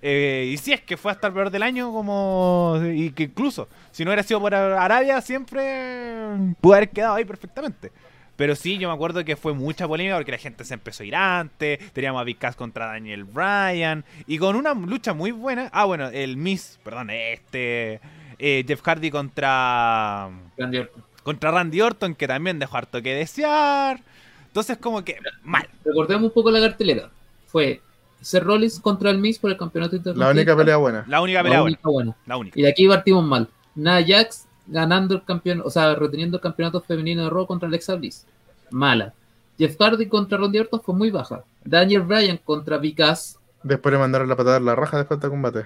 Eh, 0.05 0.51
y 0.53 0.57
si 0.59 0.73
es 0.73 0.81
que 0.81 0.97
fue 0.97 1.13
hasta 1.13 1.29
el 1.29 1.33
peor 1.33 1.51
del 1.51 1.63
año, 1.63 1.93
como. 1.93 2.81
Y 2.93 3.11
que 3.13 3.25
incluso, 3.25 3.69
si 3.93 4.05
no 4.05 4.11
hubiera 4.11 4.25
sido 4.25 4.41
por 4.41 4.53
Arabia, 4.55 5.21
siempre 5.21 6.55
pudo 6.61 6.75
haber 6.75 6.91
quedado 6.91 7.15
ahí 7.15 7.25
perfectamente. 7.25 7.93
Pero 8.35 8.57
sí, 8.57 8.79
yo 8.79 8.89
me 8.89 8.95
acuerdo 8.95 9.25
que 9.25 9.37
fue 9.37 9.53
mucha 9.53 9.87
polémica 9.87 10.17
porque 10.17 10.33
la 10.33 10.39
gente 10.39 10.65
se 10.65 10.75
empezó 10.75 11.03
a 11.05 11.07
ir 11.07 11.15
antes. 11.15 11.93
Teníamos 11.93 12.21
a 12.21 12.25
Big 12.25 12.39
Cass 12.39 12.57
contra 12.57 12.87
Daniel 12.87 13.25
Bryan. 13.25 14.05
Y 14.27 14.39
con 14.39 14.57
una 14.57 14.75
lucha 14.75 15.13
muy 15.13 15.31
buena. 15.31 15.69
Ah, 15.73 15.85
bueno, 15.85 16.09
el 16.09 16.37
Miss, 16.37 16.81
perdón, 16.83 17.11
este. 17.11 18.01
eh, 18.39 18.65
Jeff 18.67 18.81
Hardy 18.83 19.11
contra. 19.11 20.31
Randy 20.59 20.79
Orton. 20.79 21.03
Contra 21.23 21.51
Randy 21.53 21.81
Orton, 21.81 22.15
que 22.17 22.27
también 22.27 22.59
dejó 22.59 22.79
harto 22.79 23.01
que 23.01 23.15
desear. 23.15 24.01
Entonces, 24.47 24.77
como 24.79 25.05
que 25.05 25.19
mal. 25.45 25.69
Recordemos 25.85 26.25
un 26.25 26.35
poco 26.35 26.51
la 26.51 26.59
cartelera. 26.61 27.11
Fue 27.47 27.81
Seth 28.23 28.43
Rollins 28.43 28.81
contra 28.81 29.11
el 29.11 29.19
Miz 29.19 29.39
por 29.39 29.51
el 29.51 29.57
campeonato 29.59 29.93
La 29.93 29.99
internacional. 29.99 30.37
única 30.37 30.57
pelea 30.57 30.77
buena. 30.79 31.05
La 31.09 31.21
única 31.21 31.39
La 31.41 31.43
pelea 31.43 31.61
buena. 31.61 31.75
única 31.77 31.89
buena. 31.91 32.17
La 32.27 32.37
única. 32.39 32.59
Y 32.59 32.63
de 32.63 32.69
aquí 32.69 32.89
partimos 32.89 33.25
mal. 33.25 33.49
Nia 33.75 34.05
Jax 34.07 34.47
ganando 34.67 35.15
el 35.17 35.25
campeón, 35.25 35.61
o 35.65 35.71
sea, 35.71 35.95
reteniendo 35.95 36.37
el 36.39 36.41
campeonato 36.43 36.81
femenino 36.81 37.25
de 37.25 37.31
Raw 37.31 37.47
contra 37.47 37.69
Alexa 37.69 37.95
Bliss. 37.97 38.25
Mala. 38.71 39.13
Jeff 39.59 39.77
Hardy 39.79 40.07
contra 40.07 40.39
Randy 40.39 40.61
Orton 40.61 40.81
fue 40.81 40.95
muy 40.95 41.11
baja. 41.11 41.45
Daniel 41.65 42.03
Bryan 42.03 42.39
contra 42.39 42.79
Vicas, 42.79 43.39
Después 43.63 43.93
le 43.93 43.99
mandaron 43.99 44.29
la 44.29 44.35
patada 44.37 44.57
en 44.57 44.65
la 44.65 44.75
raja 44.75 44.99
después 44.99 45.21
de 45.21 45.29
combate. 45.29 45.65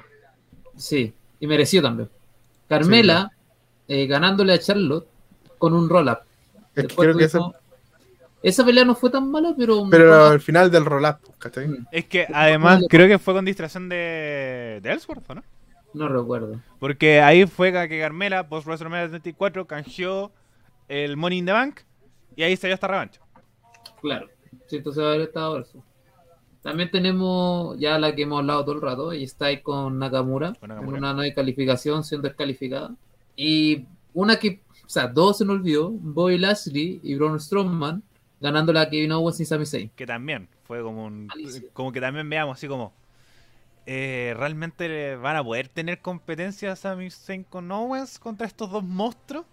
sí, 0.76 1.14
y 1.40 1.46
mereció 1.46 1.80
también. 1.82 2.10
Carmela 2.68 3.30
eh, 3.88 4.06
ganándole 4.06 4.52
a 4.54 4.58
Charlotte 4.58 5.06
con 5.58 5.72
un 5.72 5.88
roll-up. 5.88 6.18
Es 6.74 6.86
que 6.88 7.24
ese, 7.24 7.38
Esa 8.42 8.64
pelea 8.64 8.84
no 8.84 8.94
fue 8.94 9.10
tan 9.10 9.30
mala, 9.30 9.54
pero... 9.56 9.84
Pero 9.90 10.26
al 10.26 10.40
final 10.40 10.70
del 10.70 10.84
roll-up, 10.84 11.18
¿cachai? 11.38 11.68
Mm. 11.68 11.86
Es 11.90 12.04
que 12.04 12.26
además 12.32 12.82
creo 12.88 13.08
que 13.08 13.18
fue 13.18 13.34
con 13.34 13.44
distracción 13.44 13.88
de, 13.88 14.80
de 14.82 14.90
Ellsworth, 14.90 15.28
¿o 15.30 15.34
¿no? 15.34 15.42
No 15.94 16.08
recuerdo. 16.08 16.60
Porque 16.78 17.20
ahí 17.22 17.46
fue 17.46 17.72
que 17.88 18.00
Carmela, 18.00 18.48
post 18.48 18.66
WrestleMania 18.66 19.08
34, 19.08 19.66
canjeó 19.66 20.30
el 20.88 21.16
Money 21.16 21.38
in 21.38 21.46
the 21.46 21.52
Bank 21.52 21.80
y 22.36 22.42
ahí 22.42 22.56
se 22.56 22.66
dio 22.66 22.74
esta 22.74 22.86
revancha. 22.86 23.20
Claro. 24.02 24.28
Sí, 24.66 24.76
entonces 24.76 25.02
va 25.02 25.08
a 25.08 25.10
haber 25.14 25.28
estado 25.28 25.58
eso. 25.58 25.82
También 26.62 26.90
tenemos 26.90 27.78
ya 27.78 27.98
la 27.98 28.14
que 28.14 28.22
hemos 28.22 28.40
hablado 28.40 28.64
todo 28.64 28.74
el 28.74 28.82
rato, 28.82 29.14
y 29.14 29.22
está 29.22 29.46
ahí 29.46 29.62
con 29.62 29.98
Nakamura, 29.98 30.52
Con 30.58 30.68
Nakamura. 30.68 30.98
en 30.98 31.04
una 31.04 31.12
nueva 31.14 31.34
calificación 31.34 32.02
siendo 32.02 32.28
descalificada. 32.28 32.94
Y 33.36 33.86
una 34.12 34.36
que, 34.36 34.62
o 34.84 34.88
sea, 34.88 35.06
dos 35.06 35.38
se 35.38 35.44
nos 35.44 35.56
olvidó, 35.56 35.90
Bobby 35.90 36.38
Lashley 36.38 37.00
y 37.02 37.14
Braun 37.14 37.38
Strowman, 37.40 38.02
ganando 38.40 38.72
la 38.72 38.88
Kevin 38.90 39.12
Owens 39.12 39.40
y 39.40 39.44
Sami 39.44 39.66
Zayn. 39.66 39.90
Que 39.96 40.06
también 40.06 40.48
fue 40.64 40.82
como 40.82 41.04
un. 41.04 41.28
Como 41.72 41.92
que 41.92 42.00
también 42.00 42.28
veamos 42.28 42.58
así 42.58 42.68
como. 42.68 42.92
eh, 43.86 44.34
¿Realmente 44.36 45.16
van 45.16 45.36
a 45.36 45.44
poder 45.44 45.68
tener 45.68 46.00
competencia 46.00 46.74
Sami 46.76 47.10
Zayn 47.10 47.44
con 47.44 47.70
Owens 47.70 48.18
contra 48.18 48.46
estos 48.46 48.70
dos 48.70 48.84
monstruos? 48.84 49.44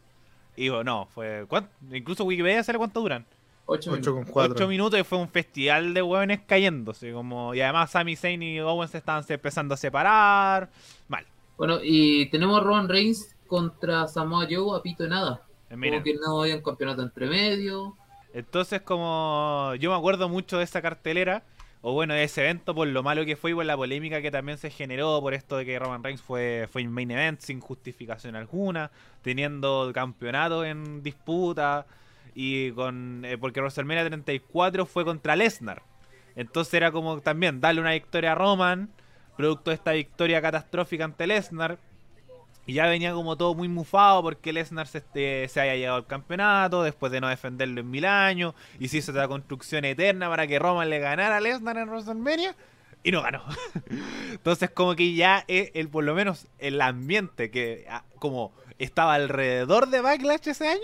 Y 0.55 0.63
digo, 0.63 0.83
no, 0.83 1.07
fue. 1.07 1.45
¿cuánto? 1.47 1.69
Incluso 1.91 2.23
Wikipedia 2.25 2.63
sale 2.63 2.77
cuánto 2.77 3.01
duran. 3.01 3.25
Ocho 3.65 3.91
8 3.91 3.91
minutos. 3.91 4.13
con 4.13 4.25
4. 4.25 4.53
8 4.55 4.67
minutos 4.67 4.99
y 4.99 5.03
fue 5.03 5.17
un 5.19 5.29
festival 5.29 5.93
de 5.93 6.01
hueones 6.01 6.41
cayéndose. 6.45 7.13
Como, 7.13 7.53
y 7.55 7.61
además 7.61 7.91
Sami 7.91 8.15
Zayn 8.15 8.43
y 8.43 8.59
Owens 8.59 8.91
se 8.91 8.97
estaban 8.99 9.23
empezando 9.27 9.73
a 9.73 9.77
separar. 9.77 10.69
Mal. 11.07 11.25
Bueno, 11.57 11.79
y 11.81 12.25
tenemos 12.29 12.59
a 12.59 12.63
Roman 12.63 12.89
Reigns 12.89 13.35
contra 13.47 14.07
Samoa 14.07 14.47
Joe 14.49 14.77
a 14.77 14.81
pito 14.81 15.03
de 15.03 15.09
nada. 15.09 15.41
Eh, 15.69 15.77
Miren. 15.77 16.01
Como 16.01 16.03
que 16.03 16.15
no 16.15 16.41
había 16.41 16.55
un 16.57 16.63
campeonato 16.63 17.01
entre 17.03 17.27
medio. 17.27 17.95
Entonces, 18.33 18.81
como 18.81 19.73
yo 19.79 19.91
me 19.91 19.97
acuerdo 19.97 20.27
mucho 20.27 20.57
de 20.57 20.63
esa 20.63 20.81
cartelera, 20.81 21.43
o 21.81 21.93
bueno, 21.93 22.13
de 22.13 22.23
ese 22.23 22.41
evento, 22.41 22.73
por 22.73 22.87
lo 22.87 23.03
malo 23.03 23.25
que 23.25 23.35
fue 23.35 23.51
y 23.51 23.53
por 23.53 23.65
la 23.65 23.75
polémica 23.75 24.21
que 24.21 24.31
también 24.31 24.57
se 24.57 24.69
generó 24.69 25.19
por 25.21 25.33
esto 25.33 25.57
de 25.57 25.65
que 25.65 25.77
Roman 25.77 26.03
Reigns 26.03 26.21
fue, 26.21 26.67
fue 26.71 26.83
main 26.85 27.11
event 27.11 27.41
sin 27.41 27.59
justificación 27.59 28.35
alguna, 28.35 28.89
teniendo 29.21 29.91
campeonato 29.93 30.63
en 30.63 31.03
disputa, 31.03 31.85
y 32.35 32.71
con 32.71 33.23
eh, 33.25 33.37
porque 33.37 33.59
WrestleMania 33.59 34.05
34 34.05 34.85
fue 34.85 35.05
contra 35.05 35.35
Lesnar. 35.35 35.83
Entonces 36.35 36.73
era 36.73 36.91
como 36.91 37.19
también 37.21 37.61
darle 37.61 37.81
una 37.81 37.91
victoria 37.91 38.31
a 38.31 38.35
Roman, 38.35 38.89
producto 39.37 39.71
de 39.71 39.75
esta 39.75 39.91
victoria 39.91 40.41
catastrófica 40.41 41.03
ante 41.03 41.27
Lesnar. 41.27 41.77
Y 42.65 42.73
ya 42.73 42.87
venía 42.87 43.13
como 43.13 43.35
todo 43.35 43.53
muy 43.55 43.67
mufado 43.67 44.21
porque 44.21 44.53
Lesnar 44.53 44.87
se, 44.87 44.99
este, 44.99 45.47
se 45.49 45.59
haya 45.59 45.75
llegado 45.75 45.97
al 45.97 46.07
campeonato 46.07 46.83
después 46.83 47.11
de 47.11 47.19
no 47.19 47.27
defenderlo 47.27 47.81
en 47.81 47.89
mil 47.89 48.05
años. 48.05 48.53
Y 48.79 48.87
se 48.87 48.97
hizo 48.97 49.11
esta 49.11 49.27
construcción 49.27 49.83
eterna 49.85 50.29
para 50.29 50.47
que 50.47 50.59
Roman 50.59 50.89
le 50.89 50.99
ganara 50.99 51.37
a 51.37 51.41
Lesnar 51.41 51.77
en 51.77 51.89
WrestleMania. 51.89 52.55
Y 53.03 53.11
no 53.11 53.21
ganó. 53.21 53.43
Entonces 54.31 54.69
como 54.69 54.95
que 54.95 55.13
ya 55.13 55.43
el, 55.47 55.89
por 55.89 56.05
lo 56.05 56.15
menos 56.15 56.47
el 56.57 56.79
ambiente 56.81 57.51
que 57.51 57.85
ah, 57.89 58.03
como 58.19 58.53
estaba 58.79 59.15
alrededor 59.15 59.89
de 59.89 59.99
Backlash 59.99 60.47
ese 60.47 60.67
año, 60.67 60.79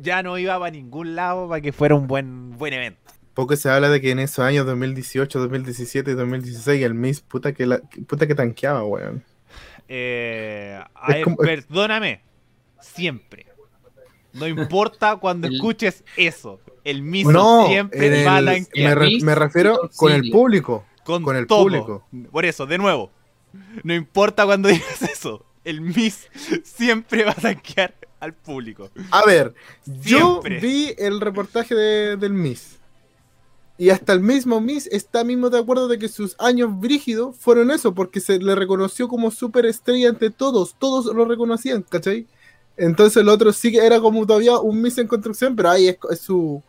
ya 0.00 0.22
no 0.22 0.38
iba 0.38 0.58
para 0.58 0.70
ningún 0.70 1.14
lado 1.14 1.48
para 1.48 1.60
que 1.60 1.72
fuera 1.72 1.94
un 1.94 2.06
buen, 2.06 2.56
buen 2.56 2.72
evento. 2.72 3.00
Poco 3.34 3.54
se 3.56 3.70
habla 3.70 3.88
de 3.88 4.00
que 4.00 4.10
en 4.10 4.18
esos 4.18 4.40
años 4.40 4.66
2018, 4.66 5.38
2017 5.38 6.10
y 6.10 6.14
2016 6.14 6.82
el 6.82 6.94
Miss 6.94 7.20
puta 7.20 7.52
que, 7.52 7.66
la, 7.66 7.80
puta 8.06 8.26
que 8.26 8.34
tanqueaba, 8.34 8.82
weón. 8.82 9.22
Eh, 9.88 10.78
a 10.94 11.06
Es 11.08 11.14
ver, 11.14 11.24
como- 11.24 11.36
perdóname, 11.38 12.20
siempre. 12.80 13.46
No 14.34 14.46
importa 14.46 15.16
cuando 15.16 15.48
escuches 15.48 16.04
eso. 16.16 16.60
El 16.84 17.02
mismo 17.02 17.32
No, 17.32 17.66
siempre 17.66 18.20
en 18.22 18.26
va 18.26 18.36
a 18.36 18.40
me, 18.42 18.94
re- 18.94 19.06
Miss 19.06 19.22
me 19.24 19.34
refiero 19.34 19.90
con 19.96 20.12
el 20.12 20.30
público. 20.30 20.84
con, 21.04 21.22
con 21.22 21.36
el 21.36 21.46
todo. 21.46 21.62
público. 21.62 22.06
Por 22.30 22.44
eso, 22.44 22.66
de 22.66 22.78
nuevo, 22.78 23.10
no 23.82 23.94
importa 23.94 24.44
cuando 24.46 24.68
digas 24.68 25.02
eso. 25.02 25.44
El 25.64 25.80
Miss 25.80 26.28
siempre 26.64 27.24
va 27.24 27.32
a 27.32 27.34
tanquear 27.34 27.94
al 28.20 28.32
público. 28.34 28.90
A 29.10 29.24
ver, 29.26 29.54
yo 29.86 30.40
vi 30.42 30.94
el 30.98 31.20
reportaje 31.20 31.74
de- 31.74 32.16
del 32.16 32.32
Miss. 32.32 32.78
Y 33.78 33.90
hasta 33.90 34.12
el 34.12 34.20
mismo 34.20 34.60
Miss 34.60 34.88
está 34.90 35.22
mismo 35.22 35.50
de 35.50 35.58
acuerdo 35.60 35.86
de 35.86 36.00
que 36.00 36.08
sus 36.08 36.34
años 36.40 36.78
brígidos 36.78 37.36
fueron 37.36 37.70
eso, 37.70 37.94
porque 37.94 38.18
se 38.18 38.40
le 38.40 38.56
reconoció 38.56 39.06
como 39.06 39.30
superestrella 39.30 40.08
ante 40.08 40.30
todos, 40.30 40.74
todos 40.78 41.06
lo 41.14 41.24
reconocían, 41.24 41.82
¿cachai? 41.82 42.26
Entonces 42.76 43.16
el 43.18 43.28
otro 43.28 43.52
sí 43.52 43.70
que 43.70 43.78
era 43.78 44.00
como 44.00 44.26
todavía 44.26 44.58
un 44.58 44.82
Miss 44.82 44.98
en 44.98 45.06
construcción, 45.06 45.54
pero 45.54 45.70
ahí 45.70 45.88
es, 45.88 45.98
es 46.10 46.20
su... 46.20 46.62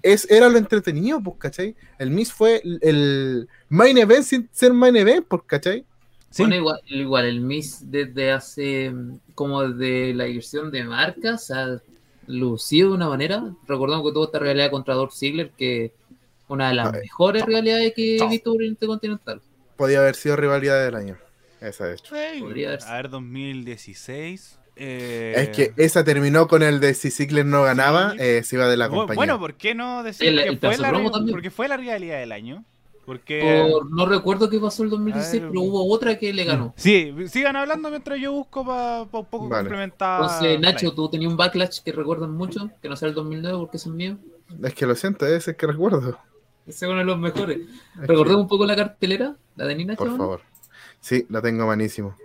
Es, 0.00 0.30
era 0.30 0.48
lo 0.48 0.58
entretenido, 0.58 1.20
pues, 1.20 1.36
¿cachai? 1.38 1.74
El 1.98 2.10
Miss 2.10 2.32
fue 2.32 2.60
el, 2.62 2.78
el 2.82 3.48
main 3.68 3.96
event 3.96 4.24
sin 4.24 4.48
ser 4.52 4.72
main 4.72 4.94
event, 4.96 5.26
pues, 5.26 5.42
¿cachai? 5.46 5.84
Bueno, 6.38 6.56
igual, 6.56 6.80
igual 6.86 7.24
el 7.26 7.40
Miss 7.40 7.90
desde 7.90 8.32
hace 8.32 8.92
como 9.34 9.62
desde 9.62 10.14
la 10.14 10.24
división 10.24 10.70
de 10.70 10.84
marcas 10.84 11.50
ha 11.50 11.80
lucido 12.26 12.90
de 12.90 12.94
una 12.96 13.08
manera. 13.08 13.54
Recordamos 13.66 14.06
que 14.06 14.12
tuvo 14.12 14.24
esta 14.24 14.38
realidad 14.40 14.70
contra 14.70 14.94
Dolph 14.94 15.14
Ziggler, 15.14 15.50
que 15.56 15.92
una 16.48 16.68
de 16.68 16.74
las 16.74 16.92
Ay, 16.92 17.00
mejores 17.02 17.42
no, 17.42 17.46
realidades 17.48 17.92
que 17.94 18.16
he 18.16 18.28
visto 18.28 18.52
por 18.52 18.62
el 18.62 18.68
Intercontinental. 18.68 19.40
Podía 19.76 19.98
haber 20.00 20.14
sido 20.14 20.36
rivalidad 20.36 20.84
del 20.84 20.94
año. 20.94 21.16
Esa 21.60 21.86
de 21.86 21.94
hecho. 21.94 22.14
Podría 22.40 22.68
haber 22.68 22.80
sido. 22.82 22.92
A 22.92 22.96
ver, 22.96 23.10
2016. 23.10 24.58
eh, 24.76 25.34
Es 25.36 25.48
que 25.50 25.72
esa 25.82 26.04
terminó 26.04 26.48
con 26.48 26.62
el 26.62 26.80
de 26.80 26.94
si 26.94 27.10
Ziggler 27.10 27.46
no 27.46 27.62
ganaba, 27.62 28.10
Sí. 28.12 28.16
eh, 28.20 28.42
se 28.42 28.56
iba 28.56 28.66
de 28.68 28.76
la 28.76 28.88
compañía. 28.88 29.16
Bueno, 29.16 29.38
¿por 29.38 29.54
qué 29.54 29.74
no 29.74 30.02
decir 30.02 30.28
El- 30.28 30.36
que 30.42 30.48
el 30.48 30.58
fue 30.58 30.76
la, 30.78 30.92
porque 31.30 31.50
fue 31.50 31.68
la 31.68 31.76
rivalidad 31.76 32.18
del 32.18 32.32
año? 32.32 32.64
Porque... 33.06 33.68
Por- 33.70 33.90
no 33.92 34.06
recuerdo 34.06 34.48
qué 34.48 34.58
pasó 34.58 34.82
el 34.82 34.90
2016, 34.90 35.42
A 35.42 35.44
ver, 35.44 35.50
pero 35.52 35.60
hubo 35.62 35.92
otra 35.92 36.18
que 36.18 36.32
le 36.32 36.44
ganó. 36.44 36.72
Sí, 36.76 37.14
sigan 37.28 37.54
hablando 37.54 37.90
mientras 37.90 38.18
yo 38.18 38.32
busco 38.32 38.64
para 38.64 39.02
un 39.02 39.08
poco 39.08 39.48
Vale. 39.48 39.62
complementar. 39.64 40.22
Entonces, 40.22 40.58
Nacho, 40.60 40.92
tú 40.94 41.08
tenías 41.10 41.30
un 41.30 41.36
backlash 41.36 41.80
que 41.84 41.92
recuerdan 41.92 42.32
mucho, 42.32 42.70
que 42.82 42.88
no 42.88 42.96
sea 42.96 43.08
el 43.08 43.14
2009 43.14 43.58
porque 43.58 43.76
es 43.76 43.86
el 43.86 43.92
mío. 43.92 44.16
Es 44.62 44.74
que 44.74 44.86
lo 44.86 44.94
siento, 44.94 45.26
ese 45.26 45.50
es 45.52 45.56
que 45.56 45.66
recuerdo. 45.66 46.18
Ese 46.66 46.84
es 46.86 46.90
uno 46.90 46.98
de 46.98 47.04
los 47.04 47.18
mejores. 47.18 47.58
Es 48.00 48.06
Recordemos 48.08 48.42
un 48.42 48.48
poco 48.48 48.66
la 48.66 48.76
cartelera, 48.76 49.36
la 49.56 49.66
de 49.66 49.74
Nina 49.74 49.94
por 49.96 50.16
favor. 50.16 50.40
Sí, 51.00 51.26
la 51.28 51.40
tengo 51.42 51.66
manísimo. 51.66 52.16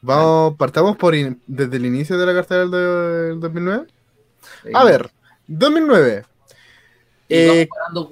Vamos, 0.00 0.56
partamos 0.56 0.96
por 0.96 1.14
in- 1.14 1.40
desde 1.46 1.76
el 1.76 1.86
inicio 1.86 2.18
de 2.18 2.26
la 2.26 2.34
cartera 2.34 2.60
del, 2.60 2.70
del 2.70 3.40
2009. 3.40 3.86
A 4.74 4.84
ver, 4.84 5.10
2009. 5.46 6.24
Y 7.28 7.46
vamos 7.46 7.56
eh. 7.58 7.68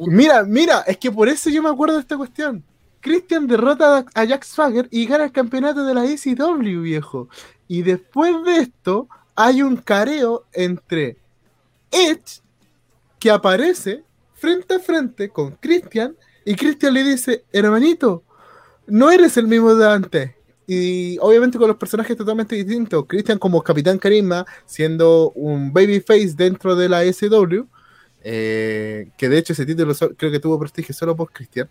Mira, 0.09 0.43
mira, 0.45 0.81
es 0.87 0.97
que 0.97 1.11
por 1.11 1.29
eso 1.29 1.51
yo 1.51 1.63
me 1.63 1.69
acuerdo 1.69 1.95
de 1.97 2.01
esta 2.01 2.17
cuestión. 2.17 2.63
Christian 3.01 3.47
derrota 3.47 4.05
a 4.15 4.25
Jack 4.25 4.45
Swagger 4.45 4.89
y 4.91 5.07
gana 5.07 5.25
el 5.25 5.33
campeonato 5.33 5.85
de 5.85 5.93
la 5.95 6.05
ECW, 6.05 6.83
viejo. 6.83 7.29
Y 7.69 7.83
después 7.83 8.33
de 8.45 8.59
esto, 8.59 9.09
hay 9.35 9.63
un 9.63 9.77
careo 9.77 10.45
entre 10.53 11.17
Edge, 11.91 12.41
que 13.19 13.31
aparece 13.31 14.05
frente 14.43 14.75
a 14.75 14.81
frente 14.81 15.29
con 15.31 15.53
Christian, 15.53 16.17
y 16.45 16.57
Christian 16.57 16.93
le 16.95 17.05
dice, 17.05 17.45
hermanito, 17.53 18.25
no 18.89 19.11
eres 19.13 19.37
el 19.37 19.47
mismo 19.47 19.73
de 19.77 19.89
antes. 19.89 20.33
Y 20.67 21.17
obviamente 21.21 21.59
con 21.59 21.69
los 21.69 21.77
personajes 21.77 22.17
totalmente 22.17 22.57
distintos. 22.57 23.05
Christian 23.07 23.39
como 23.39 23.63
Capitán 23.63 23.99
Carisma, 23.99 24.45
siendo 24.67 25.31
un 25.37 25.73
babyface 25.73 26.35
dentro 26.37 26.75
de 26.75 26.89
la 26.89 27.05
SW. 27.13 27.63
eh, 28.25 29.11
que 29.19 29.29
de 29.29 29.39
hecho 29.39 29.53
ese 29.53 29.67
título 29.67 29.95
creo 30.17 30.33
que 30.33 30.41
tuvo 30.41 30.59
prestigio 30.59 30.95
solo 30.95 31.15
por 31.17 31.31
Christian. 31.33 31.69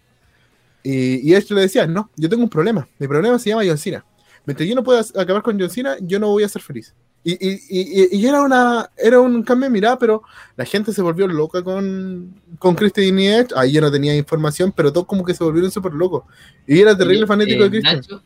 Y, 0.83 1.29
y 1.29 1.35
Edge 1.35 1.53
le 1.53 1.61
decía, 1.61 1.87
no, 1.87 2.09
yo 2.15 2.29
tengo 2.29 2.43
un 2.43 2.49
problema. 2.49 2.87
Mi 2.99 3.07
problema 3.07 3.39
se 3.39 3.49
llama 3.49 3.63
John 3.65 3.77
Cena. 3.77 4.05
Mientras 4.45 4.67
yo 4.69 4.75
no 4.75 4.83
pueda 4.83 5.01
acabar 5.15 5.43
con 5.43 5.59
John 5.59 5.69
Cena, 5.69 5.97
yo 6.01 6.19
no 6.19 6.29
voy 6.29 6.43
a 6.43 6.49
ser 6.49 6.61
feliz. 6.61 6.95
Y, 7.23 7.33
y- 7.33 7.61
y- 7.69 8.17
y- 8.17 8.25
era, 8.25 8.41
una, 8.41 8.89
era 8.97 9.19
un 9.19 9.43
cambio 9.43 9.67
de 9.69 9.73
mirada, 9.73 9.99
pero 9.99 10.23
la 10.55 10.65
gente 10.65 10.91
se 10.91 11.03
volvió 11.03 11.27
loca 11.27 11.63
con, 11.63 12.33
con 12.57 12.73
Christian 12.73 13.19
y 13.19 13.27
Edge. 13.27 13.49
Ahí 13.55 13.73
yo 13.73 13.81
no 13.81 13.91
tenía 13.91 14.15
información, 14.15 14.73
pero 14.75 14.91
todos 14.91 15.05
como 15.05 15.23
que 15.23 15.33
se 15.35 15.43
volvieron 15.43 15.69
súper 15.69 15.93
locos. 15.93 16.23
Y 16.65 16.79
era 16.79 16.97
terrible 16.97 17.25
Eh, 17.25 17.27
fanático 17.27 17.61
eh, 17.61 17.63
de 17.65 17.69
Christian. 17.69 17.95
Nacho, 17.97 18.23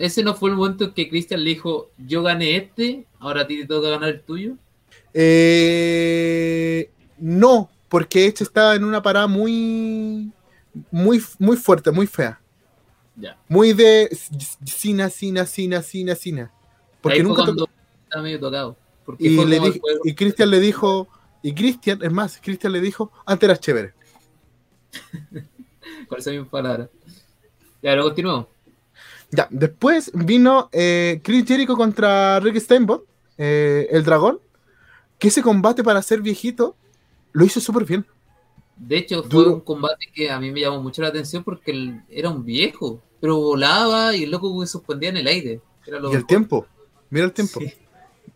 ese 0.00 0.22
no 0.22 0.34
fue 0.34 0.50
el 0.50 0.56
momento 0.56 0.84
en 0.84 0.92
que 0.92 1.08
Christian 1.10 1.44
le 1.44 1.50
dijo, 1.50 1.90
yo 1.98 2.22
gané 2.22 2.56
este, 2.56 3.06
ahora 3.18 3.42
a 3.42 3.46
ti 3.46 3.60
te 3.60 3.66
toca 3.66 3.90
ganar 3.90 4.08
el 4.08 4.22
tuyo. 4.22 4.54
Eh, 5.12 6.90
no, 7.18 7.70
porque 7.88 8.26
Edge 8.26 8.42
estaba 8.42 8.74
en 8.76 8.84
una 8.84 9.02
parada 9.02 9.26
muy, 9.26 10.30
muy, 10.90 11.22
muy 11.38 11.56
fuerte, 11.56 11.90
muy 11.90 12.06
fea. 12.06 12.40
Ya. 13.16 13.36
Muy 13.48 13.72
de 13.72 14.16
Cina, 14.64 15.10
Cina, 15.10 15.44
Cina, 15.44 15.82
Cina, 15.82 16.14
Cina. 16.14 16.52
Porque 17.00 17.22
nunca 17.22 17.44
cuando 17.44 17.68
estaba 18.08 18.22
medio 18.22 18.40
tocado. 18.40 18.76
Porque 19.04 19.24
y, 19.24 19.44
le 19.44 19.60
di- 19.60 19.80
y 20.04 20.14
Cristian 20.14 20.50
le 20.50 20.60
dijo, 20.60 21.08
y 21.42 21.54
Cristian, 21.54 22.00
es 22.02 22.12
más, 22.12 22.38
Cristian 22.42 22.72
le 22.72 22.80
dijo, 22.80 23.10
antes 23.26 23.48
eras 23.48 23.60
chévere. 23.60 23.94
con 26.08 26.18
esa 26.18 26.30
misma 26.30 26.48
palabra. 26.50 26.88
Ya, 27.82 27.90
ahora 27.90 28.02
continuamos. 28.04 28.46
Ya, 29.30 29.46
después 29.50 30.10
vino 30.14 30.68
eh, 30.72 31.20
Chris 31.22 31.44
Jericho 31.46 31.76
contra 31.76 32.40
Rick 32.40 32.58
Steamboat, 32.58 33.02
eh, 33.36 33.86
el 33.90 34.02
dragón, 34.04 34.40
que 35.18 35.28
ese 35.28 35.42
combate 35.42 35.84
para 35.84 36.00
ser 36.02 36.22
viejito 36.22 36.76
lo 37.32 37.44
hizo 37.44 37.60
súper 37.60 37.84
bien. 37.84 38.06
De 38.76 38.96
hecho, 38.98 39.22
fue 39.22 39.30
Duro. 39.30 39.54
un 39.54 39.60
combate 39.60 40.06
que 40.14 40.30
a 40.30 40.38
mí 40.40 40.50
me 40.50 40.60
llamó 40.60 40.80
mucho 40.82 41.02
la 41.02 41.08
atención 41.08 41.44
porque 41.44 41.72
él 41.72 42.00
era 42.08 42.30
un 42.30 42.44
viejo, 42.44 43.02
pero 43.20 43.36
volaba 43.36 44.14
y 44.16 44.22
el 44.24 44.30
loco 44.30 44.58
que 44.60 44.66
suspendía 44.66 45.10
en 45.10 45.18
el 45.18 45.26
aire. 45.26 45.60
Era 45.86 45.98
lo 45.98 46.08
Y 46.08 46.12
el 46.12 46.16
mejor. 46.18 46.26
tiempo, 46.28 46.66
mira 47.10 47.26
el 47.26 47.32
tiempo. 47.32 47.60
Sí. 47.60 47.72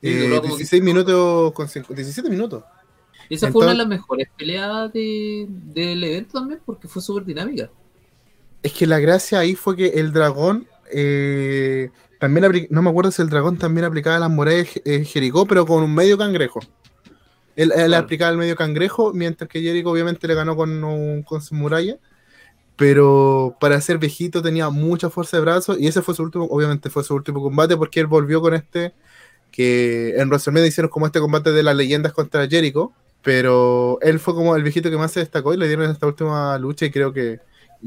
Eh, 0.02 0.12
Sí, 0.12 0.18
duró 0.28 0.42
como 0.42 0.56
16 0.56 0.82
minutos 0.82 1.52
con 1.52 1.68
cinco- 1.68 1.94
17 1.94 2.28
minutos. 2.28 2.64
Esa 3.30 3.50
fue 3.50 3.62
una 3.62 3.72
de 3.72 3.78
las 3.78 3.86
mejores 3.86 4.28
peleas 4.36 4.92
de- 4.92 5.46
del 5.48 6.02
evento 6.04 6.38
también 6.38 6.60
porque 6.66 6.88
fue 6.88 7.00
súper 7.00 7.24
dinámica. 7.24 7.70
Es 8.62 8.72
que 8.72 8.86
la 8.86 8.98
gracia 8.98 9.38
ahí 9.38 9.54
fue 9.54 9.76
que 9.76 9.86
el 9.88 10.12
dragón 10.12 10.66
eh, 10.94 11.88
también 12.20 12.68
no 12.70 12.82
me 12.82 12.90
acuerdo 12.90 13.10
si 13.10 13.22
el 13.22 13.30
dragón 13.30 13.56
también 13.56 13.84
aplicaba 13.86 14.18
las 14.18 14.28
murallas 14.30 14.68
de 14.84 14.96
eh, 14.96 15.04
Jericó, 15.04 15.46
pero 15.46 15.64
con 15.64 15.82
un 15.82 15.94
medio 15.94 16.18
cangrejo. 16.18 16.60
Él, 17.56 17.72
él 17.74 17.86
Claro. 17.86 18.04
aplicaba 18.04 18.30
el 18.32 18.36
medio 18.38 18.56
cangrejo, 18.56 19.12
mientras 19.14 19.48
que 19.48 19.60
Jericho 19.62 19.88
obviamente 19.90 20.26
le 20.28 20.34
ganó 20.34 20.54
con, 20.56 20.82
un- 20.84 21.22
con 21.22 21.40
su 21.40 21.54
muralla. 21.54 21.96
Pero 22.76 23.56
para 23.60 23.80
ser 23.80 23.98
viejito 23.98 24.42
tenía 24.42 24.70
mucha 24.70 25.10
fuerza 25.10 25.36
de 25.36 25.42
brazo 25.42 25.78
y 25.78 25.86
ese 25.86 26.02
fue 26.02 26.14
su 26.14 26.22
último, 26.22 26.44
obviamente 26.46 26.90
fue 26.90 27.04
su 27.04 27.14
último 27.14 27.42
combate 27.42 27.76
porque 27.76 28.00
él 28.00 28.06
volvió 28.06 28.40
con 28.40 28.54
este 28.54 28.94
que 29.52 30.14
en 30.16 30.28
WrestleMania 30.28 30.66
hicieron 30.66 30.90
como 30.90 31.06
este 31.06 31.20
combate 31.20 31.52
de 31.52 31.62
las 31.62 31.76
leyendas 31.76 32.12
contra 32.12 32.48
Jericho, 32.48 32.92
pero 33.22 33.98
él 34.02 34.18
fue 34.18 34.34
como 34.34 34.56
el 34.56 34.62
viejito 34.64 34.90
que 34.90 34.96
más 34.96 35.12
se 35.12 35.20
destacó 35.20 35.54
y 35.54 35.56
le 35.56 35.68
dieron 35.68 35.88
esta 35.90 36.06
última 36.06 36.58
lucha 36.58 36.86
y 36.86 36.90
creo 36.90 37.12
que 37.12 37.38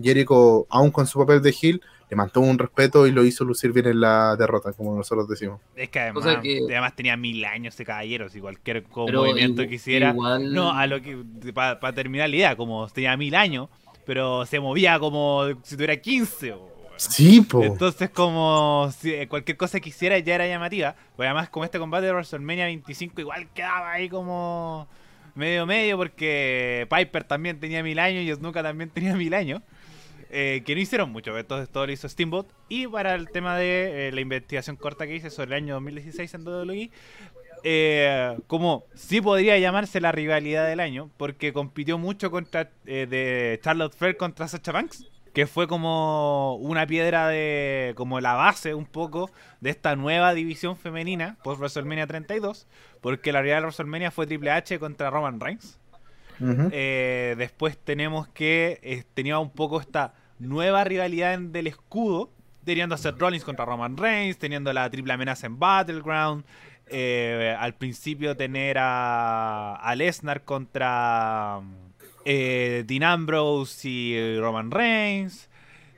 Jericho, 0.01 0.65
aún 0.69 0.91
con 0.91 1.07
su 1.07 1.19
papel 1.19 1.41
de 1.41 1.53
heel, 1.61 1.81
le 2.09 2.15
mantuvo 2.15 2.45
un 2.45 2.59
respeto 2.59 3.07
y 3.07 3.11
lo 3.11 3.23
hizo 3.25 3.43
lucir 3.43 3.71
bien 3.71 3.87
en 3.87 3.99
la 4.01 4.35
derrota, 4.35 4.71
como 4.73 4.95
nosotros 4.95 5.27
decimos. 5.27 5.59
Es 5.75 5.89
que 5.89 5.99
además, 5.99 6.23
que- 6.43 6.59
además 6.69 6.95
tenía 6.95 7.17
mil 7.17 7.43
años 7.45 7.73
ese 7.73 7.83
caballero, 7.85 8.29
si 8.29 8.39
cualquier 8.39 8.85
movimiento 9.21 9.63
igu- 9.63 9.69
que 9.69 9.75
hiciera. 9.75 10.11
igual- 10.11 10.53
No, 10.53 10.71
a 10.71 10.85
lo 10.85 11.01
que. 11.01 11.17
Para 11.53 11.93
terminar 11.93 12.29
la 12.29 12.35
idea, 12.35 12.55
como 12.55 12.87
tenía 12.89 13.17
mil 13.17 13.33
años, 13.33 13.69
pero 14.05 14.45
se 14.45 14.59
movía 14.59 14.99
como 14.99 15.45
si 15.63 15.75
tuviera 15.75 15.95
15. 15.97 16.53
o- 16.53 16.74
Sí, 16.97 17.41
po. 17.41 17.63
Entonces, 17.63 18.09
como 18.09 18.89
si 18.97 19.13
eh, 19.13 19.27
cualquier 19.27 19.57
cosa 19.57 19.79
que 19.79 19.89
hiciera 19.89 20.17
ya 20.19 20.35
era 20.35 20.47
llamativa. 20.47 20.95
Pues 21.15 21.27
además, 21.27 21.49
como 21.49 21.65
este 21.65 21.79
combate 21.79 22.05
de 22.07 22.13
WrestleMania 22.13 22.65
25, 22.65 23.19
igual 23.21 23.49
quedaba 23.53 23.91
ahí 23.93 24.09
como 24.09 24.87
medio 25.35 25.65
medio, 25.65 25.97
porque 25.97 26.87
Piper 26.89 27.25
también 27.25 27.59
tenía 27.59 27.83
mil 27.83 27.99
años 27.99 28.23
y 28.23 28.33
Snuka 28.33 28.63
también 28.63 28.89
tenía 28.93 29.15
mil 29.15 29.33
años. 29.33 29.61
eh, 30.29 30.63
que 30.65 30.75
no 30.75 30.81
hicieron 30.81 31.11
mucho, 31.11 31.37
entonces 31.37 31.69
todo 31.69 31.85
lo 31.85 31.91
hizo 31.93 32.09
Steamboat. 32.09 32.47
Y 32.69 32.87
para 32.87 33.15
el 33.15 33.29
tema 33.29 33.57
de 33.57 34.09
eh, 34.09 34.11
la 34.11 34.21
investigación 34.21 34.75
corta 34.77 35.05
que 35.07 35.15
hice 35.15 35.29
sobre 35.29 35.47
el 35.49 35.63
año 35.63 35.75
2016 35.75 36.33
en 36.33 36.47
WWE, 36.47 36.91
eh, 37.63 38.37
como 38.47 38.85
sí 38.95 39.21
podría 39.21 39.57
llamarse 39.59 39.99
la 40.01 40.11
rivalidad 40.11 40.67
del 40.67 40.79
año, 40.79 41.09
porque 41.17 41.53
compitió 41.53 41.97
mucho 41.97 42.31
contra 42.31 42.71
de 42.85 43.59
Charlotte 43.63 43.95
Flair 43.95 44.17
contra 44.17 44.47
Sacha 44.47 44.71
Banks, 44.71 45.05
que 45.35 45.45
fue 45.45 45.67
como 45.67 46.55
una 46.55 46.87
piedra 46.87 47.27
de 47.27 47.93
como 47.95 48.19
la 48.21 48.33
base 48.33 48.73
un 48.73 48.85
poco 48.85 49.29
de 49.59 49.69
esta 49.69 49.95
nueva 49.95 50.33
división 50.33 50.77
femenina 50.77 51.37
post 51.43 51.59
WrestleMania 51.59 52.07
32, 52.07 52.67
porque 53.01 53.31
la 53.31 53.41
realidad 53.41 53.57
de 53.57 53.61
WrestleMania 53.65 54.09
fue 54.11 54.25
Triple 54.25 54.49
H 54.51 54.79
contra 54.79 55.09
Roman 55.11 55.39
Reigns. 55.39 55.77
Eh, 56.71 57.35
después 57.37 57.77
tenemos 57.77 58.27
que 58.29 58.79
eh, 58.81 59.03
tenía 59.13 59.37
un 59.39 59.51
poco 59.51 59.79
esta 59.79 60.13
nueva 60.39 60.83
rivalidad 60.83 61.33
en- 61.33 61.51
del 61.51 61.67
escudo, 61.67 62.29
teniendo 62.65 62.95
a 62.95 62.97
Seth 62.97 63.17
Rollins 63.19 63.43
contra 63.45 63.63
Roman 63.65 63.95
Reigns, 63.95 64.37
teniendo 64.37 64.73
la 64.73 64.89
triple 64.89 65.13
amenaza 65.13 65.45
en 65.47 65.59
Battleground. 65.59 66.43
eh, 66.87 67.55
al 67.59 67.73
principio 67.73 68.35
tener 68.37 68.77
a, 68.79 69.75
a 69.75 69.95
Lesnar 69.95 70.43
contra 70.43 71.59
eh, 72.25 72.83
Dean 72.87 73.03
Ambrose 73.03 73.87
y 73.87 74.13
eh, 74.15 74.37
Roman 74.39 74.71
Reigns. 74.71 75.49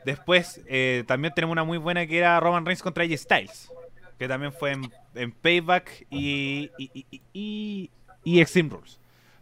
Después 0.06 0.62
eh, 0.68 1.04
también 1.08 1.34
tenemos 1.34 1.54
una 1.54 1.64
muy 1.64 1.78
buena 1.78 2.06
que 2.08 2.18
era 2.18 2.40
Roman 2.40 2.66
Reigns 2.66 2.82
contra 2.84 3.04
AJ 3.04 3.18
Styles, 3.18 3.72
que 4.20 4.28
también 4.28 4.54
fue 4.54 4.72
en, 4.72 4.92
en 5.16 5.32
Payback 5.32 6.06
y, 6.10 6.70
y, 6.78 6.92
y, 6.94 7.06
y- 7.12 7.22
y- 7.34 7.90
y 8.24 8.42
Extreme 8.42 8.70
Rules. 8.70 9.00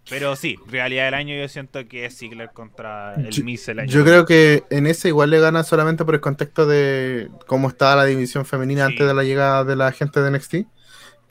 Pero 0.08 0.36
sí, 0.36 0.56
realidad 0.68 1.06
del 1.06 1.14
año 1.16 1.36
yo 1.36 1.48
siento 1.48 1.88
que 1.88 2.06
es 2.06 2.16
Ziggler 2.18 2.52
contra 2.52 3.16
el 3.16 3.44
Miz 3.44 3.68
el 3.70 3.80
año. 3.80 3.92
Yo 3.92 4.04
creo 4.04 4.26
que 4.28 4.64
en 4.70 4.86
ese 4.86 5.08
igual 5.08 5.32
le 5.32 5.40
gana 5.40 5.64
solamente 5.64 6.06
por 6.06 6.14
el 6.14 6.22
contexto 6.22 6.68
de 6.68 7.30
cómo 7.48 7.70
estaba 7.70 7.96
la 7.96 8.06
división 8.06 8.46
femenina 8.46 8.86
Sí. 8.86 8.92
antes 8.94 9.08
de 9.08 9.14
la 9.16 9.24
llegada 9.24 9.64
de 9.64 9.76
la 9.76 9.92
gente 9.92 10.22
de 10.22 10.30
NXT. 10.30 10.56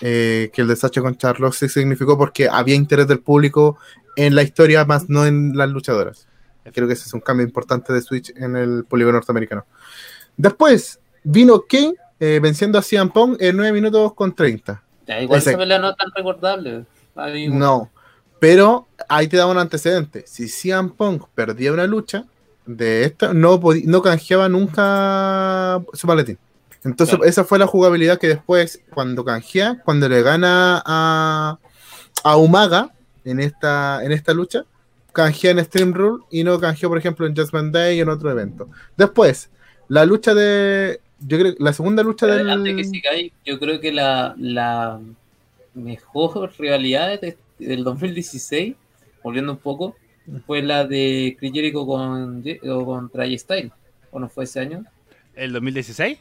Eh, 0.01 0.51
que 0.53 0.63
el 0.63 0.69
desastre 0.69 1.03
con 1.03 1.17
Charlotte 1.17 1.55
sí 1.55 1.69
significó 1.69 2.19
porque 2.19 2.49
había 2.49 2.75
interés 2.75 3.07
del 3.07 3.21
público 3.21 3.79
en 4.17 4.35
la 4.35 4.43
historia, 4.43 4.85
más 4.85 5.09
no 5.09 5.27
en 5.27 5.57
las 5.57 5.69
luchadoras. 5.71 6.27
Creo 6.73 6.87
que 6.87 6.95
ese 6.95 7.05
es 7.07 7.15
un 7.15 7.21
cambio 7.21 7.47
importante 7.47 7.93
de 7.93 8.01
Switch 8.01 8.33
en 8.37 8.57
el 8.57 8.85
público 8.85 9.13
norteamericano. 9.13 9.67
Después 10.37 10.99
vino 11.23 11.65
Kane 11.69 11.95
eh, 12.19 12.41
venciendo 12.43 12.79
a 12.79 12.83
CM 12.83 13.11
Punk 13.11 13.41
en 13.41 13.57
9 13.57 13.73
minutos 13.73 14.15
con 14.15 14.35
30. 14.35 14.83
Ya, 15.07 15.21
igual 15.21 15.39
esa 15.39 15.57
pelea 15.57 15.79
no 15.79 15.95
tan 15.95 16.11
recordable. 16.15 16.85
No, 17.51 17.91
pero 18.41 18.89
ahí 19.09 19.29
te 19.29 19.37
daba 19.37 19.53
un 19.53 19.59
antecedente. 19.59 20.25
Si 20.27 20.49
CM 20.49 20.91
Punk 20.91 21.27
perdía 21.35 21.73
una 21.73 21.87
lucha 21.87 22.25
de 22.67 23.05
esta, 23.05 23.35
no, 23.35 23.61
no 23.85 24.03
canjeaba 24.03 24.49
nunca 24.49 25.83
su 25.93 26.07
maletín. 26.07 26.39
Entonces, 26.85 27.17
Claro. 27.17 27.29
esa 27.29 27.45
fue 27.45 27.59
la 27.59 27.67
jugabilidad 27.67 28.19
que 28.19 28.29
después, 28.29 28.83
cuando 28.93 29.25
canjea, 29.25 29.81
cuando 29.85 30.09
le 30.09 30.23
gana 30.23 30.83
a, 30.85 31.59
a 32.23 32.37
Umaga 32.37 32.91
en 33.25 33.41
esta, 33.41 34.05
en 34.05 34.13
esta 34.13 34.35
lucha, 34.35 34.65
canjea 35.13 35.53
en 35.53 35.65
Stream 35.65 35.95
Rule 35.95 36.25
y 36.31 36.45
no 36.45 36.61
canjeó, 36.61 36.89
por 36.89 36.99
ejemplo, 36.99 37.27
en 37.27 37.35
Judgment 37.35 37.73
Day 37.73 37.97
y 37.97 38.01
en 38.01 38.09
otro 38.09 38.31
evento. 38.31 38.69
Después, 38.97 39.51
la 39.89 40.05
lucha 40.05 40.35
de. 40.35 41.01
Yo 41.21 41.39
creo 41.39 41.55
la 41.59 41.73
segunda 41.73 42.03
lucha 42.03 42.27
Pero 42.27 42.39
del. 42.39 42.51
Antes 42.51 42.77
que 42.77 42.85
siga 42.85 43.11
ahí, 43.13 43.33
yo 43.47 43.59
creo 43.59 43.81
que 43.81 43.93
la, 43.93 44.35
la 44.37 45.01
mejor 45.75 46.53
rivalidad 46.59 47.21
de- 47.21 47.39
del 47.59 47.85
2016, 47.85 48.75
volviendo 49.23 49.53
un 49.53 49.59
poco, 49.59 49.97
fue 50.47 50.63
la 50.63 50.87
de 50.87 51.37
Chris 51.39 51.53
Jericho 51.53 51.87
con, 51.87 52.43
Jay 52.45 53.39
Styles. 53.39 53.73
¿O 54.11 54.19
no 54.21 54.29
fue 54.29 54.45
ese 54.45 54.61
año? 54.61 54.85
¿El 55.35 55.53
2016? 55.53 56.19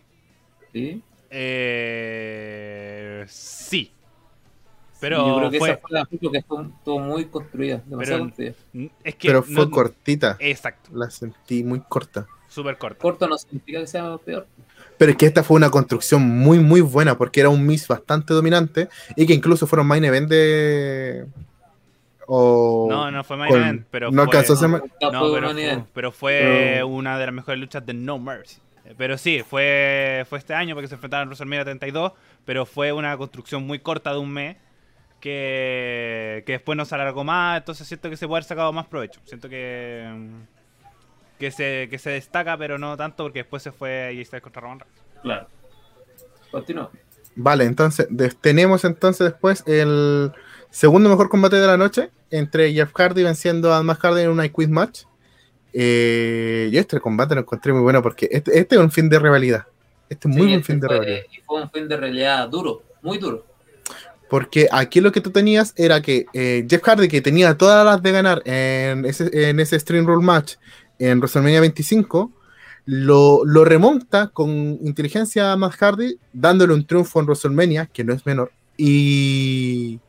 Sí. 0.74 1.01
Eh, 1.36 3.26
sí. 3.28 3.86
yo 3.86 4.97
Pero 4.99 5.36
creo 5.38 5.49
que 5.51 5.59
fue, 5.59 5.69
esa 5.71 5.80
fue 5.80 5.89
la 5.91 6.05
porque 6.05 6.38
estuvo, 6.38 6.61
estuvo 6.61 6.99
muy 6.99 7.26
construida, 7.26 7.82
demasiado 7.86 8.19
Pero- 8.19 8.53
construida. 8.53 8.53
es 9.03 9.15
que 9.15 9.28
pero 9.28 9.43
fue 9.43 9.53
no- 9.65 9.71
cortita. 9.71 10.38
Exacto, 10.39 10.89
La 10.93 11.09
sentí 11.09 11.63
muy 11.63 11.80
corta. 11.82 12.26
súper 12.47 12.78
corto. 12.78 12.99
Corto 13.01 13.28
no 13.28 13.38
significa 13.38 13.80
que 13.80 13.88
sea 13.88 14.17
peor. 14.17 14.47
Pero 14.97 15.11
es 15.11 15.17
que 15.17 15.26
esta 15.26 15.43
fue 15.43 15.57
una 15.57 15.69
construcción 15.71 16.21
muy, 16.21 16.59
muy 16.59 16.82
buena 16.82 17.17
porque 17.17 17.39
era 17.41 17.49
un 17.49 17.65
Miss 17.65 17.88
bastante 17.88 18.34
dominante 18.34 18.88
y 19.15 19.26
que 19.26 19.34
incluso 19.34 19.65
fueron 19.67 19.88
main 19.88 20.03
event 20.05 20.30
de. 20.30 21.26
O... 22.28 22.88
No, 22.89 23.11
no 23.11 23.24
fue 23.26 23.36
main 23.36 23.51
con- 23.51 23.61
event, 23.61 23.86
pero 23.91 24.09
no 24.11 24.24
fue, 24.24 24.38
alcanzó 24.38 24.53
a 24.53 24.55
ser 24.55 24.69
no, 24.69 24.80
pero, 25.34 25.51
fue, 25.51 25.84
pero 25.93 26.11
fue 26.13 26.39
Pero- 26.41 26.88
una 26.88 27.17
de 27.19 27.26
las 27.26 27.36
mejores 27.36 27.59
luchas 27.59 27.86
de 27.86 27.93
No 27.93 28.17
Mercy. 28.19 28.57
Pero 28.97 29.17
sí, 29.17 29.43
fue, 29.47 30.25
fue 30.29 30.39
este 30.39 30.53
año 30.53 30.75
porque 30.75 30.88
se 30.88 30.95
enfrentaron 30.95 31.23
en 31.23 31.29
WrestleMania 31.29 31.65
32, 31.65 32.11
pero 32.45 32.65
fue 32.65 32.91
una 32.91 33.15
construcción 33.17 33.65
muy 33.65 33.79
corta 33.79 34.11
de 34.11 34.19
un 34.19 34.31
mes 34.31 34.57
que, 35.21 36.43
que 36.45 36.53
después 36.53 36.77
no 36.77 36.84
se 36.84 36.95
alargó 36.95 37.23
más, 37.23 37.59
entonces 37.59 37.88
siento 37.88 38.09
que 38.09 38.17
se 38.17 38.27
puede 38.27 38.39
haber 38.39 38.43
sacado 38.43 38.73
más 38.73 38.88
provecho. 38.88 39.21
Siento 39.25 39.47
que 39.47 40.05
que 41.43 41.51
se, 41.51 41.88
que 41.89 41.99
se 41.99 42.11
destaca, 42.11 42.57
pero 42.57 42.77
no 42.77 42.95
tanto 42.95 43.23
porque 43.23 43.39
después 43.39 43.61
se 43.61 43.71
fue 43.71 44.13
y 44.13 44.39
contra 44.39 44.61
Roman 44.61 44.79
Reigns. 44.79 45.01
Claro. 45.21 45.47
Continúa. 46.51 46.89
Vale, 47.36 47.65
entonces 47.65 48.07
tenemos 48.39 48.86
entonces 48.86 49.31
después 49.31 49.63
el 49.65 50.31
segundo 50.69 51.09
mejor 51.09 51.29
combate 51.29 51.57
de 51.57 51.67
la 51.67 51.77
noche 51.77 52.11
entre 52.29 52.71
Jeff 52.71 52.91
Hardy 52.93 53.23
venciendo 53.23 53.73
a 53.73 53.84
Matt 53.84 53.99
Hardy 53.99 54.21
en 54.21 54.29
una 54.29 54.47
quiz 54.49 54.69
match. 54.69 55.03
Eh, 55.74 56.69
yo 56.71 56.80
este 56.80 56.99
combate 56.99 57.36
lo 57.36 57.41
encontré 57.41 57.74
muy 57.74 57.82
bueno 57.82 58.01
porque 58.01 58.28
este, 58.32 58.57
este 58.59 58.76
es 58.76 58.82
un 58.82 58.91
fin 58.91 59.09
de 59.09 59.19
rivalidad. 59.19 59.65
Este 60.09 60.28
es 60.28 60.36
muy 60.36 60.43
Sí, 60.43 60.47
buen 60.47 60.59
este 60.59 60.74
fin 60.74 60.80
de 60.80 60.88
fue- 60.88 60.99
rivalidad. 60.99 61.24
y 61.32 61.41
fue 61.41 61.61
un 61.61 61.71
fin 61.71 61.88
de 61.88 61.97
realidad 61.97 62.47
duro, 62.49 62.84
muy 63.01 63.17
duro. 63.17 63.45
Porque 64.30 64.67
aquí 64.71 64.99
lo 65.01 65.11
que 65.11 65.21
tú 65.21 65.30
tenías 65.32 65.74
era 65.78 66.01
que 66.01 66.26
eh, 66.34 66.65
Jeff 66.69 66.82
Hardy, 66.84 67.07
que 67.07 67.21
tenía 67.21 67.55
todas 67.57 67.86
las 67.86 68.01
de 68.01 68.11
ganar 68.11 68.41
en 68.45 69.05
ese, 69.05 69.49
en 69.49 69.59
ese 69.59 69.80
Stream 69.80 70.05
Rule 70.07 70.26
match 70.26 70.55
en 70.99 71.19
WrestleMania 71.19 71.59
25, 71.61 72.32
lo, 72.86 73.41
lo 73.45 73.63
remonta 73.65 74.28
con 74.28 74.49
inteligencia 74.49 75.51
a 75.51 75.57
Matt 75.57 75.76
Hardy, 75.76 76.17
dándole 76.34 76.74
un 76.74 76.86
triunfo 76.86 77.19
en 77.19 77.26
WrestleMania, 77.28 77.86
que 77.88 78.03
no 78.03 78.13
es 78.13 78.26
menor, 78.26 78.51
y, 78.78 79.99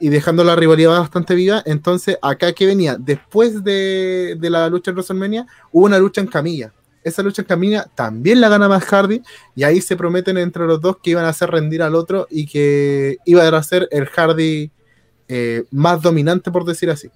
y 0.00 0.08
dejando 0.08 0.44
la 0.44 0.56
rivalidad 0.56 0.98
bastante 0.98 1.34
viva. 1.34 1.62
Entonces, 1.66 2.18
acá 2.22 2.52
que 2.52 2.66
venía, 2.66 2.96
después 2.98 3.64
de, 3.64 4.36
de 4.38 4.50
la 4.50 4.68
lucha 4.68 4.90
en 4.90 4.96
WrestleMania, 4.96 5.46
hubo 5.72 5.86
una 5.86 5.98
lucha 5.98 6.20
en 6.20 6.26
camilla. 6.26 6.72
Esa 7.04 7.22
lucha 7.22 7.42
en 7.42 7.48
camilla 7.48 7.88
también 7.94 8.40
la 8.40 8.48
gana 8.48 8.68
Matt 8.68 8.84
Hardy, 8.84 9.22
y 9.54 9.62
ahí 9.62 9.80
se 9.80 9.96
prometen 9.96 10.36
entre 10.36 10.66
los 10.66 10.80
dos 10.80 10.98
que 11.02 11.10
iban 11.10 11.24
a 11.24 11.30
hacer 11.30 11.50
rendir 11.50 11.82
al 11.82 11.94
otro 11.94 12.26
y 12.30 12.46
que 12.46 13.18
iba 13.24 13.46
a 13.46 13.62
ser 13.62 13.88
el 13.90 14.06
Hardy 14.06 14.70
eh, 15.28 15.64
más 15.70 16.02
dominante, 16.02 16.50
por 16.50 16.64
decir 16.64 16.90
así. 16.90 17.08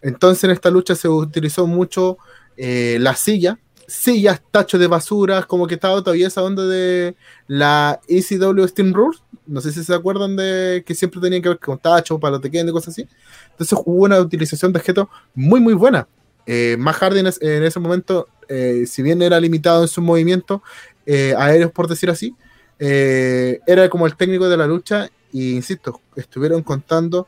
Entonces, 0.00 0.44
en 0.44 0.50
esta 0.50 0.70
lucha 0.70 0.94
se 0.94 1.08
utilizó 1.08 1.66
mucho 1.66 2.18
eh, 2.56 2.98
la 3.00 3.14
silla, 3.14 3.58
sillas, 3.92 4.40
tachos 4.50 4.80
de 4.80 4.86
basuras, 4.86 5.46
como 5.46 5.66
que 5.66 5.74
estaba 5.74 6.02
todavía 6.02 6.28
esa 6.28 6.42
onda 6.42 6.64
de 6.66 7.14
la 7.46 8.00
ECW 8.08 8.66
Steam 8.66 8.92
Rules. 8.94 9.22
No 9.46 9.60
sé 9.60 9.72
si 9.72 9.84
se 9.84 9.94
acuerdan 9.94 10.36
de 10.36 10.82
que 10.86 10.94
siempre 10.94 11.20
tenían 11.20 11.42
que 11.42 11.50
ver 11.50 11.58
con 11.58 11.78
tachos, 11.78 12.18
palos 12.20 12.40
de 12.40 12.48
y 12.48 12.70
cosas 12.72 12.88
así. 12.94 13.06
Entonces 13.50 13.78
hubo 13.84 14.04
una 14.04 14.18
utilización 14.20 14.72
de 14.72 14.78
objetos 14.78 15.08
muy, 15.34 15.60
muy 15.60 15.74
buena. 15.74 16.08
Eh, 16.46 16.76
más 16.78 16.96
Hardy 16.96 17.20
en, 17.20 17.26
es- 17.26 17.40
en 17.42 17.62
ese 17.64 17.78
momento, 17.80 18.28
eh, 18.48 18.84
si 18.86 19.02
bien 19.02 19.20
era 19.22 19.38
limitado 19.38 19.82
en 19.82 19.88
sus 19.88 20.02
movimientos 20.02 20.60
eh, 21.06 21.34
aéreos, 21.36 21.70
por 21.72 21.86
decir 21.88 22.08
así, 22.10 22.34
eh, 22.78 23.60
era 23.66 23.88
como 23.88 24.06
el 24.06 24.16
técnico 24.16 24.48
de 24.48 24.56
la 24.56 24.66
lucha. 24.66 25.08
Y 25.32 25.54
insisto, 25.54 26.00
estuvieron 26.16 26.62
contando 26.62 27.26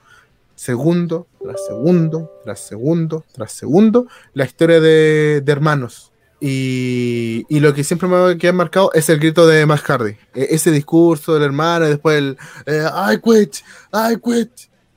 segundo 0.55 1.27
tras 1.43 1.67
segundo, 1.67 2.31
tras 2.45 2.61
segundo, 2.61 3.25
tras 3.33 3.53
segundo, 3.53 4.07
la 4.35 4.45
historia 4.45 4.81
de, 4.81 5.41
de 5.43 5.53
hermanos. 5.53 6.11
Y, 6.47 7.47
y 7.49 7.61
lo 7.61 7.73
que 7.73 7.83
siempre 7.83 8.07
me 8.07 8.17
ha 8.17 8.37
quedado 8.37 8.59
marcado 8.59 8.91
es 8.93 9.09
el 9.09 9.19
grito 9.19 9.47
de 9.47 9.65
Matt 9.65 9.81
Hardy. 9.81 10.11
E- 10.35 10.49
ese 10.51 10.71
discurso 10.71 11.33
del 11.33 11.43
hermano 11.45 11.87
y 11.87 11.89
después 11.89 12.19
el 12.19 12.37
eh, 12.67 12.85
I 13.13 13.17
quit, 13.19 13.55
I 13.95 14.17
quit. 14.23 14.51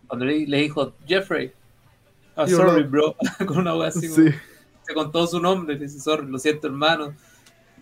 Cuando 0.07 0.25
le, 0.25 0.45
le 0.45 0.57
dijo 0.57 0.93
Jeffrey, 1.07 1.53
ah, 2.35 2.45
Yo 2.45 2.57
sorry, 2.57 2.83
no. 2.83 2.89
bro, 2.89 3.15
con 3.47 3.59
una 3.59 3.75
wea 3.77 3.87
así, 3.87 4.09
como- 4.09 4.27
Sí. 4.27 4.93
con 4.93 5.09
todo 5.11 5.25
su 5.27 5.39
nombre, 5.39 5.75
le 5.75 5.85
dice, 5.85 6.01
sorry, 6.01 6.27
lo 6.27 6.37
siento, 6.37 6.67
hermano. 6.67 7.13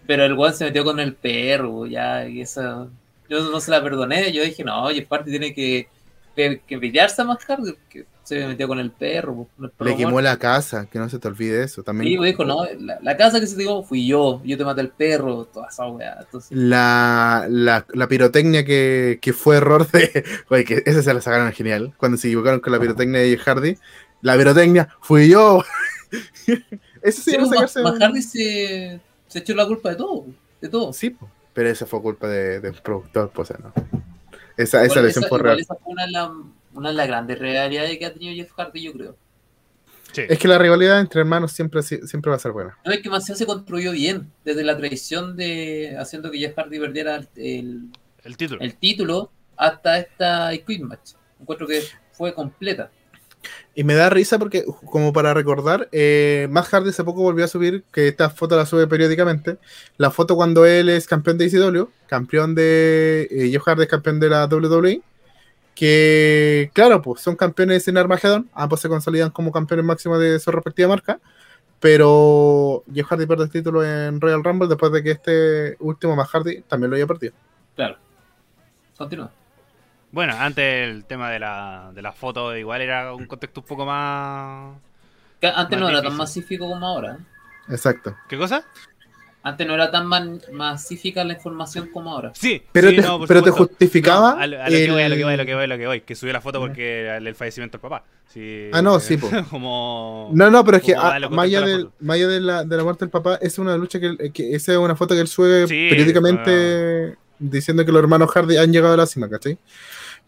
Pero 0.05 0.24
el 0.26 0.34
weón 0.34 0.53
se 0.53 0.66
metió 0.66 0.84
con 0.84 0.99
el 0.99 1.16
perro, 1.16 1.88
ya, 1.88 2.28
y 2.28 2.41
esa. 2.41 2.88
Yo 3.28 3.49
no 3.49 3.59
se 3.59 3.72
la 3.72 3.82
perdoné, 3.82 4.32
yo 4.32 4.43
dije, 4.43 4.63
no, 4.63 4.88
Jeff 4.89 5.07
Hardy 5.09 5.32
tiene 5.32 5.53
que, 5.55 5.88
que, 6.36 6.61
que 6.68 6.78
pelearse 6.78 7.24
más 7.24 7.39
tarde, 7.43 7.76
que 7.89 8.05
se 8.26 8.45
metió 8.47 8.67
con 8.67 8.80
el 8.80 8.91
perro. 8.91 9.34
pues, 9.36 9.47
con 9.55 9.65
el 9.65 9.71
perro 9.71 9.89
Le 9.91 9.95
quemó 9.95 10.11
muerto. 10.11 10.30
la 10.30 10.38
casa, 10.38 10.88
que 10.91 10.99
no 10.99 11.07
se 11.09 11.19
te 11.19 11.28
olvide 11.30 11.63
eso. 11.63 11.82
También 11.84 12.11
Sí, 12.11 12.17
pues, 12.17 12.32
dijo, 12.32 12.43
no, 12.43 12.65
la, 12.80 12.99
la 13.01 13.15
casa 13.17 13.39
que 13.39 13.47
se 13.47 13.55
te 13.55 13.61
dio 13.61 13.82
fui 13.84 14.05
yo, 14.05 14.41
yo 14.43 14.57
te 14.57 14.65
maté 14.65 14.82
el 14.82 14.89
perro, 14.89 15.45
toda 15.45 15.67
esa 15.69 15.88
weá. 15.88 16.17
Entonces, 16.19 16.51
la, 16.51 17.45
la, 17.49 17.86
la 17.93 18.07
pirotecnia 18.07 18.65
que, 18.65 19.19
que 19.21 19.32
fue 19.32 19.57
error 19.57 19.89
de. 19.91 20.26
Oye, 20.49 20.65
que 20.65 20.84
esa 20.86 21.01
se 21.01 21.13
la 21.13 21.21
sacaron 21.21 21.51
genial. 21.53 21.93
Cuando 21.97 22.17
se 22.17 22.28
equivocaron 22.28 22.59
con 22.59 22.73
la 22.73 22.80
pirotecnia 22.80 23.21
de 23.21 23.38
Hardy. 23.38 23.78
La 24.21 24.36
pirotecnia 24.38 24.89
fui 25.01 25.30
yo. 25.30 25.63
Eso 27.01 27.21
sí, 27.21 27.32
sí, 27.32 27.32
iba 27.36 27.43
a 27.43 27.47
pues, 27.47 27.71
sacarse. 27.71 27.82
Matt 27.84 28.01
Hardy 28.01 28.21
se, 28.21 28.99
se 29.28 29.39
echó 29.39 29.53
la 29.53 29.65
culpa 29.67 29.89
de 29.89 29.95
todo, 29.95 30.26
de 30.61 30.69
todo. 30.69 30.93
Sí, 30.93 31.11
po. 31.11 31.30
pero 31.53 31.69
esa 31.69 31.86
fue 31.86 32.01
culpa 32.01 32.28
de- 32.28 32.59
del 32.59 32.73
productor, 32.82 33.30
pues, 33.34 33.51
o 33.51 33.53
sea, 33.53 33.63
no. 33.63 33.73
Esa, 34.57 34.84
esa 34.84 34.86
Igual 34.86 35.05
lesión 35.05 35.23
esa- 35.26 35.30
fue 35.30 35.39
real. 35.39 35.59
esa 35.59 35.76
fue 35.76 35.93
una 35.93 36.05
de, 36.05 36.11
la- 36.11 36.34
una 36.76 36.89
de 36.89 36.95
las 36.95 37.07
grandes 37.07 37.39
realidades 37.39 37.97
que 37.97 38.05
ha 38.05 38.13
tenido 38.13 38.34
Jeff 38.36 38.51
Hardy, 38.55 38.82
yo 38.84 38.93
creo. 38.93 39.17
Sí. 40.13 40.21
Es 40.30 40.39
que 40.39 40.47
la 40.47 40.57
rivalidad 40.57 40.99
entre 41.01 41.19
hermanos 41.21 41.51
siempre, 41.51 41.82
siempre 41.84 42.30
va 42.30 42.36
a 42.38 42.39
ser 42.39 42.51
buena. 42.53 42.78
No 42.86 42.91
es 42.93 43.01
que 43.01 43.09
Maceo 43.09 43.36
se 43.36 43.45
construyó 43.45 43.91
bien, 43.91 44.32
desde 44.45 44.63
la 44.63 44.78
traición 44.78 45.36
de 45.36 45.95
haciendo 45.99 46.32
que 46.32 46.38
Jeff 46.39 46.55
Hardy 46.57 46.80
perdiera 46.80 47.15
el, 47.17 47.28
el- 47.36 47.89
El 48.23 48.38
título. 48.38 48.61
el 48.61 48.76
título 48.76 49.32
hasta 49.57 49.99
esta 49.99 50.53
I 50.53 50.59
Quit 50.59 50.82
Match. 50.84 51.11
Encuentro 51.41 51.67
que 51.67 51.82
fue 52.13 52.34
completa. 52.34 52.89
Y 53.76 53.84
me 53.84 53.93
da 53.93 54.09
risa 54.09 54.39
porque, 54.39 54.63
como 54.89 55.11
para 55.13 55.34
recordar, 55.34 55.88
eh, 55.91 56.47
Matt 56.49 56.65
Hardy 56.67 56.89
hace 56.89 57.03
poco 57.03 57.21
volvió 57.21 57.45
a 57.45 57.47
subir, 57.49 57.84
que 57.91 58.07
esta 58.07 58.30
foto 58.30 58.55
la 58.55 58.65
sube 58.65 58.88
periódicamente, 58.88 59.57
la 59.97 60.09
foto 60.11 60.36
cuando 60.36 60.65
él 60.65 60.89
es 60.89 61.05
campeón 61.07 61.38
de 61.38 61.45
ICW, 61.45 61.89
campeón 62.07 62.55
de... 62.55 63.28
Eh, 63.30 63.49
Jeff 63.51 63.61
Hardy 63.63 63.84
es 63.84 63.89
campeón 63.89 64.19
de 64.19 64.30
la 64.30 64.45
WWE, 64.47 65.01
que, 65.76 66.71
claro, 66.73 67.01
pues 67.01 67.21
son 67.21 67.36
campeones 67.36 67.88
en 67.88 67.97
Armageddon, 67.97 68.49
ambos 68.53 68.80
se 68.80 68.89
consolidan 68.89 69.30
como 69.30 69.51
campeones 69.51 69.86
máximos 69.86 70.19
de 70.19 70.39
su 70.39 70.49
respectiva 70.51 70.88
marca, 70.89 71.19
pero 71.80 72.84
Jeff 72.93 73.07
Hardy 73.07 73.26
pierde 73.28 73.43
el 73.43 73.49
título 73.51 73.84
en 73.84 74.19
Royal 74.19 74.43
Rumble 74.43 74.67
después 74.69 74.91
de 74.91 75.03
que 75.03 75.11
este 75.11 75.76
último 75.80 76.15
Matt 76.15 76.30
Hardy 76.30 76.61
también 76.61 76.89
lo 76.89 76.95
haya 76.95 77.05
perdido. 77.05 77.34
Claro. 77.76 77.97
Continúa. 78.97 79.32
Bueno, 80.11 80.34
antes 80.39 80.89
el 80.89 81.03
tema 81.03 81.30
de 81.30 81.39
la, 81.39 81.91
de 81.93 82.01
la 82.01 82.13
foto 82.13 82.55
igual 82.55 82.82
era 82.82 83.13
un 83.13 83.26
contexto 83.28 83.59
un 83.59 83.67
poco 83.67 83.86
más... 83.86 84.78
Que 85.41 85.47
Antes 85.47 85.78
Más 85.78 85.80
no 85.82 85.89
era 85.89 85.97
difícil. 85.97 86.09
tan 86.09 86.17
masífico 86.17 86.69
como 86.69 86.88
ahora. 86.88 87.15
¿eh? 87.19 87.73
Exacto. 87.73 88.15
¿Qué 88.30 88.38
cosa? 88.38 88.63
Antes 89.47 89.67
no 89.67 89.75
era 89.75 89.91
tan 89.91 90.07
man- 90.07 90.41
masífica 90.51 91.23
la 91.23 91.33
información 91.33 91.89
como 91.93 92.11
ahora. 92.11 92.31
Sí, 92.33 92.63
Pero, 92.71 92.89
sí, 92.89 92.95
te, 92.95 93.01
no, 93.03 93.19
por 93.19 93.27
pero 93.27 93.43
te 93.43 93.49
supuesto. 93.51 93.67
justificaba... 93.75 94.33
No, 94.35 94.41
a, 94.41 94.47
lo, 94.47 94.59
a 94.61 94.65
lo 94.65 94.69
que 94.71 94.83
el- 94.85 94.91
voy, 94.91 95.01
a 95.03 95.09
lo 95.09 95.15
que 95.15 95.23
voy, 95.23 95.33
a 95.33 95.37
lo 95.37 95.45
que 95.45 95.53
voy, 95.53 95.63
a 95.63 95.67
lo 95.67 95.77
que 95.77 95.85
voy. 95.87 96.01
Que 96.01 96.15
subió 96.15 96.33
la 96.33 96.41
foto 96.41 96.59
porque 96.59 97.01
era 97.01 97.17
el, 97.17 97.27
el 97.27 97.35
fallecimiento 97.35 97.77
del 97.77 97.81
papá. 97.83 98.03
Sí, 98.33 98.69
Ah, 98.73 98.81
no, 98.81 98.99
sí, 98.99 99.17
po. 99.17 99.29
como... 99.51 100.31
No, 100.33 100.49
no, 100.49 100.65
pero 100.65 100.77
es 100.77 100.83
que 100.83 100.95
ah, 100.95 101.09
a 101.13 101.19
la 101.19 101.19
de, 101.19 101.23
foto. 101.27 101.35
más 101.35 101.43
allá 101.45 102.27
de, 102.27 102.39
la, 102.41 102.63
de 102.63 102.75
la 102.77 102.83
muerte 102.83 103.05
del 103.05 103.11
papá, 103.11 103.37
es 103.39 103.59
una 103.59 103.77
lucha 103.77 103.99
que, 103.99 104.07
él- 104.07 104.31
que 104.33 104.55
esa 104.55 104.71
es 104.71 104.77
una 104.79 104.95
foto 104.95 105.13
que 105.13 105.21
él 105.21 105.27
sube 105.27 105.67
Sí, 105.67 105.87
periódicamente 105.91 107.15
diciendo 107.37 107.85
que 107.85 107.91
los 107.91 108.01
hermanos 108.01 108.31
Hardy 108.31 108.57
han 108.57 108.73
llegado 108.73 108.95
a 108.95 108.97
la 108.97 109.05
cima, 109.05 109.29
¿cachai? 109.29 109.59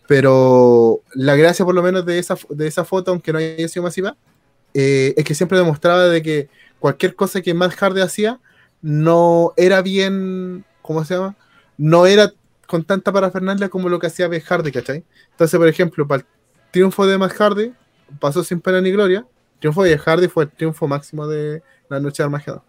Pero 0.08 1.02
la 1.14 1.36
gracia 1.36 1.66
por 1.66 1.76
lo 1.76 1.84
menos 1.84 2.06
de 2.06 2.20
esa, 2.20 2.38
de 2.50 2.68
esa 2.68 2.86
foto, 2.86 3.12
aunque 3.12 3.34
no 3.34 3.40
haya 3.40 3.68
sido 3.68 3.84
masiva, 3.84 4.16
eh, 4.74 5.14
es 5.18 5.26
que 5.26 5.36
siempre 5.36 5.58
demostraba 5.58 6.06
de 6.06 6.22
que 6.22 6.50
cualquier 6.80 7.16
cosa 7.16 7.42
que 7.42 7.54
Matt 7.54 7.74
Hardy 7.74 8.02
hacía 8.02 8.40
no 8.82 9.54
era 9.58 9.82
bien, 9.82 10.66
¿cómo 10.82 11.04
se 11.06 11.16
llama? 11.16 11.38
No 11.78 12.06
era 12.06 12.32
con 12.68 12.84
tanta 12.86 13.12
parafernalia 13.12 13.70
como 13.70 13.90
lo 13.90 14.00
que 14.00 14.08
hacía 14.08 14.28
Beth 14.28 14.44
Hardy, 14.46 14.72
¿cachai? 14.72 15.06
Entonces, 15.32 15.58
por 15.60 15.68
ejemplo, 15.68 16.08
para 16.08 16.22
el 16.24 16.28
triunfo 16.72 17.06
de 17.08 17.18
Matt 17.18 17.34
Hardy, 17.34 17.74
pasó 18.20 18.44
sin 18.44 18.62
pena 18.62 18.82
ni 18.82 18.92
gloria. 18.92 19.20
El 19.56 19.60
triunfo 19.60 19.84
de 19.84 19.98
Hardy 19.98 20.28
fue 20.28 20.46
el 20.46 20.52
triunfo 20.52 20.88
máximo 20.88 21.28
de 21.28 21.64
la 21.90 22.00
noche 22.00 22.24
de 22.24 22.26
Armagedón. 22.26 22.62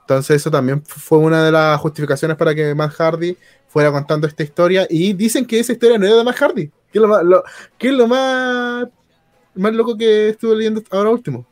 Entonces, 0.00 0.36
eso 0.36 0.50
también 0.50 0.82
fue 0.84 1.18
una 1.18 1.44
de 1.44 1.52
las 1.52 1.80
justificaciones 1.80 2.36
para 2.36 2.54
que 2.54 2.74
Matt 2.74 2.92
Hardy 2.92 3.36
fuera 3.66 3.90
contando 3.90 4.26
esta 4.26 4.42
historia. 4.42 4.86
Y 4.90 5.12
dicen 5.14 5.46
que 5.46 5.58
esa 5.60 5.72
historia 5.72 5.98
no 5.98 6.06
era 6.06 6.16
de 6.16 6.24
Matt 6.24 6.36
Hardy, 6.36 6.68
que 6.90 6.98
es 6.98 7.02
lo 7.02 7.08
más, 7.08 7.22
lo- 7.24 7.42
más, 8.08 8.88
más 9.54 9.74
loco 9.74 9.96
que 9.96 10.30
estuve 10.30 10.56
leyendo 10.56 10.82
ahora 10.90 11.10
último. 11.10 11.46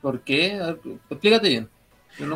¿Por 0.00 0.22
qué? 0.24 0.58
Explícate 1.10 1.48
bien. 1.48 1.70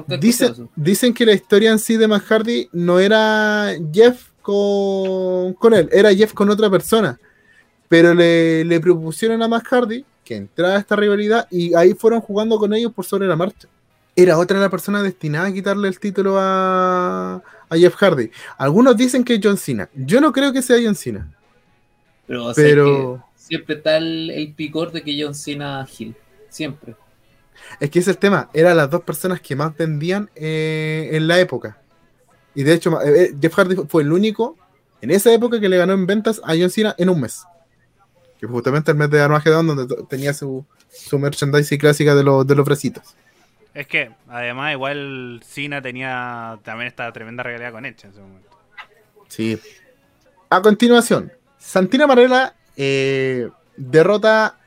He 0.08 0.68
Dicen, 0.76 1.14
que 1.14 1.26
la 1.26 1.32
historia 1.32 1.70
en 1.70 1.78
sí 1.78 1.96
de 1.96 2.08
Matt 2.08 2.24
Hardy 2.24 2.68
no 2.72 2.98
era 2.98 3.72
Jeff 3.92 4.30
con, 4.42 5.54
con 5.54 5.74
él, 5.74 5.88
era 5.92 6.14
Jeff 6.14 6.32
con 6.32 6.50
otra 6.50 6.70
persona. 6.70 7.18
Pero 7.88 8.14
le, 8.14 8.64
le 8.64 8.80
propusieron 8.80 9.42
a 9.42 9.48
Matt 9.48 9.66
Hardy 9.66 10.04
que 10.24 10.36
entrara 10.36 10.76
a 10.76 10.80
esta 10.80 10.96
rivalidad 10.96 11.46
y 11.50 11.74
ahí 11.74 11.94
fueron 11.94 12.20
jugando 12.20 12.58
con 12.58 12.72
ellos 12.72 12.92
por 12.92 13.04
sobre 13.04 13.28
la 13.28 13.36
marcha. 13.36 13.68
Era 14.16 14.38
otra 14.38 14.58
la 14.58 14.70
persona 14.70 15.02
destinada 15.02 15.48
a 15.48 15.52
quitarle 15.52 15.88
el 15.88 15.98
título 15.98 16.36
a, 16.38 17.42
a 17.68 17.76
Jeff 17.76 17.94
Hardy. 17.96 18.30
Algunos 18.56 18.96
dicen 18.96 19.24
que 19.24 19.34
es 19.34 19.40
John 19.42 19.56
Cena. 19.56 19.88
Yo 19.94 20.20
no 20.20 20.32
creo 20.32 20.52
que 20.52 20.62
sea 20.62 20.78
John 20.82 20.94
Cena. 20.94 21.30
Pero, 22.26 22.46
o 22.46 22.54
sea, 22.54 22.64
Pero 22.64 23.24
que 23.36 23.42
siempre 23.42 23.74
está 23.76 23.96
el, 23.96 24.30
el 24.30 24.54
picor 24.54 24.92
de 24.92 25.02
que 25.02 25.20
John 25.20 25.34
Cena 25.34 25.86
Hill. 25.98 26.14
Siempre. 26.48 26.94
Es 27.80 27.90
que 27.90 27.98
ese 27.98 28.10
es 28.10 28.16
el 28.16 28.18
tema. 28.18 28.50
Eran 28.52 28.76
las 28.76 28.90
dos 28.90 29.02
personas 29.02 29.40
que 29.40 29.56
más 29.56 29.76
vendían 29.76 30.30
eh, 30.34 31.10
en 31.12 31.28
la 31.28 31.38
época. 31.38 31.78
Y 32.54 32.62
de 32.62 32.74
hecho, 32.74 33.00
eh, 33.02 33.24
eh, 33.24 33.34
Jeff 33.40 33.54
Hardy 33.54 33.76
fue 33.88 34.02
el 34.02 34.12
único 34.12 34.56
en 35.00 35.10
esa 35.10 35.32
época 35.32 35.60
que 35.60 35.68
le 35.68 35.76
ganó 35.76 35.92
en 35.92 36.06
ventas 36.06 36.40
a 36.44 36.54
John 36.58 36.70
Cena 36.70 36.94
en 36.98 37.08
un 37.08 37.20
mes. 37.20 37.44
Que 38.38 38.46
fue 38.46 38.54
justamente 38.54 38.90
el 38.90 38.96
mes 38.96 39.10
de 39.10 39.20
Armageddon 39.20 39.66
donde 39.66 39.96
tenía 40.08 40.32
su, 40.32 40.64
su 40.88 41.18
merchandising 41.18 41.78
clásica 41.78 42.14
de, 42.14 42.22
los 42.22 42.46
de 42.46 42.54
los. 42.54 42.68
Es 43.74 43.86
que, 43.88 44.12
además, 44.28 44.72
igual 44.72 45.40
Cena 45.44 45.82
tenía 45.82 46.58
también 46.62 46.88
esta 46.88 47.12
tremenda 47.12 47.42
realidad 47.42 47.72
con 47.72 47.84
Edge 47.84 48.04
en 48.04 48.10
ese 48.10 48.20
momento. 48.20 48.50
Sí. 49.28 49.58
A 50.48 50.62
continuación, 50.62 51.32
Santina 51.58 52.06
Marella 52.06 52.54
eh, 52.76 53.50
derrota. 53.76 54.58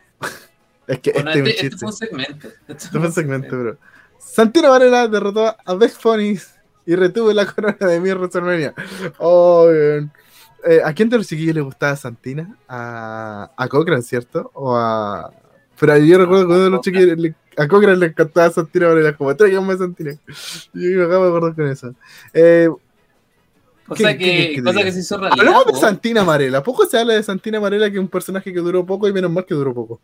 Es 0.87 0.99
que 0.99 1.11
Bueno, 1.11 1.31
este 1.31 1.41
es 1.41 1.43
un 1.43 1.47
este, 1.47 1.65
este 1.67 1.77
fue 1.77 1.87
un 1.89 1.93
segmento. 1.93 2.47
Este 2.47 2.73
Este 2.73 2.89
fue 2.97 3.07
un 3.07 3.13
segmento, 3.13 3.59
bro. 3.59 3.77
Santino 4.19 4.69
Varela 4.71 5.07
derrotó 5.07 5.55
a 5.63 5.73
Beth 5.75 5.91
Phoenix 5.99 6.55
y 6.85 6.95
retuvo 6.95 7.31
la 7.33 7.45
corona 7.53 7.77
de 7.79 7.99
mi 7.99 8.09
WrestleMania. 8.11 8.73
Oh, 9.19 9.67
bien. 9.71 10.11
Eh, 10.65 10.81
¿A 10.83 10.91
quién 10.93 11.07
de 11.09 11.17
los 11.17 11.27
chiquillos 11.27 11.53
le 11.55 11.61
gustaba 11.61 11.95
Santina? 11.95 12.57
A, 12.67 13.51
a 13.55 13.67
Cochran, 13.67 14.01
¿cierto? 14.01 14.49
O 14.53 14.75
a. 14.75 15.31
Pero 15.79 15.97
yo 15.97 16.17
recuerdo 16.17 16.47
que 16.47 16.53
uno 16.53 16.63
de 16.63 16.69
los 16.71 16.81
chiquillos. 16.81 17.17
le- 17.17 17.35
a 17.57 17.67
Cochran 17.67 17.99
le 17.99 18.07
encantaba 18.07 18.49
Santina 18.51 18.87
Varela, 18.87 19.15
como 19.15 19.35
tráiganme 19.35 19.77
Santina. 19.77 20.11
Y 20.73 20.91
yo 20.93 20.99
me 20.99 21.05
acabo 21.05 21.23
de 21.25 21.29
acordar 21.29 21.55
con 21.55 21.67
eso. 21.67 21.93
Eh, 22.33 22.69
Cosa, 23.87 24.09
¿Qué- 24.09 24.17
que, 24.17 24.25
qué- 24.25 24.55
qué 24.55 24.63
cosa 24.63 24.83
que 24.83 24.91
se 24.91 24.99
hizo 24.99 25.17
realidad. 25.17 25.39
hablamos 25.47 25.65
de. 25.67 25.79
Santina 25.79 26.23
Varela. 26.23 26.61
Poco 26.61 26.85
se 26.85 26.99
habla 26.99 27.13
de 27.13 27.23
Santina 27.23 27.57
Varela, 27.59 27.89
que 27.89 27.95
es 27.95 28.01
un 28.01 28.09
personaje 28.09 28.51
que 28.51 28.59
duró 28.59 28.85
poco 28.85 29.07
y 29.07 29.13
menos 29.13 29.31
mal 29.31 29.45
que 29.45 29.53
duró 29.55 29.73
poco. 29.73 30.01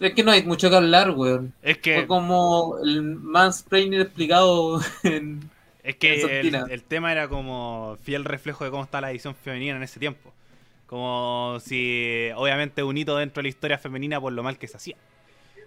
Es 0.00 0.14
que 0.14 0.24
no 0.24 0.32
hay 0.32 0.42
mucho 0.42 0.68
que 0.68 0.76
hablar, 0.76 1.10
weón. 1.10 1.52
Es 1.62 1.74
Fue 1.74 1.82
que, 1.82 2.06
como 2.08 2.76
el 2.82 3.02
mansplaining 3.02 4.00
explicado 4.00 4.80
en... 5.04 5.48
es 5.84 5.96
que 5.96 6.40
en 6.40 6.54
el, 6.54 6.70
el 6.70 6.82
tema 6.82 7.12
era 7.12 7.28
como 7.28 7.96
fiel 8.02 8.24
reflejo 8.24 8.64
de 8.64 8.70
cómo 8.70 8.82
estaba 8.82 9.02
la 9.02 9.10
edición 9.12 9.34
femenina 9.36 9.76
en 9.76 9.82
ese 9.84 10.00
tiempo. 10.00 10.32
Como 10.86 11.58
si, 11.60 12.28
obviamente, 12.36 12.82
un 12.82 12.98
hito 12.98 13.16
dentro 13.16 13.40
de 13.40 13.44
la 13.44 13.48
historia 13.48 13.78
femenina 13.78 14.20
por 14.20 14.32
lo 14.32 14.42
mal 14.42 14.58
que 14.58 14.68
se 14.68 14.76
hacía. 14.76 14.96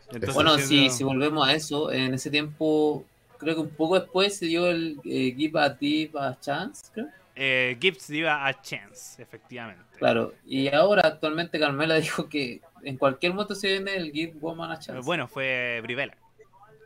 Entonces, 0.07 0.35
Bueno, 0.35 0.57
si, 0.59 0.89
si 0.89 1.03
volvemos 1.03 1.47
a 1.47 1.53
eso, 1.53 1.91
en 1.91 2.13
ese 2.13 2.29
tiempo, 2.29 3.03
creo 3.37 3.55
que 3.55 3.61
un 3.61 3.69
poco 3.69 3.99
después 3.99 4.37
se 4.37 4.45
dio 4.45 4.67
el 4.67 4.99
eh, 5.03 5.33
Give 5.35 5.59
a 5.59 5.69
Div 5.69 6.17
a 6.17 6.39
Chance, 6.39 6.87
creo. 6.93 7.07
Eh, 7.36 7.77
Gibbs 7.79 8.09
iba 8.09 8.45
a 8.47 8.61
Chance, 8.61 9.21
efectivamente. 9.21 9.83
Claro, 9.97 10.33
y 10.45 10.67
ahora 10.73 11.01
actualmente 11.05 11.59
Carmela 11.59 11.95
dijo 11.99 12.29
que 12.29 12.61
en 12.83 12.97
cualquier 12.97 13.33
momento 13.33 13.55
se 13.55 13.67
viene 13.67 13.95
el 13.95 14.11
Give 14.11 14.33
Woman 14.39 14.71
a 14.71 14.79
Chance. 14.79 15.01
Bueno, 15.05 15.27
fue 15.27 15.79
Brivela. 15.83 16.15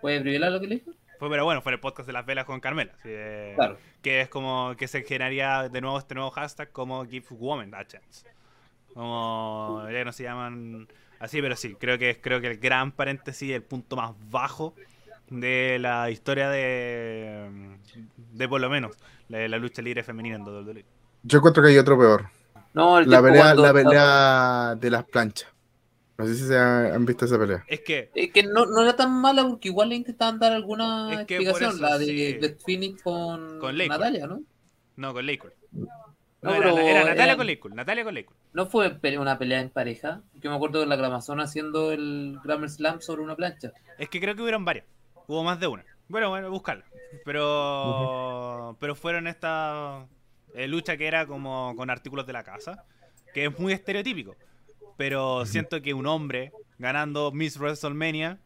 ¿Puede 0.01 0.21
privilegiar 0.21 0.51
lo 0.51 0.59
que 0.61 0.67
le 0.67 0.75
dijo? 0.75 0.91
Fue, 1.19 1.29
pero 1.29 1.43
bueno, 1.43 1.61
fue 1.61 1.73
el 1.73 1.79
podcast 1.81 2.07
de 2.07 2.13
las 2.13 2.25
velas 2.25 2.45
con 2.45 2.59
Carmela. 2.61 2.93
eh, 3.03 3.51
Claro. 3.55 3.77
Que 4.01 4.21
es 4.21 4.29
como 4.29 4.75
que 4.77 4.87
se 4.87 5.03
generaría 5.03 5.67
de 5.67 5.81
nuevo 5.81 5.97
este 5.99 6.15
nuevo 6.15 6.31
hashtag 6.31 6.71
como 6.71 7.05
Give 7.05 7.25
Woman 7.31 7.75
a 7.75 7.85
Chance. 7.85 8.25
Como 8.93 9.85
ya 9.91 10.03
no 10.05 10.11
se 10.13 10.23
llaman 10.23 10.87
así, 11.19 11.41
pero 11.41 11.55
sí, 11.55 11.75
creo 11.75 11.97
que 11.97 12.19
creo 12.21 12.39
que 12.41 12.47
el 12.47 12.57
gran 12.57 12.91
paréntesis, 12.91 13.51
el 13.51 13.63
punto 13.63 13.95
más 13.97 14.13
bajo 14.29 14.73
de 15.29 15.77
la 15.79 16.09
historia 16.09 16.49
de, 16.49 17.77
de 18.33 18.49
por 18.49 18.61
lo 18.61 18.69
menos 18.69 18.97
la, 19.27 19.47
la 19.47 19.57
lucha 19.57 19.81
libre 19.81 20.03
femenina 20.03 20.35
en 20.35 20.41
WWE. 20.43 20.85
Yo 21.23 21.37
encuentro 21.37 21.63
que 21.63 21.69
hay 21.69 21.77
otro 21.77 21.97
peor. 21.97 22.29
No, 22.73 22.99
el 22.99 23.09
La 23.09 23.21
pelea, 23.21 23.41
cuando 23.41 23.63
la 23.63 23.73
pelea 23.73 24.75
de 24.75 24.89
las 24.89 25.03
planchas. 25.05 25.49
No 26.17 26.25
sé 26.25 26.35
si 26.35 26.47
se 26.47 26.57
han, 26.57 27.05
visto 27.05 27.25
esa 27.25 27.39
pelea. 27.39 27.63
Es 27.67 27.79
que 27.79 28.11
Es 28.13 28.31
que 28.33 28.43
no, 28.43 28.65
no 28.65 28.81
era 28.81 28.95
tan 28.95 29.21
mala 29.21 29.47
porque 29.47 29.69
igual 29.69 29.89
le 29.89 29.95
intentaban 29.95 30.37
dar 30.37 30.51
alguna 30.51 31.21
Es 31.21 31.25
que 31.27 31.35
explicación, 31.35 31.71
eso, 31.75 31.81
la 31.81 31.97
de 31.97 32.05
sí. 32.05 32.33
Beth 32.41 32.59
Phoenix 32.61 33.01
con, 33.01 33.59
Con. 33.59 33.77
Natalia, 33.77 34.27
¿no? 34.27 34.41
no 34.97 35.13
con 35.13 35.25
Laycool. 35.25 35.53
No, 35.71 35.87
No, 36.41 36.53
era, 36.53 36.73
pero 36.73 36.77
era 36.77 37.03
Natalia 37.05 37.37
con 37.37 37.47
Laycool, 37.47 37.73
Natalia 37.73 38.03
con 38.03 38.13
Laycool. 38.13 38.35
No 38.51 38.65
fue 38.65 38.99
una 39.17 39.39
pelea 39.39 39.61
en 39.61 39.69
pareja. 39.69 40.21
Yo 40.41 40.49
me 40.49 40.57
acuerdo 40.57 40.81
de 40.81 40.87
la 40.87 40.97
Gramazón 40.97 41.39
haciendo 41.39 41.93
el 41.93 42.37
Grammar 42.43 42.69
Slam 42.69 42.99
sobre 42.99 43.21
una 43.21 43.37
plancha. 43.37 43.71
Es 43.97 44.09
que 44.09 44.19
creo 44.19 44.35
que 44.35 44.41
hubieron 44.41 44.65
varias. 44.65 44.85
Hubo 45.29 45.43
más 45.43 45.59
de 45.59 45.67
una. 45.67 45.85
Bueno, 46.07 46.29
bueno, 46.29 46.49
buscarla. 46.49 46.85
Pero 47.23 48.75
pero 48.79 48.95
fueron 48.95 49.27
esta 49.27 50.07
eh, 50.55 50.67
lucha 50.67 50.97
que 50.97 51.05
era 51.05 51.27
como 51.27 51.75
con 51.77 51.91
artículos 51.91 52.25
de 52.25 52.33
la 52.33 52.43
casa, 52.43 52.83
que 53.31 53.45
es 53.45 53.59
muy 53.59 53.71
estereotípico. 53.73 54.35
Pero 54.97 55.45
siento 55.45 55.83
que 55.83 55.93
un 55.93 56.07
hombre 56.07 56.51
ganando 56.79 57.31
Miss 57.31 57.59
WrestleMania 57.59 58.39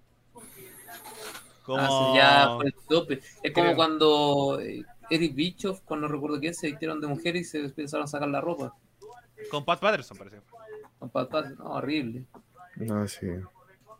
como 1.64 1.80
Ah, 1.80 1.88
sí, 1.88 2.18
ya 2.18 2.56
fue 2.58 2.66
el 2.66 2.74
tope. 2.90 3.22
Es 3.42 3.54
como 3.54 3.68
Creo. 3.68 3.76
cuando 3.78 4.60
eh, 4.60 4.84
Eric 5.10 5.34
Bischoff, 5.34 5.80
cuando 5.86 6.08
no 6.10 6.14
recuerdo 6.14 6.42
qué, 6.42 6.54
se 6.54 6.68
vistieron 6.68 7.00
de 7.00 7.08
mujer 7.08 7.38
y 7.38 7.46
se 7.46 7.60
empezaron 7.60 8.04
a 8.04 8.08
sacar 8.08 8.28
la 8.28 8.42
ropa. 8.42 8.76
con 9.50 9.64
Pat 9.64 9.80
Patterson 9.80 10.18
parece. 10.18 10.42
Con 11.00 11.10
patas, 11.10 11.58
no, 11.58 11.64
horrible. 11.76 12.26
No, 12.76 13.08
sí. 13.08 13.28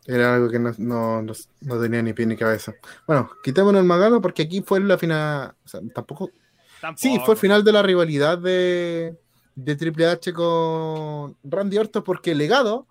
Era 0.06 0.34
algo 0.34 0.50
que 0.50 0.58
no, 0.58 0.72
no, 0.78 1.22
no- 1.22 1.32
no 1.62 1.80
tenía 1.80 2.02
ni 2.02 2.12
pie 2.12 2.26
ni 2.26 2.36
cabeza. 2.36 2.74
Bueno, 3.06 3.30
quitémonos 3.42 3.80
el 3.80 3.86
magano 3.86 4.20
porque 4.20 4.42
aquí 4.42 4.62
fue 4.62 4.80
la 4.80 4.98
final. 4.98 5.54
O 5.64 5.68
sea, 5.68 5.80
tampoco. 5.94 6.30
Tampoco. 6.80 7.00
Sí, 7.00 7.18
fue 7.24 7.34
el 7.34 7.40
final 7.40 7.64
de 7.64 7.72
la 7.72 7.82
rivalidad 7.82 8.36
de, 8.38 9.16
de 9.54 9.76
Triple 9.76 10.06
H 10.06 10.32
con 10.34 11.36
Randy 11.42 11.78
Orton 11.78 12.02
porque 12.04 12.32
el 12.32 12.38
legado 12.38 12.86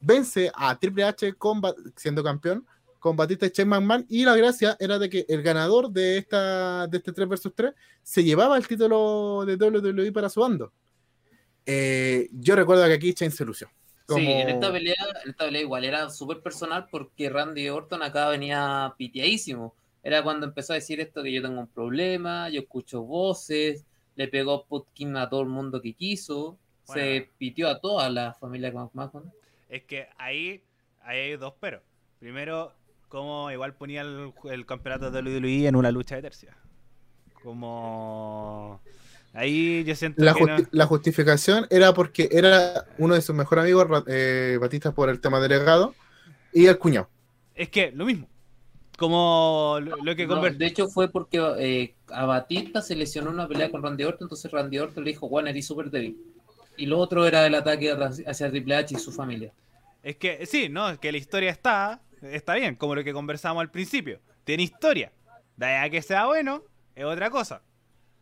vence 0.00 0.50
a 0.54 0.76
Triple 0.78 1.04
H 1.04 1.34
con, 1.34 1.60
siendo 1.96 2.24
campeón 2.24 2.66
con 2.98 3.16
Batista 3.16 3.46
y 3.46 3.50
Shane 3.50 3.70
McMahon 3.70 4.04
y 4.08 4.24
la 4.24 4.34
gracia 4.36 4.76
era 4.80 4.98
de 4.98 5.08
que 5.08 5.24
el 5.28 5.42
ganador 5.42 5.90
de 5.90 6.18
esta 6.18 6.86
de 6.88 6.98
este 6.98 7.12
3 7.12 7.28
vs 7.28 7.52
3 7.54 7.72
se 8.02 8.24
llevaba 8.24 8.56
el 8.58 8.66
título 8.66 9.44
de 9.46 9.54
WWE 9.56 10.10
para 10.12 10.28
su 10.28 10.40
bando. 10.40 10.72
Eh, 11.64 12.28
yo 12.32 12.56
recuerdo 12.56 12.84
que 12.86 12.92
aquí 12.94 13.12
Shane 13.16 13.30
se 13.30 13.44
lució. 13.44 13.70
Sí, 14.16 14.26
en 14.26 14.48
esta 14.48 14.72
pelea, 14.72 14.94
en 15.24 15.30
esta 15.30 15.44
pelea 15.44 15.62
igual 15.62 15.84
era 15.84 16.10
súper 16.10 16.40
personal 16.40 16.88
porque 16.90 17.28
Randy 17.28 17.68
Orton 17.68 18.02
acá 18.02 18.28
venía 18.28 18.94
piteadísimo. 18.96 19.74
Era 20.02 20.22
cuando 20.22 20.46
empezó 20.46 20.72
a 20.72 20.76
decir 20.76 21.00
esto 21.00 21.22
que 21.22 21.32
yo 21.32 21.42
tengo 21.42 21.60
un 21.60 21.66
problema, 21.66 22.48
yo 22.48 22.60
escucho 22.60 23.02
voces, 23.02 23.84
le 24.16 24.28
pegó 24.28 24.64
Putkin 24.64 25.16
a 25.16 25.28
todo 25.28 25.42
el 25.42 25.48
mundo 25.48 25.80
que 25.80 25.92
quiso, 25.92 26.58
se 26.84 27.28
pitió 27.38 27.68
a 27.68 27.80
toda 27.80 28.08
la 28.10 28.34
familia 28.34 28.72
McMahon. 28.72 29.32
Es 29.68 29.84
que 29.84 30.08
ahí, 30.18 30.62
ahí 31.02 31.18
hay 31.18 31.36
dos 31.36 31.54
pero. 31.60 31.82
Primero, 32.18 32.72
como 33.08 33.50
igual 33.50 33.74
ponía 33.74 34.02
el, 34.02 34.32
el 34.50 34.66
campeonato 34.66 35.10
de 35.10 35.22
WWE 35.22 35.68
en 35.68 35.76
una 35.76 35.90
lucha 35.90 36.16
de 36.16 36.22
tercia. 36.22 36.56
Como... 37.42 38.80
Ahí 39.32 39.84
yo 39.84 39.94
siento 39.94 40.22
La, 40.24 40.34
que 40.34 40.44
no- 40.44 40.56
la 40.72 40.86
justificación 40.86 41.66
era 41.70 41.94
porque 41.94 42.28
era 42.32 42.84
uno 42.98 43.14
de 43.14 43.22
sus 43.22 43.34
mejores 43.34 43.62
amigos, 43.64 44.04
eh, 44.08 44.58
Batista, 44.60 44.92
por 44.92 45.08
el 45.08 45.20
tema 45.20 45.40
delegado, 45.40 45.94
y 46.52 46.66
el 46.66 46.78
cuñado. 46.78 47.08
Es 47.54 47.68
que 47.68 47.92
lo 47.92 48.04
mismo. 48.04 48.28
Como 48.98 49.78
lo, 49.80 49.96
lo 49.96 50.16
que 50.16 50.26
No, 50.26 50.42
de 50.42 50.66
hecho 50.66 50.88
fue 50.88 51.10
porque 51.10 51.38
eh, 51.58 51.94
a 52.08 52.26
Batista 52.26 52.82
se 52.82 52.94
lesionó 52.96 53.30
una 53.30 53.48
pelea 53.48 53.70
con 53.70 53.82
Randy 53.82 54.04
Orton, 54.04 54.26
entonces 54.26 54.50
Randy 54.50 54.78
Orton 54.78 55.04
le 55.04 55.12
dijo, 55.12 55.28
Juan, 55.28 55.48
eres 55.48 55.66
súper 55.66 55.90
débil. 55.90 56.18
Y 56.76 56.86
lo 56.86 56.98
otro 56.98 57.26
era 57.26 57.46
el 57.46 57.54
ataque 57.54 57.90
hacia 57.92 58.30
hacia 58.30 58.50
Triple 58.50 58.74
H 58.76 58.94
y 58.94 58.98
su 58.98 59.12
familia. 59.12 59.52
Es 60.02 60.16
que 60.16 60.44
sí, 60.46 60.68
no, 60.68 60.90
es 60.90 60.98
que 60.98 61.12
la 61.12 61.18
historia 61.18 61.50
está, 61.50 62.00
está 62.22 62.54
bien, 62.54 62.74
como 62.74 62.94
lo 62.94 63.04
que 63.04 63.12
conversamos 63.12 63.60
al 63.60 63.70
principio. 63.70 64.20
Tiene 64.44 64.62
historia. 64.64 65.12
De 65.56 65.66
ahí 65.66 65.86
a 65.86 65.90
que 65.90 66.02
sea 66.02 66.26
bueno, 66.26 66.62
es 66.94 67.04
otra 67.04 67.30
cosa. 67.30 67.62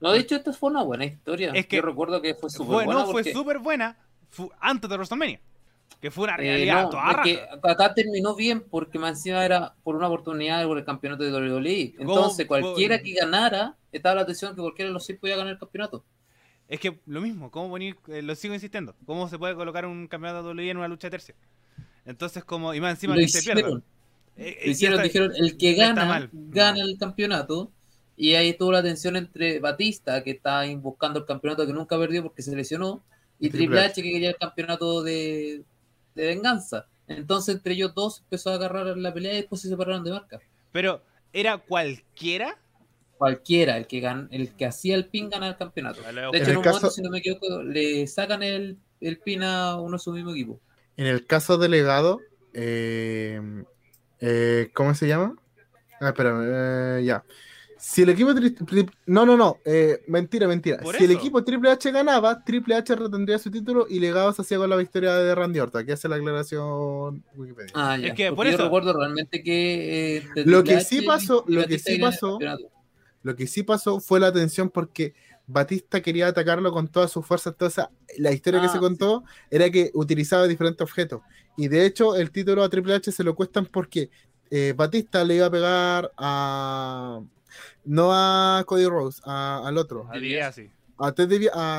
No, 0.00 0.12
de 0.12 0.20
hecho, 0.20 0.36
esta 0.36 0.52
fue 0.52 0.70
una 0.70 0.82
buena 0.82 1.04
historia. 1.04 1.50
Es 1.54 1.66
que 1.66 1.76
Yo 1.76 1.82
recuerdo 1.82 2.22
que 2.22 2.34
fue 2.34 2.50
súper 2.50 2.66
buena. 2.86 2.92
no, 2.92 3.04
fue 3.06 3.12
porque- 3.22 3.32
súper 3.32 3.58
buena 3.58 3.96
antes 4.60 4.88
de 4.88 4.96
WrestleMania. 4.96 5.40
Que 6.00 6.10
fue 6.12 6.24
una 6.24 6.34
Eh, 6.34 6.36
realidad 6.38 6.82
no, 6.84 6.90
toda 6.90 7.02
es 7.10 7.16
raja. 7.16 7.22
que 7.24 7.40
acá 7.68 7.94
terminó 7.94 8.36
bien 8.36 8.60
porque 8.60 8.98
más 9.00 9.10
encima 9.18 9.44
era 9.44 9.74
por 9.82 9.96
una 9.96 10.06
oportunidad 10.06 10.64
por 10.66 10.78
el 10.78 10.84
campeonato 10.84 11.24
de 11.24 11.32
WWE. 11.32 11.94
Entonces, 11.98 12.46
¿Cómo? 12.46 12.60
cualquiera 12.60 13.00
que 13.00 13.14
ganara, 13.14 13.74
estaba 13.90 14.14
la 14.14 14.20
atención 14.20 14.54
que 14.54 14.60
cualquiera 14.60 14.90
de 14.90 14.92
los 14.94 15.04
seis 15.04 15.18
podía 15.18 15.36
ganar 15.36 15.54
el 15.54 15.58
campeonato. 15.58 16.04
Es 16.68 16.78
que 16.78 17.00
lo 17.06 17.20
mismo, 17.20 17.50
¿cómo 17.50 17.70
poner, 17.70 17.96
eh, 18.08 18.22
lo 18.22 18.34
sigo 18.36 18.54
insistiendo, 18.54 18.94
cómo 19.06 19.28
se 19.28 19.38
puede 19.38 19.56
colocar 19.56 19.86
un 19.86 20.06
campeonato 20.06 20.42
de 20.46 20.50
WWE 20.54 20.70
en 20.70 20.76
una 20.76 20.86
lucha 20.88 21.10
tercia? 21.10 21.34
Entonces, 22.04 22.44
como, 22.44 22.74
y 22.74 22.80
más 22.80 22.90
encima 22.92 23.14
Lo 23.14 23.20
que 23.20 23.28
se 23.28 23.42
pierda. 23.42 23.60
hicieron, 23.62 23.84
Eh, 24.36 24.58
lo 24.66 24.70
hicieron, 24.70 25.02
dijeron, 25.02 25.32
el 25.36 25.56
que 25.56 25.74
gana, 25.74 26.28
gana 26.32 26.80
el 26.82 26.96
campeonato. 26.98 27.72
Y 28.18 28.34
ahí 28.34 28.50
estuvo 28.50 28.72
la 28.72 28.82
tensión 28.82 29.16
entre 29.16 29.60
Batista, 29.60 30.24
que 30.24 30.32
estaba 30.32 30.60
ahí 30.60 30.74
buscando 30.76 31.20
el 31.20 31.26
campeonato 31.26 31.66
que 31.66 31.72
nunca 31.72 31.98
perdió 31.98 32.22
porque 32.24 32.42
se 32.42 32.54
lesionó, 32.56 33.04
y 33.38 33.46
Y 33.46 33.50
Triple 33.50 33.80
H, 33.80 34.02
que 34.02 34.10
quería 34.12 34.30
el 34.30 34.36
campeonato 34.36 35.02
de, 35.04 35.64
de 36.16 36.26
venganza. 36.26 36.86
Entonces, 37.06 37.54
entre 37.56 37.74
ellos 37.74 37.94
dos 37.94 38.20
empezó 38.20 38.50
a 38.50 38.54
agarrar 38.56 38.96
la 38.98 39.14
pelea 39.14 39.34
y 39.34 39.36
después 39.36 39.60
se 39.62 39.68
separaron 39.68 40.04
de 40.04 40.10
marca. 40.10 40.40
Pero, 40.72 41.02
¿era 41.32 41.58
cualquiera? 41.58 42.58
cualquiera, 43.16 43.76
el 43.76 43.86
que 43.86 44.00
gan- 44.00 44.28
el 44.30 44.54
que 44.54 44.66
hacía 44.66 44.94
el 44.94 45.06
pin 45.06 45.28
gana 45.30 45.48
el 45.48 45.56
campeonato. 45.56 46.02
De 46.02 46.10
hecho, 46.10 46.26
En 46.32 46.42
en, 46.44 46.50
el 46.50 46.56
un 46.58 46.62
caso- 46.62 46.76
momento, 46.78 46.90
si 46.90 47.02
no 47.02 47.10
me 47.10 47.18
equivoco, 47.18 47.62
le 47.62 48.06
sacan 48.06 48.42
el, 48.42 48.78
el 49.00 49.18
pin 49.18 49.42
a 49.42 49.76
uno 49.76 49.96
de 49.96 49.98
su 49.98 50.12
mismo 50.12 50.30
equipo. 50.32 50.60
En 50.96 51.06
el 51.06 51.26
caso 51.26 51.58
delegado, 51.58 52.20
eh, 52.54 53.40
eh, 54.20 54.70
¿cómo 54.74 54.94
se 54.94 55.06
llama? 55.08 55.36
Ah, 56.00 56.08
espérame, 56.08 56.42
eh, 57.00 57.04
ya. 57.04 57.24
Si 57.78 58.02
el 58.02 58.08
equipo 58.08 58.30
tri- 58.32 58.56
tri- 58.56 58.90
no, 59.06 59.24
no, 59.24 59.36
no, 59.36 59.58
eh, 59.64 60.02
mentira, 60.08 60.48
mentira. 60.48 60.78
Si 60.98 61.04
el 61.04 61.10
equipo 61.12 61.44
Triple 61.44 61.70
H 61.70 61.90
ganaba, 61.92 62.42
Triple 62.44 62.74
H 62.74 62.94
retendría 62.96 63.38
su 63.38 63.50
título 63.50 63.86
y 63.88 64.00
legado 64.00 64.32
se 64.32 64.42
hacía 64.42 64.58
con 64.58 64.68
la 64.68 64.76
victoria 64.76 65.14
de 65.14 65.34
Randy 65.34 65.60
Orton. 65.60 65.82
Aquí 65.82 65.92
hace 65.92 66.08
la 66.08 66.16
aclaración 66.16 67.24
Wikipedia. 67.36 67.72
Ah, 67.74 67.96
ya. 67.96 68.08
Es 68.08 68.14
que 68.14 68.32
por 68.32 68.46
yo 68.46 68.52
eso- 68.54 68.64
recuerdo 68.64 68.92
realmente 68.98 69.42
que 69.42 70.16
eh, 70.18 70.24
Lo 70.44 70.64
que 70.64 70.80
sí 70.80 70.98
H, 70.98 71.06
pasó- 71.06 71.44
lo 71.46 71.66
que 71.66 71.78
sí 71.78 71.98
pasó-. 71.98 72.38
Lo 73.22 73.34
que 73.36 73.46
sí 73.46 73.62
pasó 73.62 74.00
fue 74.00 74.20
la 74.20 74.32
tensión 74.32 74.70
porque 74.70 75.14
Batista 75.46 76.00
quería 76.00 76.26
atacarlo 76.28 76.72
con 76.72 76.88
todas 76.88 77.10
sus 77.10 77.24
fuerzas. 77.26 77.52
Entonces, 77.54 77.84
la 78.18 78.32
historia 78.32 78.60
que 78.60 78.66
Ah, 78.66 78.72
se 78.72 78.78
contó 78.78 79.24
era 79.50 79.70
que 79.70 79.90
utilizaba 79.94 80.46
diferentes 80.46 80.82
objetos. 80.82 81.20
Y 81.56 81.68
de 81.68 81.84
hecho, 81.86 82.16
el 82.16 82.30
título 82.30 82.62
a 82.62 82.68
Triple 82.68 82.94
H 82.94 83.10
se 83.12 83.24
lo 83.24 83.34
cuestan 83.34 83.66
porque 83.66 84.10
eh, 84.50 84.72
Batista 84.76 85.24
le 85.24 85.36
iba 85.36 85.46
a 85.46 85.50
pegar 85.50 86.12
a. 86.16 87.20
No 87.84 88.10
a 88.12 88.62
Cody 88.66 88.86
Rose, 88.86 89.20
a- 89.24 89.62
al 89.66 89.76
otro. 89.78 90.08
A 90.10 90.18
DiBiase. 90.18 90.70
A 90.98 91.12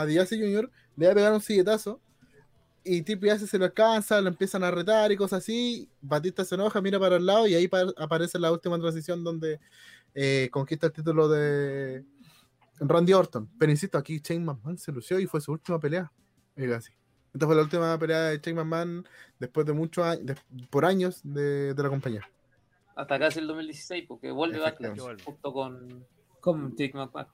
a 0.01 0.05
Jr. 0.05 0.69
le 0.95 1.05
iba 1.05 1.11
a 1.11 1.15
pegar 1.15 1.33
un 1.33 1.41
silletazo. 1.41 2.01
y 2.83 3.01
Tipi 3.03 3.29
hace 3.29 3.45
se 3.45 3.57
lo 3.59 3.65
alcanza, 3.65 4.19
lo 4.21 4.29
empiezan 4.29 4.63
a 4.63 4.71
retar 4.71 5.11
y 5.11 5.17
cosas 5.17 5.39
así. 5.39 5.89
Batista 6.01 6.43
se 6.45 6.55
enoja, 6.55 6.81
mira 6.81 6.97
para 6.99 7.17
el 7.17 7.25
lado 7.25 7.45
y 7.45 7.53
ahí 7.53 7.67
pa- 7.67 7.91
aparece 7.97 8.39
la 8.39 8.51
última 8.51 8.79
transición 8.79 9.23
donde 9.23 9.59
eh, 10.15 10.49
conquista 10.51 10.87
el 10.87 10.93
título 10.93 11.27
de 11.27 12.03
Randy 12.79 13.13
Orton. 13.13 13.47
Pero 13.59 13.71
insisto, 13.71 13.97
aquí 13.97 14.19
Shane 14.23 14.39
McMahon 14.45 14.77
se 14.77 14.91
lució 14.91 15.19
y 15.19 15.27
fue 15.27 15.41
su 15.41 15.51
última 15.51 15.79
pelea. 15.79 16.11
Así. 16.75 16.91
Esta 17.33 17.45
fue 17.45 17.55
la 17.55 17.61
última 17.61 17.99
pelea 17.99 18.21
de 18.29 18.37
Shane 18.39 18.55
McMahon 18.63 19.05
después 19.37 19.67
de 19.67 19.73
muchos 19.73 20.03
años, 20.05 20.25
de- 20.25 20.65
por 20.71 20.85
años 20.85 21.19
de, 21.23 21.73
de 21.75 21.83
la 21.83 21.89
compañía. 21.89 22.27
Hasta 22.99 23.17
casi 23.17 23.39
el 23.39 23.47
2016, 23.47 24.05
porque 24.07 24.29
vuelve 24.31 24.59
Backlash 24.59 24.99
junto 25.23 25.53
con, 25.53 26.05
con 26.41 26.75
Jake 26.75 26.91
McMahon. 26.97 27.27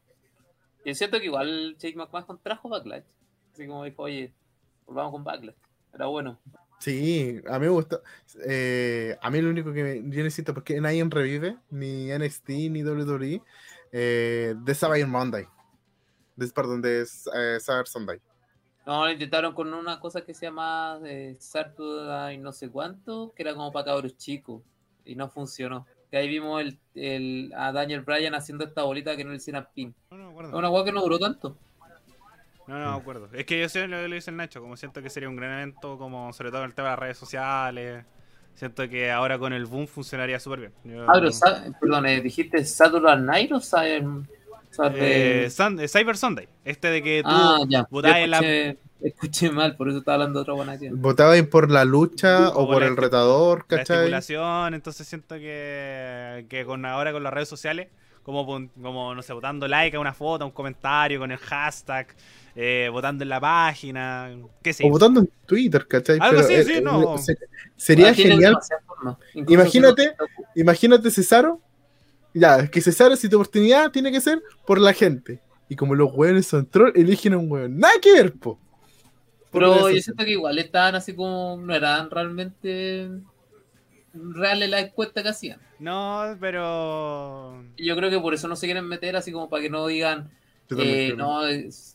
Y 0.83 0.91
es 0.91 0.97
cierto 0.99 1.17
que 1.19 1.25
igual 1.25 1.75
Jake 1.79 1.95
McMahon 1.95 2.39
trajo 2.43 2.69
Backlash. 2.69 3.03
Así 3.51 3.65
como 3.65 3.83
dijo, 3.83 4.03
oye, 4.03 4.31
volvamos 4.85 5.11
con 5.13 5.23
Backlash. 5.23 5.55
Era 5.91 6.05
bueno. 6.05 6.39
Sí, 6.79 7.41
a 7.49 7.53
mí 7.57 7.65
me 7.65 7.69
gusta. 7.71 7.99
eh, 8.47 9.17
a 9.19 9.31
mí 9.31 9.41
lo 9.41 9.49
único 9.49 9.73
que 9.73 9.81
me- 9.83 10.15
yo 10.15 10.23
necesito, 10.23 10.53
porque 10.53 10.79
nadie 10.79 11.03
revive, 11.09 11.57
ni 11.71 12.11
NXT, 12.11 12.49
ni 12.69 12.83
WWE, 12.83 13.41
eh, 13.91 14.53
de 14.55 14.75
Saturday 14.75 15.05
Monday. 15.05 15.47
De, 16.35 16.47
perdón, 16.49 16.81
de 16.83 17.01
eh, 17.01 17.59
Saturday 17.59 17.85
Sunday. 17.87 18.21
No, 18.85 19.05
lo 19.05 19.11
intentaron 19.11 19.55
con 19.55 19.73
una 19.73 19.99
cosa 19.99 20.21
que 20.23 20.35
se 20.35 20.45
llama 20.45 20.99
eh, 21.05 21.35
Saturday 21.39 22.37
no 22.37 22.51
sé 22.51 22.69
cuánto, 22.69 23.33
que 23.35 23.41
era 23.41 23.55
como 23.55 23.71
para 23.71 23.85
cabros 23.85 24.15
chicos. 24.15 24.61
Y 25.05 25.15
no 25.15 25.29
funcionó. 25.29 25.85
Que 26.11 26.17
ahí 26.17 26.27
vimos 26.27 26.61
el, 26.61 26.79
el- 26.95 27.53
a 27.55 27.71
Daniel 27.71 28.01
Bryan 28.01 28.35
haciendo 28.35 28.63
esta 28.65 28.83
bolita 28.83 29.15
que 29.15 29.23
no 29.23 29.31
le 29.31 29.37
hicieran 29.37 29.67
pin. 29.73 29.93
No, 30.11 30.17
no 30.17 30.29
acuerdo. 30.29 30.57
una 30.57 30.69
hueá 30.69 30.83
que 30.85 30.91
no 30.91 31.01
duró 31.01 31.19
tanto. 31.19 31.57
No, 32.67 32.79
no 32.79 32.91
me 32.93 32.97
acuerdo. 32.97 33.29
Es 33.33 33.45
que 33.45 33.59
yo 33.59 33.69
sé 33.69 33.87
lo 33.87 33.97
que 33.97 34.07
le 34.07 34.15
dice 34.15 34.31
el 34.31 34.37
Nacho, 34.37 34.59
como 34.59 34.75
siento 34.75 35.01
que 35.03 35.09
sería 35.11 35.29
un 35.29 35.35
gran 35.35 35.53
evento, 35.53 35.97
como 35.99 36.33
sobre 36.33 36.49
todo 36.49 36.61
en 36.61 36.67
el 36.69 36.73
tema 36.73 36.87
de 36.89 36.91
las 36.93 36.99
redes 36.99 37.17
sociales. 37.17 38.05
Siento 38.55 38.87
que 38.89 39.11
ahora 39.11 39.37
con 39.37 39.53
el 39.53 39.65
boom 39.65 39.85
funcionaría 39.87 40.39
súper 40.39 40.59
bien. 40.61 40.73
Yo- 40.85 41.05
Ah, 41.07 41.13
pero, 41.13 41.29
perdón, 41.79 42.05
eh, 42.07 42.21
¿dijiste 42.21 42.63
Saturday 42.65 43.19
Night 43.19 43.51
o 43.51 43.59
Saturday? 43.59 44.13
Eh, 44.95 45.49
Sun- 45.49 45.79
eh, 45.79 45.87
Cyber 45.87 46.17
Sunday. 46.17 46.47
Este 46.63 46.89
de 46.89 47.03
que 47.03 47.21
tú 47.21 47.29
ah, 47.31 47.59
ya. 47.67 47.87
La- 47.91 48.75
escuché, 49.01 49.51
mal, 49.51 49.75
por 49.75 49.89
eso 49.89 49.99
estaba 49.99 50.15
hablando 50.15 50.39
de 50.39 50.41
otra 50.43 50.53
buena 50.53 50.77
que. 50.79 50.89
¿Votaba 50.91 51.33
por 51.49 51.69
la 51.71 51.85
lucha 51.85 52.49
O 52.49 52.63
o 52.63 52.67
por 52.67 52.81
la 52.81 52.87
el 52.87 52.97
retador, 52.97 53.59
la 53.69 53.77
cachai? 53.77 53.97
estipulación, 53.97 54.73
entonces 54.73 55.07
siento 55.07 55.35
que, 55.35 56.45
que 56.49 56.65
con 56.65 56.85
ahora 56.85 57.11
con 57.11 57.23
las 57.23 57.33
redes 57.33 57.49
sociales, 57.49 57.89
como, 58.23 58.45
como 58.81 59.13
no 59.13 59.21
sé, 59.21 59.33
votando 59.33 59.67
like 59.67 59.95
a 59.95 59.99
una 59.99 60.13
foto, 60.13 60.43
a 60.43 60.47
un 60.47 60.53
comentario 60.53 61.19
con 61.19 61.31
el 61.31 61.37
hashtag, 61.37 62.07
eh, 62.55 62.89
votando 62.91 63.23
en 63.23 63.29
la 63.29 63.39
página, 63.39 64.31
qué 64.63 64.73
sé 64.73 64.85
O 64.85 64.89
votando 64.89 65.19
en 65.19 65.29
Twitter, 65.45 65.85
¿cachai? 65.87 66.17
Algo 66.19 66.41
Pero, 66.47 66.59
así, 66.61 66.73
sí, 66.73 66.81
no. 66.81 67.17
se- 67.19 67.37
sería 67.75 68.13
genial. 68.13 68.57
Imagínate, 69.47 70.03
si 70.03 70.09
no- 70.09 70.45
Imagínate 70.55 71.11
Cesaro. 71.11 71.59
Ya, 72.33 72.57
es 72.59 72.69
que 72.69 72.81
Cesaro, 72.81 73.15
si 73.15 73.29
tu 73.29 73.37
oportunidad, 73.37 73.91
tiene 73.91 74.11
que 74.11 74.19
ser 74.19 74.41
por 74.65 74.79
la 74.79 74.91
gente. 74.93 75.39
Y 75.69 75.75
como 75.75 75.95
los 75.95 76.11
hueones 76.13 76.47
son 76.47 76.65
troll, 76.65 76.91
eligen 76.95 77.33
a 77.33 77.37
un 77.37 77.49
hueón. 77.51 77.77
Nada 77.79 77.93
que 78.01 78.11
ver, 78.13 78.33
po. 78.33 78.59
Pero 79.55 79.89
yo 79.89 80.01
siento 80.01 80.23
que 80.23 80.31
igual 80.31 80.59
estaban 80.59 80.95
así 80.95 81.15
como. 81.15 81.57
No 81.57 81.73
eran 81.73 82.09
realmente 82.09 83.09
reales 84.13 84.69
las 84.69 84.83
encuestas 84.83 85.23
que 85.23 85.29
hacían. 85.29 85.59
No, 85.79 86.37
pero... 86.39 87.63
Y 87.75 87.85
yo 87.85 87.95
creo 87.97 88.09
que 88.09 88.19
por 88.19 88.33
eso 88.33 88.47
no 88.47 88.55
se 88.55 88.65
quieren 88.65 88.85
meter 88.87 89.15
así 89.17 89.31
como 89.31 89.49
para 89.49 89.63
que 89.63 89.69
no 89.69 89.85
digan. 89.87 90.31
Eh, 90.77 91.13
no, 91.15 91.41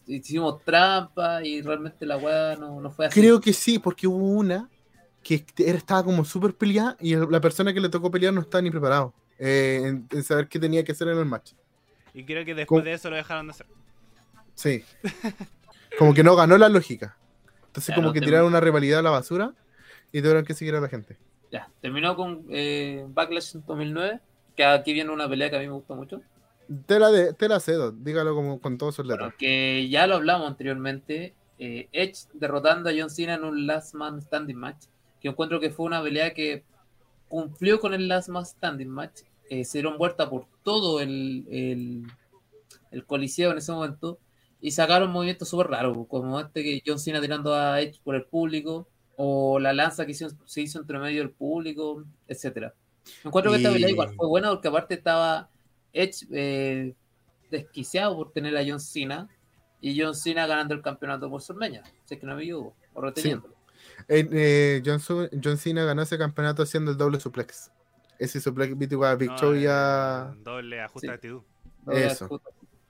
hicimos 0.06 0.62
trampa 0.64 1.42
y 1.44 1.60
realmente 1.62 2.06
la 2.06 2.18
weá 2.18 2.56
no, 2.56 2.80
no 2.80 2.90
fue 2.90 3.06
así. 3.06 3.18
Creo 3.20 3.40
que 3.40 3.52
sí, 3.52 3.78
porque 3.78 4.06
hubo 4.06 4.24
una 4.28 4.68
que 5.22 5.44
era- 5.58 5.78
estaba 5.78 6.04
como 6.04 6.24
súper 6.24 6.54
peleada 6.54 6.96
y 7.00 7.16
la 7.16 7.40
persona 7.40 7.72
que 7.74 7.80
le 7.80 7.88
tocó 7.88 8.10
pelear 8.10 8.32
no 8.32 8.42
estaba 8.42 8.62
ni 8.62 8.70
preparado 8.70 9.12
eh, 9.38 9.80
en, 9.84 10.06
en 10.10 10.22
saber 10.22 10.46
qué 10.46 10.58
tenía 10.58 10.84
que 10.84 10.92
hacer 10.92 11.08
en 11.08 11.18
el 11.18 11.24
match. 11.26 11.52
Y 12.14 12.24
creo 12.24 12.44
que 12.44 12.54
después 12.54 12.80
¿Cómo? 12.80 12.84
de 12.84 12.92
eso 12.92 13.10
lo 13.10 13.16
dejaron 13.16 13.46
de 13.46 13.50
hacer. 13.52 13.66
Sí. 14.54 14.84
Como 15.98 16.14
que 16.14 16.22
no 16.22 16.36
ganó 16.36 16.56
la 16.58 16.68
lógica. 16.68 17.16
Entonces, 17.70 17.94
como 17.94 18.12
que 18.12 18.20
tiraron 18.20 18.46
una 18.48 18.60
rivalidad 18.60 18.98
a 19.00 19.02
la 19.02 19.10
basura 19.10 19.54
y 20.12 20.20
tuvieron 20.20 20.44
que 20.44 20.54
seguir 20.54 20.74
a 20.74 20.80
la 20.80 20.88
gente. 20.88 21.16
Ya, 21.52 21.68
terminó 21.80 22.16
con 22.16 22.44
eh, 22.50 23.04
Backlash 23.08 23.54
en 23.56 23.64
2009. 23.66 24.20
Que 24.56 24.64
aquí 24.64 24.92
viene 24.92 25.10
una 25.10 25.28
pelea 25.28 25.50
que 25.50 25.56
a 25.56 25.60
mí 25.60 25.66
me 25.66 25.74
gusta 25.74 25.94
mucho. 25.94 26.20
Te 26.86 26.98
la, 26.98 27.10
de, 27.10 27.32
te 27.32 27.48
la 27.48 27.58
cedo, 27.60 27.90
dígalo 27.92 28.34
como 28.34 28.60
con 28.60 28.78
todos 28.78 28.94
sus 28.96 29.06
letras. 29.06 29.28
Bueno, 29.28 29.34
que 29.38 29.88
ya 29.88 30.06
lo 30.06 30.16
hablamos 30.16 30.48
anteriormente. 30.48 31.34
eh, 31.58 31.88
Edge 31.92 32.26
derrotando 32.32 32.90
a 32.90 32.92
John 32.96 33.10
Cena 33.10 33.34
en 33.34 33.44
un 33.44 33.66
Last 33.66 33.94
Man 33.94 34.20
Standing 34.20 34.56
match. 34.56 34.86
Que 35.20 35.28
encuentro 35.28 35.60
que 35.60 35.70
fue 35.70 35.86
una 35.86 36.02
pelea 36.02 36.32
que 36.34 36.64
cumplió 37.28 37.78
con 37.80 37.94
el 37.94 38.08
Last 38.08 38.28
Man 38.28 38.44
Standing 38.46 38.88
match. 38.88 39.20
eh, 39.48 39.64
se 39.64 39.78
dieron 39.78 39.98
vuelta 39.98 40.28
por 40.30 40.46
todo 40.64 41.00
el, 41.00 41.44
el, 41.50 42.02
el 42.92 43.04
coliseo 43.04 43.50
en 43.52 43.58
ese 43.58 43.72
momento. 43.72 44.18
Y 44.60 44.70
sacaron 44.72 45.10
movimientos 45.10 45.48
súper 45.48 45.68
raros, 45.68 45.96
como 46.08 46.38
este 46.40 46.62
que 46.62 46.82
John 46.86 46.98
Cena 46.98 47.20
tirando 47.20 47.54
a 47.54 47.80
Edge 47.80 48.00
por 48.04 48.14
el 48.14 48.24
público. 48.24 48.86
O 49.22 49.58
la 49.58 49.74
lanza 49.74 50.06
que 50.06 50.12
hizo- 50.12 50.30
se 50.46 50.62
hizo 50.62 50.80
entre 50.80 50.98
medio 50.98 51.18
del 51.20 51.30
público, 51.30 52.04
etcétera. 52.26 52.72
Encuentro 53.22 53.50
que 53.52 53.58
esta 53.58 53.70
pelea 53.70 53.90
igual 53.90 54.14
fue 54.14 54.26
buena 54.26 54.48
porque 54.50 54.68
aparte 54.68 54.94
estaba 54.94 55.50
Edge 55.92 56.26
eh, 56.32 56.94
desquiciado 57.50 58.16
por 58.16 58.32
tener 58.32 58.56
a 58.56 58.62
John 58.66 58.80
Cena 58.80 59.28
y 59.80 60.00
John 60.00 60.14
Cena 60.14 60.46
ganando 60.46 60.72
el 60.74 60.80
campeonato 60.80 61.28
por 61.28 61.42
Sormeña, 61.42 61.82
si 62.04 62.14
es 62.14 62.20
que 62.20 62.26
no 62.26 62.34
me 62.34 62.42
equivoco, 62.44 62.74
o 62.94 63.00
reteniéndolo. 63.02 63.54
Eh, 64.08 64.26
eh, 64.32 64.82
John, 64.86 65.00
Su- 65.00 65.28
John 65.42 65.58
Cena 65.58 65.84
ganó 65.84 66.00
ese 66.02 66.16
campeonato 66.16 66.62
haciendo 66.62 66.90
el 66.90 66.96
doble 66.96 67.20
suplex. 67.20 67.70
Ese 68.18 68.40
suplex 68.40 68.72
a 68.72 69.14
Big 69.16 69.30
No, 69.30 69.36
Show 69.38 69.54
y 69.54 69.64
eh, 69.64 69.68
a- 69.70 70.34
Doble 70.42 70.80
ajuste 70.80 71.00
Sí. 71.00 71.06
de 71.08 71.14
actitud. 71.14 71.42
Eso. 71.92 72.40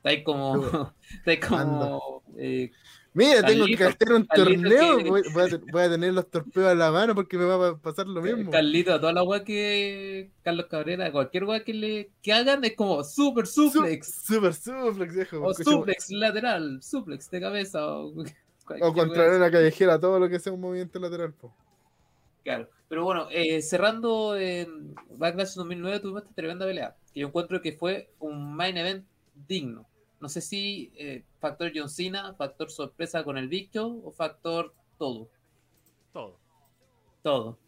Está 0.00 0.10
ahí 0.10 0.22
como, 0.24 0.54
está 1.18 1.30
ahí 1.30 1.40
como 1.40 2.22
eh, 2.36 2.70
Mira, 3.12 3.42
tengo 3.42 3.66
que 3.66 3.84
hacer 3.84 4.12
un 4.12 4.24
Carlito 4.24 4.62
torneo. 4.62 4.98
que- 4.98 5.04
Voy, 5.10 5.22
voy 5.32 5.42
a, 5.42 5.48
te- 5.48 5.72
voy 5.72 5.82
a 5.82 5.90
tener 5.90 6.14
los 6.14 6.30
torpeos 6.30 6.68
a 6.68 6.74
la 6.74 6.90
mano 6.92 7.14
porque 7.14 7.36
me 7.36 7.44
va 7.44 7.68
a 7.70 7.76
pasar 7.76 8.06
lo 8.06 8.22
mismo. 8.22 8.50
Carlito, 8.52 8.94
a 8.94 9.00
toda 9.00 9.12
la 9.12 9.22
weá 9.24 9.42
que 9.44 10.30
Carlos 10.42 10.66
Cabrera, 10.70 11.10
cualquier 11.10 11.44
weá 11.44 11.64
que 11.64 11.74
le 11.74 12.10
que 12.22 12.32
hagan 12.32 12.64
es 12.64 12.76
como 12.76 13.02
super 13.04 13.46
Su- 13.46 13.68
suplex 13.70 14.14
Super 14.24 14.54
suplex, 14.54 15.14
viejo. 15.14 15.42
o 15.44 15.52
suplex 15.52 16.10
lateral, 16.10 16.80
suplex 16.82 17.30
de 17.30 17.40
cabeza 17.40 17.84
o, 17.86 18.14
O 18.82 18.92
contra 18.94 19.36
una 19.36 19.50
callejera, 19.50 19.98
todo 19.98 20.20
lo 20.20 20.28
que 20.28 20.38
sea 20.38 20.52
un 20.52 20.60
movimiento 20.60 21.00
lateral. 21.00 21.32
po. 21.32 21.52
Claro, 22.44 22.70
pero 22.88 23.02
bueno, 23.04 23.26
eh, 23.32 23.60
cerrando 23.60 24.36
en 24.36 24.94
Backlash 25.16 25.54
2009 25.56 25.98
tuvimos 25.98 26.22
esta 26.22 26.34
tremenda 26.36 26.64
pelea, 26.64 26.94
que 27.12 27.18
yo 27.20 27.26
encuentro 27.26 27.60
que 27.60 27.72
fue 27.72 28.08
un 28.20 28.54
main 28.54 28.76
event 28.76 29.04
digno. 29.48 29.84
No 30.20 30.28
sé 30.28 30.40
si 30.40 30.92
eh, 30.96 31.24
factor 31.38 31.72
John 31.74 31.88
Cena, 31.88 32.34
factor 32.34 32.70
sorpresa 32.70 33.24
con 33.24 33.38
el 33.38 33.48
Big 33.48 33.70
Show 33.70 34.02
o 34.04 34.12
factor 34.12 34.74
todo, 34.98 35.28
Todo. 36.12 36.38
todo. 37.22 37.58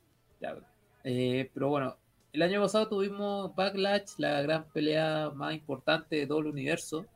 Ya, 0.41 0.57
eh, 1.05 1.51
pero 1.55 1.69
bueno, 1.69 1.97
el 2.33 2.43
año 2.43 2.61
pasado 2.61 2.89
tuvimos 2.89 3.55
Backlash, 3.55 4.15
la 4.19 4.43
gran 4.43 4.65
pelea 4.71 5.31
más 5.35 5.55
importante 5.55 6.17
de 6.17 6.27
todo 6.27 6.41
el 6.41 6.47
universo. 6.47 7.07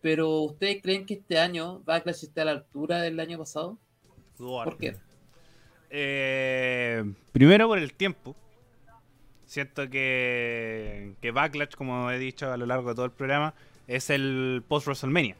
Pero 0.00 0.40
¿ustedes 0.42 0.82
creen 0.82 1.06
que 1.06 1.14
este 1.14 1.38
año 1.38 1.80
Backlash 1.80 2.24
esté 2.24 2.42
a 2.42 2.44
la 2.44 2.50
altura 2.52 3.00
del 3.00 3.18
año 3.18 3.38
pasado? 3.38 3.78
¿Por 4.36 4.76
qué? 4.76 4.96
Eh, 5.90 7.04
primero 7.32 7.66
por 7.68 7.78
el 7.78 7.94
tiempo. 7.94 8.36
Siento 9.46 9.88
que, 9.88 11.14
que 11.20 11.30
Backlash, 11.30 11.74
como 11.74 12.10
he 12.10 12.18
dicho 12.18 12.52
a 12.52 12.56
lo 12.56 12.66
largo 12.66 12.90
de 12.90 12.94
todo 12.96 13.06
el 13.06 13.12
programa, 13.12 13.54
es 13.86 14.10
el 14.10 14.62
post-WrestleMania. 14.68 15.36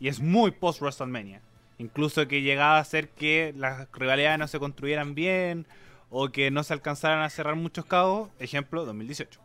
Y 0.00 0.08
es 0.08 0.20
muy 0.20 0.50
post-WrestleMania. 0.50 1.42
Incluso 1.78 2.26
que 2.28 2.42
llegaba 2.42 2.78
a 2.78 2.84
ser 2.84 3.08
que 3.08 3.54
las 3.56 3.88
rivalidades 3.92 4.38
no 4.38 4.48
se 4.48 4.58
construyeran 4.58 5.14
bien 5.14 5.66
o 6.10 6.30
que 6.30 6.50
no 6.50 6.62
se 6.64 6.72
alcanzaran 6.72 7.22
a 7.22 7.30
cerrar 7.30 7.56
muchos 7.56 7.84
cabos. 7.84 8.30
Ejemplo, 8.38 8.84
2018. 8.84 9.40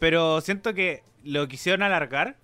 Pero 0.00 0.40
siento 0.40 0.74
que 0.74 1.02
lo 1.22 1.46
quisieron 1.48 1.82
alargar 1.82 2.36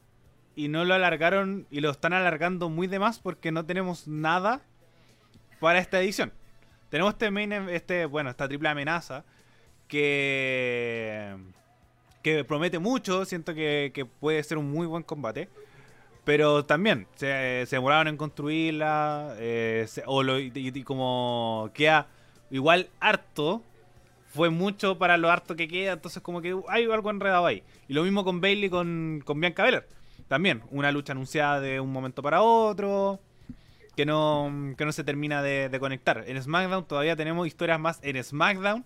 y 0.57 0.69
no 0.69 0.85
lo 0.85 0.95
alargaron 0.95 1.67
y 1.71 1.81
lo 1.81 1.91
están 1.91 2.13
alargando 2.13 2.69
muy 2.69 2.87
de 2.87 2.99
más 2.99 3.19
porque 3.19 3.53
no 3.53 3.65
tenemos 3.65 4.09
nada 4.09 4.63
para 5.59 5.79
esta 5.79 6.01
edición. 6.01 6.33
Tenemos 6.91 7.13
este 7.13 7.31
main, 7.31 7.53
este, 7.53 8.05
bueno, 8.07 8.31
esta 8.31 8.49
triple 8.49 8.69
amenaza 8.69 9.25
que 9.87 11.37
que 12.23 12.45
promete 12.45 12.79
mucho, 12.79 13.25
siento 13.25 13.55
que, 13.55 13.91
que 13.95 14.05
puede 14.07 14.43
ser 14.43 14.59
un 14.59 14.71
muy 14.71 14.87
buen 14.87 15.03
combate. 15.03 15.49
Pero 16.25 16.65
también 16.67 17.07
se, 17.17 17.65
se 17.67 17.77
demoraron 17.77 18.09
en 18.09 18.17
construirla. 18.17 19.35
eh, 19.39 19.87
o 20.07 20.23
lo- 20.23 20.39
y, 20.39 20.53
y 20.55 20.83
como 20.85 21.71
queda 21.75 22.07
igual 22.51 22.89
harto. 23.01 23.63
Fue 24.33 24.49
mucho 24.51 24.97
para 24.99 25.17
lo 25.17 25.31
harto 25.31 25.57
que 25.57 25.67
queda. 25.67 25.93
Entonces, 25.95 26.23
como 26.23 26.41
que 26.41 26.57
hay 26.69 26.85
algo 26.85 27.11
enredado 27.11 27.47
ahí. 27.47 27.63
Y 27.89 27.95
lo 27.95 28.05
mismo 28.05 28.25
con 28.25 28.41
Bailey 28.41 28.71
con, 28.71 29.23
con 29.25 29.41
Bianca 29.41 29.65
Belair. 29.65 29.87
También, 30.29 30.63
una 30.71 30.93
lucha 30.93 31.13
anunciada 31.13 31.61
de 31.61 31.81
un 31.81 31.91
momento 31.93 32.23
para 32.23 32.43
otro. 32.43 33.19
que 33.97 34.07
no, 34.07 34.75
que 34.79 34.85
no 34.85 34.93
se 34.93 35.05
termina 35.05 35.43
de, 35.43 35.69
de 35.69 35.81
conectar. 35.81 36.25
En 36.27 36.41
SmackDown 36.43 36.85
todavía 36.87 37.17
tenemos 37.17 37.47
historias 37.47 37.81
más 37.81 37.99
en 38.03 38.23
SmackDown. 38.23 38.85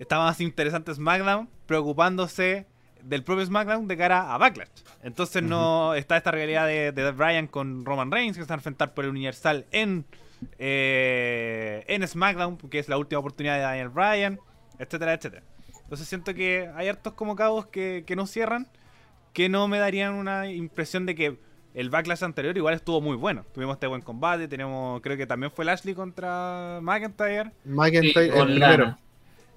Está 0.00 0.18
más 0.18 0.40
interesante 0.40 0.94
SmackDown 0.94 1.46
preocupándose 1.66 2.66
del 3.02 3.22
propio 3.22 3.44
SmackDown 3.44 3.86
de 3.86 3.98
cara 3.98 4.32
a 4.34 4.38
Backlash. 4.38 4.70
Entonces 5.02 5.42
no 5.42 5.94
está 5.94 6.16
esta 6.16 6.30
realidad 6.30 6.66
de, 6.66 6.90
de 6.90 7.10
Bryan 7.12 7.46
con 7.46 7.84
Roman 7.84 8.10
Reigns 8.10 8.38
que 8.38 8.42
se 8.42 8.48
van 8.48 8.58
a 8.58 8.60
enfrentar 8.60 8.94
por 8.94 9.04
el 9.04 9.10
Universal 9.10 9.66
en, 9.72 10.06
eh, 10.58 11.84
en 11.86 12.08
SmackDown, 12.08 12.56
que 12.56 12.78
es 12.78 12.88
la 12.88 12.96
última 12.96 13.18
oportunidad 13.18 13.56
de 13.56 13.60
Daniel 13.60 13.90
Bryan, 13.90 14.40
etcétera, 14.78 15.12
etcétera. 15.12 15.42
Entonces 15.82 16.08
siento 16.08 16.32
que 16.32 16.70
hay 16.74 16.88
hartos 16.88 17.12
como 17.12 17.36
cabos 17.36 17.66
que, 17.66 18.04
que 18.06 18.16
no 18.16 18.26
cierran, 18.26 18.68
que 19.34 19.50
no 19.50 19.68
me 19.68 19.78
darían 19.78 20.14
una 20.14 20.50
impresión 20.50 21.04
de 21.04 21.14
que 21.14 21.38
el 21.74 21.90
backlash 21.90 22.24
anterior 22.24 22.56
igual 22.56 22.74
estuvo 22.74 23.02
muy 23.02 23.16
bueno. 23.16 23.44
Tuvimos 23.52 23.74
este 23.74 23.86
buen 23.86 24.00
combate, 24.00 24.48
tenemos, 24.48 25.02
creo 25.02 25.18
que 25.18 25.26
también 25.26 25.52
fue 25.52 25.66
Lashley 25.66 25.94
contra 25.94 26.78
McIntyre. 26.80 27.52
McIntyre, 27.64 28.12
Sí, 28.12 28.30
el 28.30 28.32
con 28.32 28.46
primero. 28.46 28.98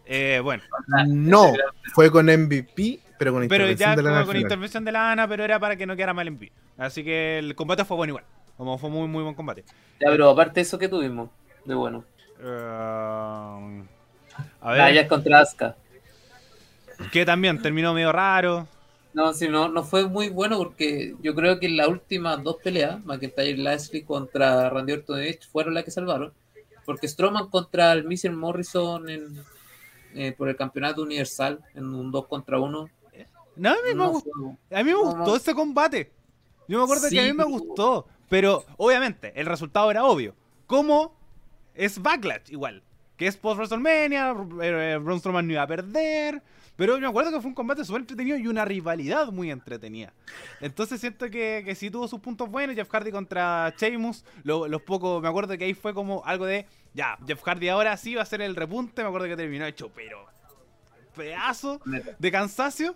Eh, 0.06 0.40
bueno, 0.44 0.64
No, 1.08 1.54
fue 1.94 2.12
con 2.12 2.26
MVP, 2.26 3.00
pero 3.18 3.32
con 3.32 3.48
pero 3.48 3.64
intervención 3.66 3.90
ya 3.90 3.96
de 3.96 4.04
la 4.04 4.10
como 4.12 4.26
con 4.26 4.38
intervención 4.38 4.86
de 4.86 4.92
la 4.92 5.12
Ana, 5.12 5.28
pero 5.28 5.44
era 5.44 5.60
para 5.60 5.76
que 5.76 5.86
no 5.86 5.96
quedara 5.96 6.14
mal 6.14 6.36
pie. 6.36 6.52
Así 6.78 7.04
que 7.04 7.40
el 7.40 7.56
combate 7.56 7.86
fue 7.86 7.98
bueno 7.98 8.12
igual. 8.12 8.26
Como 8.58 8.78
fue 8.78 8.90
muy, 8.90 9.08
muy 9.08 9.24
buen 9.24 9.36
combate. 9.36 9.64
Ya, 10.00 10.10
pero 10.10 10.30
aparte 10.30 10.56
de 10.56 10.62
eso 10.62 10.78
que 10.78 10.90
tuvimos, 10.90 11.30
de 11.66 11.74
bueno. 11.74 12.04
Eh, 12.40 13.84
a 14.62 14.76
Naya 14.76 15.08
contra 15.08 15.40
Asuka. 15.40 15.76
que 17.12 17.26
también 17.26 17.62
terminó 17.62 17.94
medio 17.94 18.12
raro. 18.12 18.68
No, 19.14 19.32
sí, 19.34 19.48
no, 19.48 19.70
no 19.70 19.84
fue 19.84 20.08
muy 20.08 20.30
bueno 20.30 20.58
porque 20.58 21.16
yo 21.22 21.36
creo 21.36 21.60
que 21.60 21.68
en 21.68 21.78
las 21.78 21.88
últimas 21.88 22.44
dos 22.44 22.58
peleas, 22.64 23.04
McIntyre 23.06 23.50
y 23.52 23.58
Lashley 23.58 24.02
contra 24.02 24.70
Randy 24.70 24.94
Orton 24.94 25.20
Edge 25.20 25.42
fueron 25.52 25.76
las 25.76 25.84
que 25.84 25.92
salvaron. 25.92 26.34
Porque 26.86 27.08
Strowman 27.08 27.50
contra 27.50 27.94
el 27.94 28.04
Mr. 28.06 28.32
Morrison 28.32 29.10
en, 29.10 29.44
eh, 30.16 30.34
por 30.38 30.50
el 30.50 30.56
campeonato 30.56 31.02
universal 31.02 31.64
en 31.74 31.86
un 31.86 32.12
2 32.12 32.28
contra 32.28 32.60
1. 32.60 32.90
No, 33.56 33.70
a 33.70 33.74
mí 33.74 33.80
me, 33.86 33.94
No 33.94 34.10
gustó, 34.10 34.58
a 34.72 34.78
mí 34.78 34.84
me 34.86 34.96
gustó 34.96 35.26
no. 35.26 35.36
ese 35.36 35.54
combate. 35.54 36.12
Yo 36.68 36.78
me 36.80 36.84
acuerdo 36.86 37.10
que 37.10 37.20
a 37.20 37.24
mí 37.24 37.34
me 37.34 37.44
gustó. 37.44 38.08
Pero 38.30 38.66
obviamente 38.78 39.32
el 39.40 39.46
resultado 39.46 39.92
era 39.92 40.06
obvio. 40.06 40.34
¿Cómo 40.66 41.16
es 41.76 42.02
Backlash 42.02 42.52
igual? 42.52 42.82
Que 43.16 43.28
es 43.28 43.38
post 43.38 43.58
WrestleMania, 43.58 44.36
eh, 44.62 44.98
Braun 45.00 45.20
Strowman 45.20 45.46
no 45.46 45.54
iba 45.54 45.62
a 45.62 45.68
perder. 45.68 46.42
Pero 46.86 47.00
me 47.00 47.08
acuerdo 47.08 47.32
que 47.32 47.40
fue 47.40 47.48
un 47.48 47.56
combate 47.56 47.86
súper 47.86 48.02
entretenido 48.02 48.36
y 48.38 48.46
una 48.46 48.66
rivalidad 48.66 49.28
muy 49.32 49.50
entretenida. 49.50 50.12
Entonces 50.60 51.00
siento 51.00 51.30
que, 51.30 51.62
que 51.64 51.76
sí 51.76 51.90
tuvo 51.90 52.10
sus 52.10 52.20
puntos 52.20 52.50
buenos. 52.50 52.76
Jeff 52.76 52.90
Hardy 52.90 53.10
contra 53.10 53.74
Sheamus. 53.78 54.26
Lo- 54.44 54.68
los 54.68 54.82
pocos, 54.82 55.22
me 55.22 55.30
acuerdo 55.30 55.58
que 55.58 55.64
ahí 55.64 55.74
fue 55.74 55.94
como 55.94 56.26
algo 56.26 56.46
de, 56.46 56.66
ya, 56.94 57.18
Jeff 57.26 57.42
Hardy 57.42 57.70
ahora 57.70 57.96
sí 57.96 58.16
va 58.16 58.24
a 58.24 58.26
ser 58.26 58.42
el 58.42 58.54
repunte. 58.58 59.02
Me 59.02 59.08
acuerdo 59.08 59.28
que 59.30 59.38
terminó 59.38 59.66
hecho, 59.66 59.90
pero 59.96 60.26
pedazo 61.16 61.80
de 62.20 62.32
cansancio. 62.32 62.96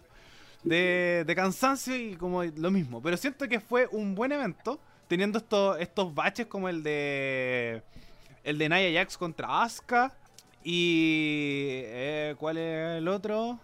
De, 0.63 1.23
de 1.25 1.35
cansancio 1.35 1.95
y 1.95 2.17
como 2.17 2.43
lo 2.43 2.71
mismo. 2.71 3.01
Pero 3.01 3.15
siento 3.15 3.47
que 3.47 3.61
fue 3.61 3.87
un 3.89 4.15
buen 4.15 4.33
evento. 4.33 4.81
Teniendo 5.07 5.37
estos, 5.37 5.79
estos 5.79 6.13
baches 6.13 6.47
como 6.47 6.67
el 6.67 6.83
de. 6.83 7.81
El 8.43 8.57
de 8.57 8.67
Nia 8.67 8.99
Jax 8.99 9.17
contra 9.17 9.63
Asuka. 9.63 10.11
Y. 10.61 11.83
eh, 11.85 12.35
¿Cuál 12.37 12.57
es 12.57 12.97
el 12.97 13.07
otro? 13.07 13.61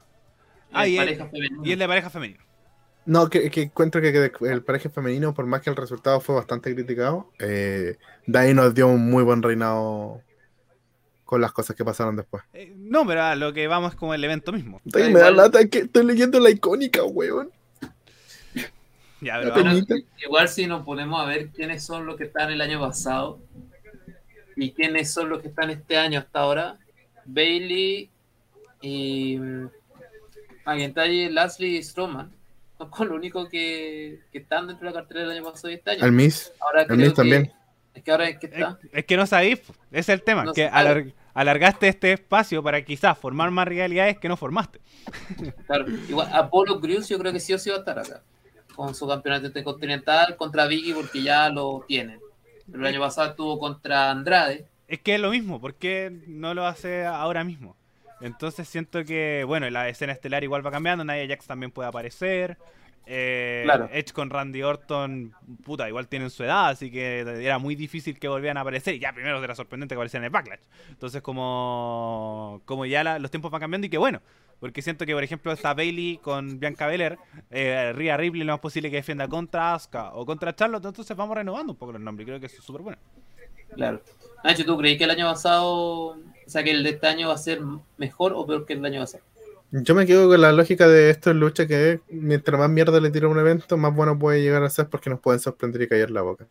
Ah, 0.73 0.87
y 0.87 0.97
el, 0.97 1.19
y 1.63 1.75
de 1.75 1.87
pareja 1.87 2.09
femenina. 2.09 2.43
No, 3.05 3.29
que, 3.29 3.49
que 3.49 3.63
encuentro 3.63 4.01
que, 4.01 4.11
que 4.11 4.31
el 4.47 4.63
pareja 4.63 4.89
femenino, 4.89 5.33
por 5.33 5.45
más 5.45 5.61
que 5.61 5.69
el 5.69 5.75
resultado 5.75 6.21
fue 6.21 6.35
bastante 6.35 6.73
criticado, 6.73 7.29
eh, 7.39 7.97
de 8.25 8.39
ahí 8.39 8.53
nos 8.53 8.73
dio 8.73 8.87
un 8.87 9.09
muy 9.09 9.23
buen 9.23 9.43
reinado 9.43 10.21
con 11.25 11.41
las 11.41 11.51
cosas 11.51 11.75
que 11.75 11.83
pasaron 11.83 12.15
después. 12.15 12.43
Eh, 12.53 12.73
no, 12.77 13.05
pero 13.05 13.23
a 13.23 13.35
lo 13.35 13.51
que 13.53 13.67
vamos 13.67 13.93
es 13.93 13.99
como 13.99 14.13
el 14.13 14.23
evento 14.23 14.51
mismo. 14.53 14.79
Da 14.85 14.99
me 15.09 15.19
da 15.19 15.31
lata 15.31 15.67
que 15.67 15.79
estoy 15.79 16.05
leyendo 16.05 16.39
la 16.39 16.49
icónica, 16.49 17.03
weón. 17.03 17.51
Ya, 19.19 19.39
pero 19.41 19.53
Bueno, 19.53 19.85
igual 20.23 20.49
si 20.49 20.67
nos 20.67 20.83
ponemos 20.85 21.21
a 21.21 21.25
ver 21.25 21.49
quiénes 21.49 21.83
son 21.83 22.05
los 22.05 22.17
que 22.17 22.25
están 22.25 22.51
el 22.51 22.61
año 22.61 22.79
pasado 22.79 23.39
y 24.55 24.71
quiénes 24.73 25.11
son 25.11 25.29
los 25.29 25.41
que 25.41 25.47
están 25.47 25.69
este 25.69 25.97
año 25.97 26.19
hasta 26.19 26.39
ahora, 26.39 26.77
Bailey 27.25 28.09
y 28.81 29.39
McIntyre, 30.65 31.29
Lashley 31.31 31.77
y 31.77 31.83
Strowman 31.83 32.31
son 32.77 32.89
con 32.89 33.09
lo 33.09 33.15
único 33.15 33.47
que, 33.49 34.19
que 34.31 34.37
están 34.39 34.67
dentro 34.67 34.87
de 34.87 34.93
la 34.93 34.99
cartera 35.01 35.21
del 35.21 35.31
año 35.31 35.43
pasado 35.43 35.69
y 35.71 35.75
este 35.75 35.91
año. 35.91 36.03
Al 36.03 36.11
Miss, 36.11 36.51
ahora 36.59 36.85
creo 36.85 36.97
Miss 36.97 37.09
que- 37.09 37.15
también. 37.15 37.51
Es 37.93 38.01
que 38.03 38.11
ahora 38.11 38.27
es 38.27 38.39
que 38.39 38.47
es, 38.47 38.53
está. 38.53 38.79
es 38.91 39.05
que 39.05 39.17
no 39.17 39.27
sabéis, 39.27 39.61
es 39.91 40.09
el 40.09 40.23
tema. 40.23 40.43
No 40.45 40.53
que 40.53 40.67
alar- 40.67 41.13
alargaste 41.35 41.87
este 41.87 42.13
espacio 42.13 42.63
para 42.63 42.81
quizás 42.83 43.15
formar 43.17 43.51
más 43.51 43.67
realidades 43.67 44.17
que 44.17 44.27
no 44.27 44.35
formaste. 44.35 44.79
Claro, 45.67 45.85
igual 46.09 46.27
Apollo 46.33 46.79
Crews 46.81 47.07
yo 47.09 47.19
creo 47.19 47.31
que 47.31 47.39
sí 47.39 47.53
o 47.53 47.59
sí 47.59 47.69
va 47.69 47.75
a 47.75 47.79
estar 47.79 47.99
acá. 47.99 48.23
Con 48.75 48.95
su 48.95 49.07
campeonato 49.07 49.45
intercontinental 49.45 50.35
contra 50.37 50.65
Vicky 50.65 50.93
porque 50.93 51.21
ya 51.21 51.49
lo 51.49 51.85
tienen. 51.87 52.19
Pero 52.65 52.79
el 52.79 52.87
año 52.95 52.99
pasado 53.01 53.29
estuvo 53.29 53.59
contra 53.59 54.09
Andrade. 54.09 54.65
Es 54.87 54.99
que 55.01 55.13
es 55.15 55.21
lo 55.21 55.29
mismo, 55.29 55.61
¿por 55.61 55.75
qué 55.75 56.11
no 56.25 56.55
lo 56.55 56.65
hace 56.65 57.05
ahora 57.05 57.43
mismo? 57.43 57.75
Entonces 58.23 58.67
siento 58.67 59.03
que, 59.03 59.43
bueno, 59.45 59.69
la 59.69 59.89
escena 59.89 60.13
estelar 60.13 60.43
igual 60.43 60.65
va 60.65 60.71
cambiando, 60.71 61.03
Nia 61.03 61.27
Jax 61.27 61.45
también 61.45 61.71
puede 61.71 61.89
aparecer. 61.89 62.57
eh, 63.05 63.63
Claro. 63.65 63.89
Edge 63.91 64.13
con 64.13 64.29
Randy 64.29 64.63
Orton, 64.63 65.33
puta, 65.65 65.89
igual 65.89 66.07
tienen 66.07 66.29
su 66.29 66.41
edad, 66.45 66.69
así 66.69 66.89
que 66.89 67.19
era 67.19 67.57
muy 67.57 67.75
difícil 67.75 68.17
que 68.17 68.29
volvieran 68.29 68.55
a 68.57 68.61
aparecer. 68.61 68.95
Y 68.95 68.99
ya 68.99 69.11
primero 69.11 69.43
era 69.43 69.55
sorprendente 69.55 69.93
que 69.93 69.97
aparecieran 69.97 70.23
en 70.23 70.27
el 70.27 70.31
Backlash. 70.31 70.61
Entonces 70.89 71.21
como, 71.21 72.61
como 72.65 72.85
ya 72.85 73.03
la- 73.03 73.19
los 73.19 73.29
tiempos 73.29 73.51
van 73.51 73.59
cambiando 73.59 73.87
y 73.87 73.89
que 73.89 73.97
bueno. 73.97 74.21
Porque 74.61 74.81
siento 74.81 75.05
que, 75.05 75.13
por 75.13 75.21
ejemplo, 75.23 75.51
está 75.51 75.73
Bailey 75.73 76.17
con 76.19 76.57
Bianca 76.61 76.87
Belair, 76.87 77.17
eh, 77.51 77.91
Rhea 77.93 78.15
Ripley, 78.15 78.45
lo 78.45 78.53
más 78.53 78.61
posible 78.61 78.89
que 78.89 78.95
defienda 78.95 79.27
contra 79.27 79.73
Asuka 79.73 80.13
o 80.13 80.25
contra 80.25 80.55
Charlotte, 80.55 80.85
entonces 80.85 81.17
vamos 81.17 81.35
renovando 81.35 81.73
un 81.73 81.77
poco 81.77 81.91
los 81.91 81.99
nombres. 82.01 82.25
Creo 82.25 82.39
que 82.39 82.45
eso 82.45 82.59
es 82.59 82.63
súper 82.63 82.81
bueno. 82.83 82.97
Claro. 83.75 84.01
Nacho, 84.45 84.63
¿tú 84.63 84.77
creí 84.77 84.97
que 84.97 85.03
el 85.03 85.09
año 85.09 85.29
pasado, 85.29 86.17
o 86.45 86.49
sea, 86.49 86.63
que 86.63 86.71
el 86.71 86.83
de 86.83 86.91
este 86.91 87.07
año 87.07 87.27
va 87.29 87.35
a 87.35 87.37
ser 87.37 87.61
mejor 87.97 88.33
o 88.35 88.45
peor 88.45 88.65
que 88.65 88.73
el 88.73 88.85
año 88.85 89.01
pasado? 89.01 89.23
Yo 89.71 89.95
me 89.95 90.05
quedo 90.05 90.29
con 90.29 90.39
la 90.39 90.51
lógica 90.51 90.87
de 90.87 91.09
esto 91.09 91.31
en 91.31 91.39
lucha 91.39 91.65
que 91.65 91.99
mientras 92.09 92.59
más 92.59 92.69
mierda 92.69 92.99
le 92.99 93.09
tira 93.09 93.27
un 93.27 93.39
evento, 93.39 93.75
más 93.75 93.95
bueno 93.95 94.19
puede 94.19 94.43
llegar 94.43 94.63
a 94.63 94.69
ser 94.69 94.87
porque 94.87 95.09
nos 95.09 95.19
pueden 95.19 95.39
sorprender 95.39 95.81
y 95.81 95.87
callar 95.87 96.11
la 96.11 96.21
boca. 96.21 96.47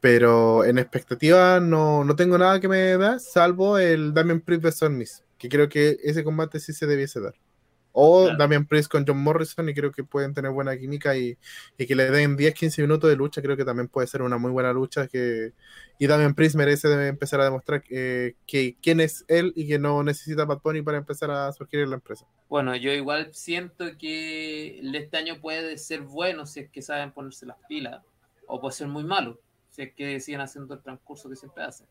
Pero 0.00 0.64
en 0.64 0.78
expectativa 0.78 1.60
no, 1.60 2.02
no 2.02 2.16
tengo 2.16 2.36
nada 2.36 2.58
que 2.58 2.66
me 2.66 2.96
da, 2.96 3.20
salvo 3.20 3.78
el 3.78 4.14
Damian 4.14 4.40
Priest 4.40 4.64
vs. 4.64 4.90
Miss, 4.90 5.24
que 5.38 5.48
creo 5.48 5.68
que 5.68 5.96
ese 6.02 6.24
combate 6.24 6.58
sí 6.58 6.72
se 6.72 6.86
debiese 6.86 7.20
dar. 7.20 7.34
O 7.92 8.24
Claro. 8.24 8.38
Damian 8.38 8.66
Priest 8.66 8.90
con 8.90 9.04
John 9.06 9.18
Morrison 9.22 9.68
y 9.68 9.74
creo 9.74 9.90
que 9.90 10.04
pueden 10.04 10.34
tener 10.34 10.50
buena 10.50 10.76
química 10.76 11.16
y, 11.16 11.36
y 11.76 11.86
que 11.86 11.94
le 11.94 12.10
den 12.10 12.36
10-15 12.36 12.82
minutos 12.82 13.10
de 13.10 13.16
lucha, 13.16 13.42
creo 13.42 13.56
que 13.56 13.64
también 13.64 13.88
puede 13.88 14.06
ser 14.06 14.22
una 14.22 14.38
muy 14.38 14.50
buena 14.50 14.72
lucha 14.72 15.08
que 15.08 15.52
y 15.98 16.06
Damian 16.06 16.34
Priest 16.34 16.54
merece 16.54 17.08
empezar 17.08 17.40
a 17.40 17.44
demostrar 17.44 17.82
eh, 17.90 18.34
que 18.46 18.76
quién 18.80 19.00
es 19.00 19.24
él 19.26 19.52
y 19.56 19.66
que 19.66 19.78
no 19.78 20.02
necesita 20.04 20.44
Bad 20.44 20.60
Bunny 20.62 20.82
para 20.82 20.98
empezar 20.98 21.30
a 21.30 21.52
surgir 21.52 21.80
en 21.80 21.90
la 21.90 21.96
empresa. 21.96 22.24
Bueno, 22.48 22.76
yo 22.76 22.92
igual 22.92 23.34
siento 23.34 23.84
que 23.98 24.80
este 24.80 25.16
año 25.16 25.40
puede 25.40 25.76
ser 25.76 26.02
bueno 26.02 26.46
si 26.46 26.60
es 26.60 26.70
que 26.70 26.82
saben 26.82 27.12
ponerse 27.12 27.46
las 27.46 27.58
pilas, 27.68 28.02
o 28.46 28.60
puede 28.60 28.74
ser 28.74 28.86
muy 28.86 29.04
malo 29.04 29.40
si 29.70 29.82
es 29.82 29.94
que 29.94 30.20
siguen 30.20 30.40
haciendo 30.40 30.74
el 30.74 30.82
transcurso 30.82 31.28
que 31.28 31.36
siempre 31.36 31.62
hacen. 31.62 31.86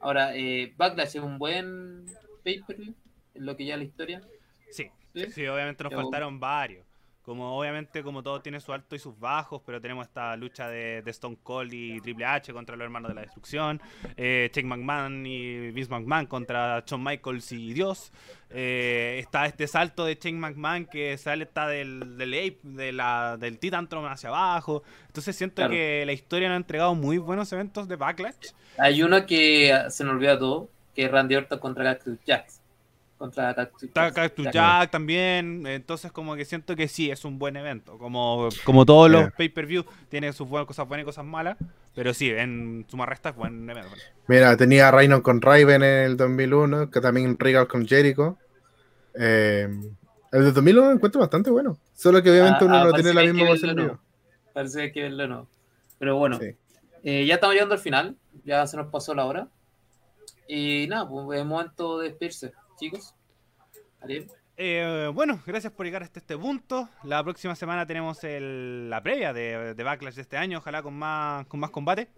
Ahora, 0.00 0.34
eh, 0.34 0.72
Backlash 0.76 1.16
es 1.16 1.22
un 1.22 1.38
buen 1.38 2.06
pay-per-view, 2.42 2.94
en 3.34 3.46
lo 3.46 3.56
que 3.56 3.66
ya 3.66 3.76
la 3.76 3.84
historia. 3.84 4.22
Sí, 4.70 4.90
¿sí? 5.14 5.30
Sí, 5.30 5.46
obviamente 5.46 5.84
nos 5.84 5.92
Yo- 5.92 6.00
faltaron 6.00 6.38
varios. 6.40 6.86
Como 7.24 7.56
obviamente 7.56 8.02
como 8.02 8.20
todo 8.20 8.42
tiene 8.42 8.58
su 8.58 8.72
alto 8.72 8.96
y 8.96 8.98
sus 8.98 9.16
bajos, 9.16 9.62
pero 9.64 9.80
tenemos 9.80 10.08
esta 10.08 10.36
lucha 10.36 10.68
de, 10.68 11.02
de 11.02 11.10
Stone 11.12 11.36
Cold 11.40 11.72
y 11.72 12.00
Triple 12.00 12.24
H 12.24 12.52
contra 12.52 12.74
los 12.74 12.84
hermanos 12.84 13.10
de 13.10 13.14
la 13.14 13.20
destrucción, 13.20 13.80
eh, 14.16 14.50
McMahon 14.64 15.24
y 15.24 15.70
Vince 15.70 15.88
McMahon 15.88 16.26
contra 16.26 16.82
Shawn 16.84 17.00
Michaels 17.04 17.52
y 17.52 17.74
Dios. 17.74 18.10
Eh, 18.50 19.18
está 19.20 19.46
este 19.46 19.68
salto 19.68 20.04
de 20.04 20.16
Shane 20.20 20.36
McMahon 20.36 20.86
que 20.86 21.16
sale 21.16 21.44
está 21.44 21.68
del, 21.68 22.18
del 22.18 22.34
Ape, 22.34 22.58
de 22.64 22.90
la, 22.90 23.36
del 23.38 23.60
Titantron 23.60 24.04
hacia 24.06 24.28
abajo. 24.30 24.82
Entonces 25.06 25.36
siento 25.36 25.54
Claro. 25.62 25.70
que 25.70 26.02
la 26.04 26.12
historia 26.12 26.48
nos 26.48 26.54
ha 26.54 26.58
entregado 26.58 26.96
muy 26.96 27.18
buenos 27.18 27.52
eventos 27.52 27.86
de 27.86 27.94
Backlash. 27.94 28.48
Hay 28.78 29.00
uno 29.00 29.24
que 29.26 29.72
ah, 29.72 29.90
se 29.90 30.02
nos 30.02 30.14
olvida 30.14 30.36
todo, 30.40 30.70
que 30.92 31.04
es 31.04 31.10
Randy 31.12 31.36
Orton 31.36 31.60
contra 31.60 31.84
Cactus 31.84 32.18
Jax. 32.26 32.61
Contra 33.22 33.54
Cactus. 34.12 34.48
Jack 34.52 34.90
también, 34.90 35.64
entonces 35.64 36.10
como 36.10 36.34
que 36.34 36.44
siento 36.44 36.74
que 36.74 36.88
sí, 36.88 37.08
es 37.08 37.24
un 37.24 37.38
buen 37.38 37.56
evento. 37.56 37.96
Como, 37.96 38.48
como 38.64 38.84
todos 38.84 39.08
los 39.08 39.20
Yeah. 39.20 39.30
pay-per-view, 39.36 39.84
tiene 40.08 40.32
sus 40.32 40.48
buenas 40.48 40.66
cosas 40.66 40.88
buenas 40.88 41.04
y 41.04 41.06
cosas 41.06 41.24
malas, 41.24 41.56
pero 41.94 42.12
sí, 42.14 42.30
en 42.30 42.84
suma 42.88 43.06
resta 43.06 43.28
es 43.28 43.36
buen 43.36 43.70
evento. 43.70 43.90
Mira, 44.26 44.56
tenía 44.56 44.90
Rhino 44.90 45.22
con 45.22 45.40
Raven 45.40 45.84
en 45.84 46.04
el 46.04 46.16
2001, 46.16 46.90
que 46.90 47.00
también 47.00 47.38
Regal 47.38 47.68
con 47.68 47.86
Jericho. 47.86 48.38
Eh, 49.14 49.68
el 50.32 50.44
de 50.44 50.50
2001 50.50 50.86
lo 50.88 50.92
encuentro 50.96 51.20
bastante 51.20 51.50
bueno, 51.50 51.78
solo 51.94 52.20
que 52.24 52.30
obviamente 52.32 52.58
Ah, 52.62 52.66
uno 52.66 52.76
ah, 52.76 52.84
no 52.86 52.92
tiene 52.92 53.14
la 53.14 53.22
misma 53.22 53.52
vivo. 53.52 53.74
¿no? 53.86 54.00
Parece 54.52 54.90
que 54.90 55.02
verlo, 55.02 55.28
no. 55.28 55.46
Pero 56.00 56.16
bueno, 56.16 56.40
Sí. 56.40 56.56
Eh, 57.04 57.24
ya 57.26 57.34
estamos 57.34 57.54
llegando 57.54 57.74
al 57.76 57.80
final, 57.80 58.16
ya 58.44 58.66
se 58.66 58.76
nos 58.76 58.88
pasó 58.88 59.14
la 59.14 59.26
hora. 59.26 59.46
Y 60.48 60.86
nada, 60.88 61.08
pues 61.08 61.38
es 61.40 61.46
momento 61.46 62.00
de 62.00 62.08
despedirse, 62.08 62.52
chicos. 62.82 63.14
Ariel. 64.00 64.26
Eh, 64.56 65.10
bueno, 65.14 65.40
gracias 65.46 65.72
por 65.72 65.86
llegar 65.86 66.02
hasta 66.02 66.18
este 66.18 66.36
punto. 66.36 66.88
La 67.04 67.22
próxima 67.22 67.54
semana 67.54 67.86
tenemos 67.86 68.22
el- 68.24 68.90
la 68.90 69.02
previa 69.02 69.32
de, 69.32 69.74
de 69.74 69.82
Backlash 69.84 70.14
de 70.14 70.22
este 70.22 70.36
año, 70.36 70.58
ojalá 70.58 70.82
con 70.82 70.94
más, 70.94 71.46
con 71.46 71.60
más 71.60 71.70
combate. 71.70 72.08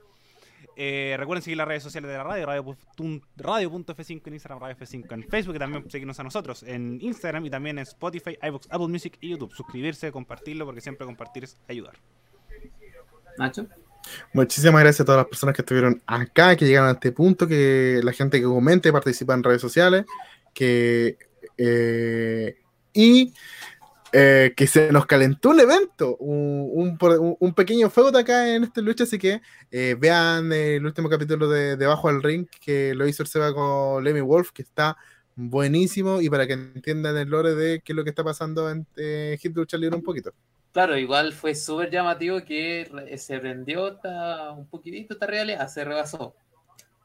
Eh, 0.76 1.14
recuerden 1.18 1.42
seguir 1.42 1.58
las 1.58 1.68
redes 1.68 1.82
sociales 1.82 2.10
de 2.10 2.16
la 2.16 2.24
radio, 2.24 2.46
radio.f5 2.46 3.22
radio 3.36 3.70
en 4.26 4.32
Instagram, 4.34 4.58
Radio 4.60 4.76
F5 4.76 5.12
en 5.12 5.22
Facebook 5.28 5.54
y 5.54 5.58
también 5.58 5.90
seguirnos 5.90 6.18
a 6.18 6.24
nosotros 6.24 6.62
en 6.64 6.98
Instagram 7.00 7.44
y 7.46 7.50
también 7.50 7.78
en 7.78 7.82
Spotify, 7.82 8.36
iVoox, 8.42 8.66
Apple 8.70 8.88
Music 8.88 9.16
y 9.20 9.28
YouTube. 9.28 9.52
Suscribirse, 9.52 10.10
compartirlo, 10.10 10.64
porque 10.64 10.80
siempre 10.80 11.06
compartir 11.06 11.44
es 11.44 11.56
ayudar. 11.68 11.94
Nacho. 13.38 13.66
Muchísimas 14.32 14.82
gracias 14.82 15.00
a 15.02 15.04
todas 15.04 15.18
las 15.20 15.26
personas 15.28 15.54
que 15.54 15.62
estuvieron 15.62 16.02
acá, 16.06 16.56
que 16.56 16.66
llegaron 16.66 16.88
a 16.90 16.92
este 16.92 17.12
punto, 17.12 17.46
que 17.46 18.00
la 18.02 18.12
gente 18.12 18.38
que 18.38 18.44
comente, 18.44 18.92
participa 18.92 19.34
en 19.34 19.42
redes 19.42 19.60
sociales, 19.62 20.04
que 20.54 21.18
eh, 21.58 22.56
y 22.94 23.34
eh, 24.12 24.52
que 24.56 24.66
se 24.66 24.92
nos 24.92 25.06
calentó 25.06 25.50
un 25.50 25.60
evento, 25.60 26.16
un, 26.18 26.70
un 26.72 27.36
un- 27.40 27.54
pequeño 27.54 27.90
de 28.12 28.18
acá 28.20 28.54
en 28.54 28.64
esta 28.64 28.80
lucha, 28.80 29.04
así 29.04 29.18
que 29.18 29.40
eh, 29.70 29.96
vean 29.98 30.52
el 30.52 30.84
último 30.86 31.08
capítulo 31.08 31.48
de 31.48 31.76
Debajo 31.76 32.08
del 32.08 32.22
Ring 32.22 32.46
que 32.60 32.94
lo 32.94 33.08
hizo 33.08 33.22
el 33.24 33.28
Seba 33.28 33.52
con 33.52 34.04
Lemmy 34.04 34.20
Wolf, 34.20 34.52
que 34.52 34.62
está 34.62 34.96
buenísimo 35.34 36.20
y 36.20 36.30
para 36.30 36.46
que 36.46 36.52
entiendan 36.52 37.16
el 37.16 37.28
lore 37.28 37.54
de 37.56 37.80
qué 37.80 37.92
es 37.92 37.96
lo 37.96 38.04
que 38.04 38.10
está 38.10 38.22
pasando 38.22 38.70
en 38.70 38.86
eh, 38.96 39.36
Hit 39.40 39.56
un 39.56 40.02
poquito. 40.02 40.32
Claro, 40.72 40.96
igual 40.96 41.32
fue 41.32 41.54
súper 41.54 41.90
llamativo 41.90 42.44
que 42.44 42.88
se 43.16 43.38
prendió 43.38 43.98
un 44.56 44.66
poquitito 44.66 45.14
esta 45.14 45.26
realidad, 45.26 45.68
se 45.68 45.84
rebasó. 45.84 46.34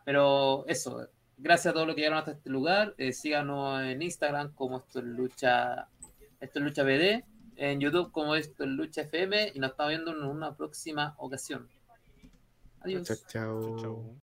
Pero 0.05 0.65
eso, 0.67 1.07
gracias 1.39 1.71
a 1.71 1.73
todos 1.73 1.87
los 1.87 1.95
que 1.95 2.01
llegaron 2.01 2.19
hasta 2.19 2.31
este 2.31 2.49
lugar. 2.49 2.93
eh, 2.97 3.13
síganos 3.13 3.81
en 3.81 4.01
Instagram 4.01 4.53
como 4.53 4.77
esto 4.77 4.99
es 4.99 5.05
lucha, 5.05 5.87
esto 6.39 6.59
es 6.59 6.65
lucha 6.65 6.83
BD, 6.83 7.23
en 7.55 7.79
YouTube 7.79 8.11
como 8.11 8.35
esto 8.35 8.63
es 8.63 8.69
lucha 8.69 9.01
FM 9.01 9.53
y 9.55 9.59
nos 9.59 9.71
estamos 9.71 9.89
viendo 9.89 10.11
en 10.11 10.23
una 10.23 10.55
próxima 10.55 11.15
ocasión. 11.17 11.67
Adiós. 12.81 13.07
Chao, 13.27 13.77
chao. 13.79 14.15